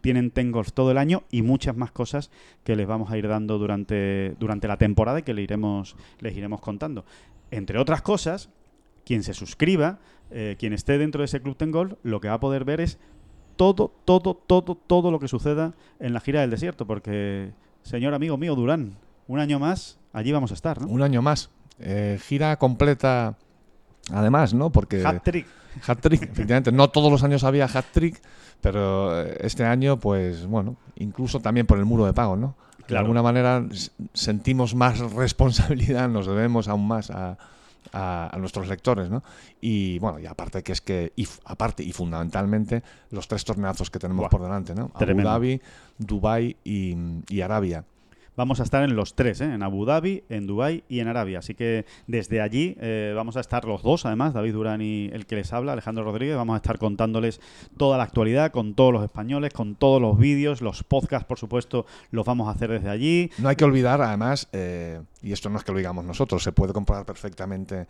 Tienen 0.01 0.31
Tengolf 0.31 0.71
todo 0.71 0.91
el 0.91 0.97
año 0.97 1.23
y 1.31 1.41
muchas 1.41 1.75
más 1.75 1.91
cosas 1.91 2.31
que 2.63 2.75
les 2.75 2.87
vamos 2.87 3.11
a 3.11 3.17
ir 3.17 3.27
dando 3.27 3.57
durante, 3.57 4.35
durante 4.39 4.67
la 4.67 4.77
temporada 4.77 5.19
y 5.19 5.23
que 5.23 5.33
les 5.33 5.43
iremos, 5.43 5.95
les 6.19 6.35
iremos 6.35 6.61
contando. 6.61 7.05
Entre 7.51 7.77
otras 7.79 8.01
cosas, 8.01 8.49
quien 9.05 9.23
se 9.23 9.33
suscriba, 9.33 9.99
quien 10.57 10.73
esté 10.73 10.97
dentro 10.97 11.21
de 11.21 11.25
ese 11.25 11.41
Club 11.41 11.57
Tengolf, 11.57 11.93
lo 12.03 12.21
que 12.21 12.27
va 12.27 12.35
a 12.35 12.39
poder 12.39 12.63
ver 12.63 12.81
es 12.81 12.99
todo, 13.59 13.91
todo, 14.05 14.35
todo, 14.35 14.75
todo 14.75 15.11
lo 15.11 15.19
que 15.19 15.27
suceda 15.27 15.73
en 15.99 16.13
la 16.13 16.21
gira 16.21 16.39
del 16.39 16.49
desierto, 16.49 16.87
porque, 16.87 17.51
señor 17.83 18.13
amigo 18.13 18.37
mío 18.37 18.55
Durán, 18.55 18.95
un 19.27 19.39
año 19.39 19.59
más, 19.59 19.99
allí 20.13 20.31
vamos 20.31 20.51
a 20.51 20.53
estar, 20.53 20.79
¿no? 20.79 20.87
Un 20.87 21.01
año 21.01 21.21
más. 21.21 21.49
Eh, 21.77 22.17
gira 22.21 22.55
completa 22.57 23.37
además, 24.13 24.53
¿no? 24.53 24.71
Porque 24.71 25.03
Hat-trick. 25.05 25.45
Hat-trick, 25.87 26.23
efectivamente, 26.23 26.71
no 26.71 26.89
todos 26.89 27.11
los 27.11 27.23
años 27.23 27.43
había 27.43 27.65
hat-trick, 27.65 28.21
pero 28.61 29.21
eh, 29.21 29.37
este 29.41 29.63
año, 29.65 29.99
pues 29.99 30.45
bueno, 30.45 30.75
incluso 30.97 31.39
también 31.39 31.65
por 31.65 31.77
el 31.77 31.85
muro 31.85 32.05
de 32.05 32.13
pago, 32.13 32.35
¿no? 32.35 32.55
De 32.87 32.97
alguna 32.97 33.21
manera 33.21 33.63
sentimos 34.13 34.73
más 34.75 34.99
responsabilidad, 35.13 36.09
nos 36.09 36.25
debemos 36.27 36.67
aún 36.67 36.87
más 36.87 37.11
a, 37.11 37.37
a- 37.93 38.29
a 38.33 38.37
nuestros 38.37 38.67
lectores, 38.67 39.09
¿no? 39.09 39.23
Y 39.61 39.99
bueno, 39.99 40.19
y 40.19 40.25
aparte 40.25 40.63
que 40.63 40.71
es 40.71 40.81
que, 40.81 41.13
y, 41.15 41.27
aparte 41.45 41.83
y 41.83 41.91
fundamentalmente, 41.91 42.81
los 43.11 43.27
tres 43.27 43.45
torneazos 43.45 43.89
que 43.91 43.99
tenemos 43.99 44.21
Buah, 44.23 44.29
por 44.29 44.41
delante, 44.41 44.73
¿no? 44.75 44.91
Abu. 45.23 45.29
Dhabi, 45.29 45.61
Dubai 45.97 46.55
y, 46.63 46.95
y 47.29 47.41
Arabia. 47.41 47.83
Vamos 48.39 48.61
a 48.61 48.63
estar 48.63 48.83
en 48.83 48.95
los 48.95 49.15
tres, 49.15 49.41
¿eh? 49.41 49.53
en 49.53 49.63
Abu 49.63 49.83
Dhabi, 49.83 50.23
en 50.29 50.47
Dubái 50.47 50.85
y 50.87 51.01
en 51.01 51.09
Arabia. 51.09 51.39
Así 51.39 51.55
que 51.55 51.85
desde 52.07 52.39
allí 52.39 52.77
eh, 52.79 53.11
vamos 53.13 53.35
a 53.35 53.41
estar 53.41 53.65
los 53.65 53.83
dos, 53.83 54.05
además, 54.05 54.33
David 54.33 54.53
Durán 54.53 54.81
y 54.81 55.09
el 55.11 55.25
que 55.25 55.35
les 55.35 55.51
habla, 55.51 55.73
Alejandro 55.73 56.05
Rodríguez. 56.05 56.37
Vamos 56.37 56.53
a 56.53 56.55
estar 56.55 56.79
contándoles 56.79 57.41
toda 57.75 57.97
la 57.97 58.05
actualidad 58.05 58.53
con 58.53 58.75
todos 58.75 58.93
los 58.93 59.03
españoles, 59.03 59.51
con 59.51 59.75
todos 59.75 60.01
los 60.01 60.17
vídeos, 60.17 60.61
los 60.61 60.83
podcasts, 60.83 61.27
por 61.27 61.37
supuesto, 61.37 61.85
los 62.11 62.25
vamos 62.25 62.47
a 62.47 62.51
hacer 62.51 62.71
desde 62.71 62.89
allí. 62.89 63.29
No 63.39 63.49
hay 63.49 63.57
que 63.57 63.65
olvidar, 63.65 64.01
además, 64.01 64.47
eh, 64.53 65.01
y 65.21 65.33
esto 65.33 65.49
no 65.49 65.57
es 65.57 65.65
que 65.65 65.73
lo 65.73 65.77
digamos 65.77 66.05
nosotros, 66.05 66.41
se 66.41 66.53
puede 66.53 66.71
comparar 66.71 67.05
perfectamente, 67.05 67.87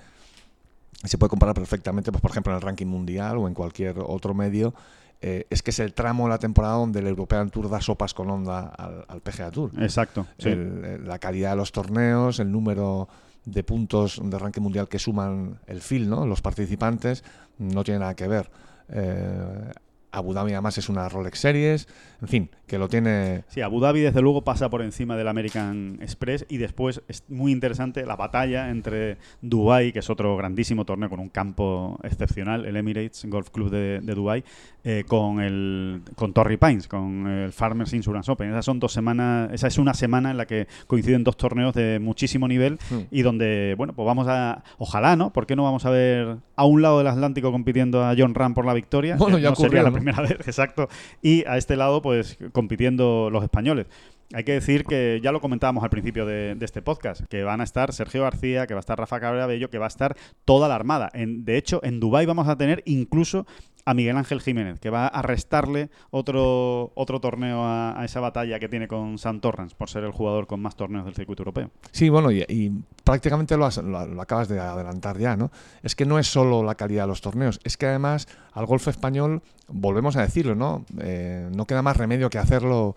se 1.04 1.20
puede 1.20 1.30
comparar 1.30 1.54
perfectamente, 1.54 2.12
pues, 2.12 2.24
por 2.24 2.32
ejemplo, 2.32 2.54
en 2.54 2.56
el 2.56 2.64
ranking 2.64 2.88
mundial 2.88 3.38
o 3.38 3.47
en 3.47 3.54
cualquier 3.54 4.00
otro 4.00 4.34
medio, 4.34 4.74
eh, 5.22 5.45
es 5.49 5.61
que 5.63 5.72
es 5.72 5.80
el 5.80 5.93
tramo 5.93 6.24
de 6.26 6.30
la 6.30 6.38
temporada 6.39 6.76
donde 6.76 6.99
el 6.99 7.07
European 7.07 7.49
Tour 7.49 7.70
da 7.70 7.82
sopas 7.82 8.13
con 8.13 8.30
onda 8.30 8.67
al, 8.70 9.05
al 9.07 9.22
PGA 9.22 9.51
Tour. 9.51 9.72
Exacto. 9.82 10.26
El- 10.49 11.05
la 11.07 11.20
calidad 11.20 11.51
de 11.51 11.55
los 11.57 11.72
torneos, 11.72 12.39
el 12.39 12.51
número 12.51 13.07
de 13.45 13.63
puntos 13.63 14.22
de 14.24 14.38
ranking 14.39 14.61
mundial 14.61 14.88
que 14.88 14.99
suman 14.99 15.59
el 15.67 15.82
FIL, 15.82 16.09
¿no? 16.09 16.26
los 16.26 16.41
participantes, 16.41 17.24
no 17.57 17.84
tiene 17.84 17.99
nada 18.01 18.15
que 18.15 18.28
ver. 18.28 18.49
Eh, 18.89 19.72
Abu 20.12 20.34
Dhabi 20.34 20.53
además 20.53 20.78
es 20.78 20.89
una 20.89 21.07
Rolex 21.10 21.39
Series, 21.39 21.88
en 22.22 22.28
fin, 22.28 22.49
que 22.68 22.78
lo 22.78 22.88
tiene 22.89 23.43
Sí, 23.47 23.62
Abu 23.62 23.80
Dhabi 23.80 24.01
desde 24.01 24.22
luego 24.22 24.43
pasa 24.43 24.70
por 24.70 24.82
encima 24.82 25.16
del 25.16 25.28
American 25.28 25.99
Express 26.01 26.45
y 26.49 26.57
después 26.57 27.01
es 27.07 27.24
muy 27.30 27.51
interesante 27.51 28.05
la 28.05 28.16
batalla 28.16 28.70
entre 28.70 29.18
Dubai, 29.41 29.91
que 29.91 29.99
es 29.99 30.10
otro 30.10 30.36
grandísimo 30.38 30.86
torneo 30.86 31.10
con 31.10 31.20
un 31.20 31.30
campo 31.30 31.99
excepcional, 32.03 32.66
el 32.66 32.76
Emirates 32.76 33.24
Golf 33.28 33.49
Club 33.51 33.70
de, 33.70 33.99
de 34.01 34.16
Dubai, 34.16 34.43
eh, 34.84 35.03
con 35.07 35.39
el 35.41 36.01
con 36.16 36.34
Torrey 36.34 36.57
Pines, 36.57 36.88
con 36.88 37.28
el 37.28 37.51
Farmers 37.51 37.93
Insurance 37.93 38.32
Open. 38.32 38.49
Esas 38.49 38.66
son 38.66 38.80
dos 38.80 38.91
semanas, 38.93 39.49
esa 39.53 39.68
es 39.68 39.78
una 39.78 39.93
semana 39.93 40.32
en 40.32 40.38
la 40.38 40.45
que 40.47 40.68
coinciden 40.88 41.24
dos 41.24 41.38
torneos 41.38 41.74
de 41.76 41.99
muchísimo 41.99 42.47
nivel 42.47 42.80
Hmm. 42.89 43.01
y 43.12 43.22
donde, 43.22 43.76
bueno, 43.78 43.93
pues 43.93 44.05
vamos 44.05 44.28
a, 44.28 44.64
ojalá, 44.78 45.16
¿no? 45.16 45.32
¿Por 45.34 45.45
qué 45.45 45.55
no 45.55 45.64
vamos 45.64 45.86
a 45.86 45.89
ver 45.89 46.38
a 46.55 46.66
un 46.66 46.82
lado 46.82 46.97
del 46.99 47.07
Atlántico 47.07 47.51
compitiendo 47.51 48.03
a 48.03 48.14
John 48.18 48.34
Ram 48.36 48.53
por 48.53 48.66
la 48.66 48.74
victoria? 48.74 49.16
Bueno, 49.18 49.38
Que 49.38 49.43
ya 49.43 49.49
no 49.49 49.55
sería 49.55 49.68
ocurrió, 49.68 49.84
la 49.84 49.89
¿no? 49.89 49.95
Primera 50.00 50.22
vez, 50.28 50.39
exacto. 50.47 50.89
Y 51.22 51.45
a 51.45 51.58
este 51.58 51.76
lado, 51.76 52.02
pues 52.02 52.38
compitiendo 52.52 53.30
los 53.32 53.43
españoles. 53.43 53.88
Hay 54.32 54.44
que 54.44 54.52
decir 54.52 54.84
que 54.84 55.20
ya 55.24 55.32
lo 55.32 55.42
comentábamos 55.42 55.84
al 55.84 55.90
principio 55.90 56.24
de, 56.28 56.56
este 56.62 56.84
podcast, 56.84 57.22
que 57.30 57.44
van 57.44 57.62
a 57.62 57.64
estar 57.64 57.92
Sergio 57.94 58.22
García, 58.22 58.68
que 58.68 58.76
va 58.76 58.80
a 58.80 58.82
estar 58.82 58.96
Rafa 58.96 59.20
Cabrera 59.20 59.48
Bello, 59.48 59.72
que 59.72 59.80
va 59.80 59.86
a 59.86 59.88
estar 59.88 60.16
toda 60.46 60.68
la 60.68 60.76
armada. 60.76 61.10
De 61.16 61.58
hecho, 61.58 61.80
en 61.84 62.00
Dubái 62.00 62.28
vamos 62.28 62.48
a 62.48 62.56
tener 62.56 62.84
incluso 62.86 63.48
a 63.86 63.96
Miguel 63.96 64.18
Ángel 64.18 64.40
Jiménez, 64.40 64.80
que 64.80 64.92
va 64.92 65.08
a 65.08 65.24
restarle 65.24 65.90
otro, 66.12 66.92
otro 66.94 67.20
torneo 67.20 67.64
a, 67.64 68.00
esa 68.06 68.20
batalla 68.20 68.60
que 68.60 68.70
tiene 68.70 68.88
con 68.88 69.18
Sam 69.18 69.40
Torrance, 69.40 69.76
por 69.76 69.90
ser 69.90 70.04
el 70.04 70.12
jugador 70.12 70.46
con 70.46 70.62
más 70.62 70.76
torneos 70.76 71.06
del 71.06 71.16
circuito 71.16 71.42
europeo. 71.42 71.72
Sí, 71.92 72.10
bueno, 72.10 72.32
y, 72.32 72.72
prácticamente 73.04 73.58
lo, 73.58 73.66
acabas 73.66 74.48
de 74.48 74.60
adelantar 74.60 75.18
ya, 75.18 75.36
¿no? 75.36 75.50
Es 75.82 75.96
que 75.96 76.06
no 76.06 76.20
es 76.20 76.28
solo 76.28 76.62
la 76.62 76.76
calidad 76.76 77.04
de 77.04 77.08
los 77.08 77.22
torneos, 77.22 77.60
es 77.64 77.78
que 77.78 77.88
además 77.88 78.28
al 78.54 78.68
golf 78.68 78.88
español, 78.88 79.42
volvemos 79.68 80.16
a 80.18 80.22
decirlo, 80.22 80.54
¿no? 80.54 80.86
Eh, 81.02 81.50
no 81.56 81.66
queda 81.66 81.82
más 81.82 81.98
remedio 81.98 82.30
que 82.30 82.38
hacerlo 82.38 82.96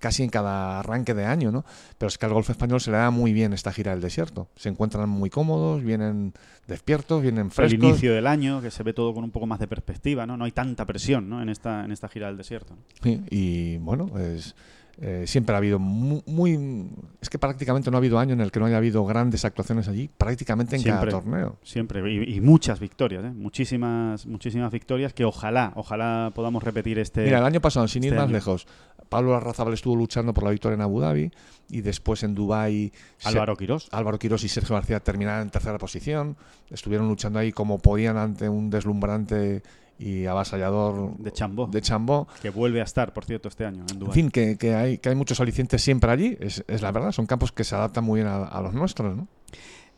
casi 0.00 0.22
en 0.22 0.30
cada 0.30 0.80
arranque 0.80 1.14
de 1.14 1.24
año, 1.24 1.50
¿no? 1.52 1.64
Pero 1.98 2.08
es 2.08 2.18
que 2.18 2.26
al 2.26 2.32
golf 2.32 2.48
español 2.50 2.80
se 2.80 2.90
le 2.90 2.96
da 2.98 3.10
muy 3.10 3.32
bien 3.32 3.52
esta 3.52 3.72
gira 3.72 3.92
del 3.92 4.00
desierto. 4.00 4.48
Se 4.56 4.68
encuentran 4.68 5.08
muy 5.08 5.30
cómodos, 5.30 5.82
vienen 5.82 6.32
despiertos, 6.66 7.22
vienen 7.22 7.46
El 7.46 7.50
frescos. 7.52 7.84
inicio 7.84 8.14
del 8.14 8.26
año, 8.26 8.60
que 8.60 8.70
se 8.70 8.82
ve 8.82 8.92
todo 8.92 9.12
con 9.14 9.24
un 9.24 9.30
poco 9.30 9.46
más 9.46 9.58
de 9.60 9.66
perspectiva, 9.68 10.26
¿no? 10.26 10.36
No 10.36 10.44
hay 10.44 10.52
tanta 10.52 10.84
presión 10.86 11.28
¿no? 11.28 11.42
en, 11.42 11.48
esta, 11.48 11.84
en 11.84 11.92
esta 11.92 12.08
gira 12.08 12.28
del 12.28 12.36
desierto. 12.36 12.74
¿no? 12.74 12.82
Sí, 13.02 13.20
y 13.30 13.76
bueno, 13.78 14.10
es, 14.18 14.54
eh, 15.00 15.24
siempre 15.26 15.54
ha 15.54 15.58
habido 15.58 15.78
mu- 15.78 16.22
muy, 16.26 16.90
Es 17.20 17.30
que 17.30 17.38
prácticamente 17.38 17.90
no 17.90 17.96
ha 17.96 17.98
habido 17.98 18.18
año 18.18 18.34
en 18.34 18.40
el 18.42 18.52
que 18.52 18.60
no 18.60 18.66
haya 18.66 18.76
habido 18.76 19.04
grandes 19.06 19.44
actuaciones 19.44 19.88
allí, 19.88 20.08
prácticamente 20.16 20.76
en 20.76 20.82
Siempre. 20.82 21.10
cada 21.10 21.22
torneo. 21.22 21.56
Siempre, 21.62 22.00
y, 22.12 22.36
y 22.36 22.40
muchas 22.40 22.78
victorias, 22.78 23.24
¿eh? 23.24 23.30
muchísimas, 23.30 24.26
muchísimas 24.26 24.70
victorias 24.70 25.12
que 25.14 25.24
ojalá, 25.24 25.72
ojalá 25.76 26.30
podamos 26.34 26.62
repetir 26.62 26.98
este. 26.98 27.24
Mira, 27.24 27.38
el 27.38 27.44
año 27.44 27.60
pasado, 27.60 27.88
sin 27.88 28.04
ir 28.04 28.08
este 28.08 28.16
más 28.16 28.24
año. 28.26 28.34
lejos, 28.34 28.66
Pablo 29.12 29.36
Arrazabal 29.36 29.74
estuvo 29.74 29.94
luchando 29.94 30.34
por 30.34 30.42
la 30.44 30.50
victoria 30.50 30.74
en 30.74 30.80
Abu 30.80 31.00
Dhabi 31.00 31.30
y 31.70 31.80
después 31.82 32.22
en 32.24 32.34
Dubái 32.34 32.92
Álvaro 33.24 33.56
Quirós. 33.56 33.88
Álvaro 33.92 34.18
Quirós 34.18 34.42
y 34.44 34.48
Sergio 34.48 34.74
García 34.74 34.98
terminaron 35.00 35.42
en 35.42 35.50
tercera 35.50 35.78
posición. 35.78 36.36
Estuvieron 36.70 37.08
luchando 37.08 37.38
ahí 37.38 37.52
como 37.52 37.78
podían 37.78 38.16
ante 38.16 38.48
un 38.48 38.70
deslumbrante 38.70 39.62
y 39.98 40.26
avasallador 40.26 41.16
De 41.18 41.30
Chambó. 41.30 41.66
de 41.68 41.80
Chambó. 41.80 42.26
que 42.40 42.50
vuelve 42.50 42.80
a 42.80 42.84
estar, 42.84 43.12
por 43.12 43.24
cierto, 43.24 43.48
este 43.48 43.64
año 43.64 43.82
en 43.84 43.90
En 43.92 43.98
Dubái. 44.00 44.14
fin, 44.14 44.30
que, 44.30 44.56
que 44.58 44.74
hay, 44.74 44.98
que 44.98 45.10
hay 45.10 45.14
muchos 45.14 45.38
alicientes 45.40 45.80
siempre 45.82 46.10
allí, 46.10 46.36
es, 46.40 46.64
es 46.66 46.82
la 46.82 46.90
verdad. 46.90 47.12
Son 47.12 47.26
campos 47.26 47.52
que 47.52 47.62
se 47.62 47.74
adaptan 47.76 48.02
muy 48.04 48.18
bien 48.20 48.26
a, 48.26 48.44
a 48.44 48.60
los 48.62 48.72
nuestros, 48.74 49.16
¿no? 49.16 49.28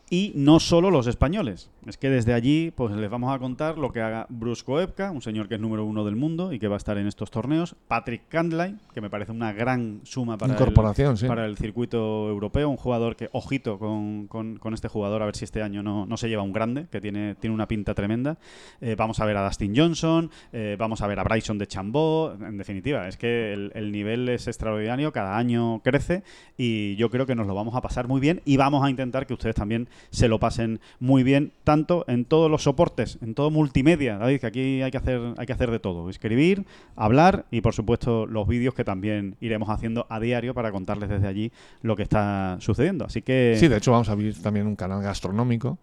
Y 0.07 0.33
no 0.35 0.59
solo 0.59 0.91
los 0.91 1.07
españoles. 1.07 1.71
Es 1.87 1.97
que 1.97 2.09
desde 2.11 2.33
allí 2.33 2.71
pues 2.75 2.95
les 2.95 3.09
vamos 3.09 3.33
a 3.33 3.39
contar 3.39 3.77
lo 3.79 3.91
que 3.91 4.01
haga 4.01 4.27
Bruce 4.29 4.63
Koepka, 4.63 5.09
un 5.11 5.21
señor 5.21 5.47
que 5.47 5.55
es 5.55 5.61
número 5.61 5.83
uno 5.83 6.05
del 6.05 6.15
mundo 6.15 6.53
y 6.53 6.59
que 6.59 6.67
va 6.67 6.75
a 6.75 6.77
estar 6.77 6.97
en 6.99 7.07
estos 7.07 7.31
torneos. 7.31 7.75
Patrick 7.87 8.27
Candlay, 8.27 8.75
que 8.93 9.01
me 9.01 9.09
parece 9.09 9.31
una 9.31 9.51
gran 9.51 10.01
suma 10.03 10.37
para, 10.37 10.53
el, 10.53 10.59
Incorporación, 10.59 11.17
sí. 11.17 11.27
para 11.27 11.45
el 11.47 11.57
circuito 11.57 12.29
europeo. 12.29 12.69
Un 12.69 12.77
jugador 12.77 13.15
que, 13.15 13.29
ojito 13.31 13.79
con, 13.79 14.27
con- 14.27 14.57
con 14.57 14.73
este 14.75 14.87
jugador, 14.87 15.21
a 15.23 15.25
ver 15.25 15.35
si 15.35 15.43
este 15.45 15.63
año 15.63 15.81
no, 15.81 16.05
no 16.05 16.17
se 16.17 16.29
lleva 16.29 16.43
un 16.43 16.53
grande, 16.53 16.85
que 16.91 17.01
tiene, 17.01 17.33
tiene 17.35 17.53
una 17.55 17.67
pinta 17.67 17.93
tremenda. 17.95 18.37
Eh, 18.81 18.95
vamos 18.95 19.19
a 19.19 19.25
ver 19.25 19.37
a 19.37 19.45
Dustin 19.45 19.73
Johnson, 19.75 20.29
eh, 20.53 20.75
vamos 20.77 21.01
a 21.01 21.07
ver 21.07 21.19
a 21.19 21.23
Bryson 21.23 21.57
de 21.57 21.65
Chambó. 21.67 22.33
En 22.39 22.57
definitiva, 22.57 23.07
es 23.07 23.17
que 23.17 23.53
el, 23.53 23.71
el 23.73 23.91
nivel 23.91 24.29
es 24.29 24.47
extraordinario, 24.47 25.11
cada 25.11 25.35
año 25.37 25.81
crece 25.83 26.23
y 26.57 26.95
yo 26.95 27.09
creo 27.09 27.25
que 27.25 27.35
nos 27.35 27.47
lo 27.47 27.55
vamos 27.55 27.73
a 27.75 27.81
pasar 27.81 28.07
muy 28.07 28.21
bien 28.21 28.41
y 28.45 28.57
vamos 28.57 28.83
a 28.83 28.89
intentar 28.91 29.25
que 29.27 29.33
ustedes 29.33 29.55
también 29.55 29.87
se 30.09 30.27
lo 30.27 30.39
pasen 30.39 30.79
muy 30.99 31.23
bien, 31.23 31.51
tanto 31.63 32.05
en 32.07 32.25
todos 32.25 32.49
los 32.49 32.63
soportes, 32.63 33.17
en 33.21 33.33
todo 33.35 33.49
multimedia, 33.51 34.17
David, 34.17 34.39
que 34.41 34.47
aquí 34.47 34.81
hay 34.81 34.91
que 34.91 34.97
hacer, 34.97 35.19
hay 35.37 35.45
que 35.45 35.53
hacer 35.53 35.71
de 35.71 35.79
todo, 35.79 36.09
escribir, 36.09 36.65
hablar 36.95 37.45
y 37.51 37.61
por 37.61 37.73
supuesto 37.73 38.25
los 38.25 38.47
vídeos 38.47 38.73
que 38.73 38.83
también 38.83 39.35
iremos 39.41 39.69
haciendo 39.69 40.05
a 40.09 40.19
diario 40.19 40.53
para 40.53 40.71
contarles 40.71 41.09
desde 41.09 41.27
allí 41.27 41.51
lo 41.81 41.95
que 41.95 42.03
está 42.03 42.57
sucediendo. 42.59 43.05
Así 43.05 43.21
que 43.21 43.55
Sí, 43.59 43.67
de 43.67 43.77
hecho 43.77 43.91
vamos 43.91 44.09
a 44.09 44.13
abrir 44.13 44.41
también 44.41 44.67
un 44.67 44.75
canal 44.75 45.01
gastronómico. 45.01 45.77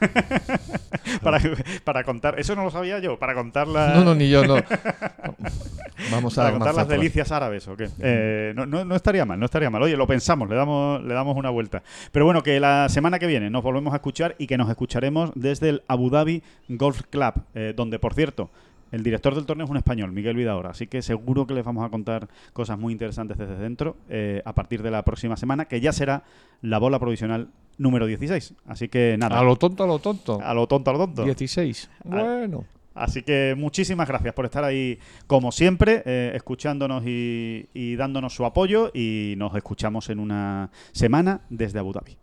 para, 1.22 1.38
para 1.84 2.04
contar, 2.04 2.38
eso 2.38 2.54
no 2.56 2.64
lo 2.64 2.70
sabía 2.70 2.98
yo, 2.98 3.18
para 3.18 3.34
contar 3.34 3.68
la- 3.68 3.94
No, 3.94 4.04
no, 4.04 4.14
ni 4.14 4.28
yo, 4.28 4.44
no. 4.46 4.56
Vamos 6.10 6.36
a 6.38 6.42
para 6.42 6.52
contar 6.52 6.74
las 6.74 6.88
delicias 6.88 7.30
árabes 7.30 7.68
o 7.68 7.76
qué. 7.76 7.88
Eh, 8.00 8.52
no, 8.56 8.64
no- 8.64 8.86
no 8.86 8.96
estaría 8.96 9.26
mal, 9.26 9.38
no 9.38 9.44
estaría 9.44 9.68
mal. 9.68 9.82
Oye, 9.82 9.96
lo 9.98 10.06
pensamos, 10.06 10.48
le 10.48 10.56
damos, 10.56 11.02
le 11.04 11.12
damos 11.12 11.36
una 11.36 11.50
vuelta. 11.50 11.82
Pero 12.10 12.24
bueno, 12.24 12.42
que 12.42 12.58
la 12.58 12.88
semana 12.88 13.18
que 13.18 13.26
viene 13.26 13.49
nos 13.50 13.62
volvemos 13.62 13.92
a 13.92 13.96
escuchar 13.96 14.36
y 14.38 14.46
que 14.46 14.56
nos 14.56 14.68
escucharemos 14.68 15.30
desde 15.34 15.68
el 15.68 15.82
Abu 15.88 16.10
Dhabi 16.10 16.42
Golf 16.68 17.02
Club, 17.10 17.34
eh, 17.54 17.74
donde, 17.76 17.98
por 17.98 18.14
cierto, 18.14 18.50
el 18.92 19.02
director 19.02 19.34
del 19.34 19.46
torneo 19.46 19.64
es 19.64 19.70
un 19.70 19.76
español, 19.76 20.12
Miguel 20.12 20.36
Vidaora, 20.36 20.70
así 20.70 20.86
que 20.86 21.02
seguro 21.02 21.46
que 21.46 21.54
les 21.54 21.64
vamos 21.64 21.84
a 21.84 21.90
contar 21.90 22.28
cosas 22.52 22.78
muy 22.78 22.92
interesantes 22.92 23.38
desde 23.38 23.56
dentro 23.56 23.96
eh, 24.08 24.42
a 24.44 24.52
partir 24.54 24.82
de 24.82 24.90
la 24.90 25.04
próxima 25.04 25.36
semana, 25.36 25.66
que 25.66 25.80
ya 25.80 25.92
será 25.92 26.24
la 26.62 26.78
bola 26.78 26.98
provisional 26.98 27.48
número 27.78 28.06
16. 28.06 28.54
Así 28.66 28.88
que 28.88 29.16
nada, 29.18 29.38
A 29.38 29.44
lo 29.44 29.56
tonto, 29.56 29.84
a 29.84 29.86
lo 29.86 29.98
tonto. 29.98 30.40
a 30.42 30.54
lo 30.54 30.66
tonto, 30.66 30.90
a 30.90 30.92
lo 30.94 30.98
tonto. 30.98 31.24
16. 31.24 31.90
Bueno. 32.04 32.64
Así 32.92 33.22
que 33.22 33.54
muchísimas 33.56 34.08
gracias 34.08 34.34
por 34.34 34.44
estar 34.44 34.64
ahí, 34.64 34.98
como 35.26 35.52
siempre, 35.52 36.02
eh, 36.04 36.32
escuchándonos 36.34 37.04
y, 37.06 37.68
y 37.72 37.94
dándonos 37.94 38.34
su 38.34 38.44
apoyo. 38.44 38.90
Y 38.92 39.34
nos 39.38 39.54
escuchamos 39.54 40.10
en 40.10 40.18
una 40.18 40.70
semana 40.92 41.42
desde 41.48 41.78
Abu 41.78 41.92
Dhabi. 41.92 42.16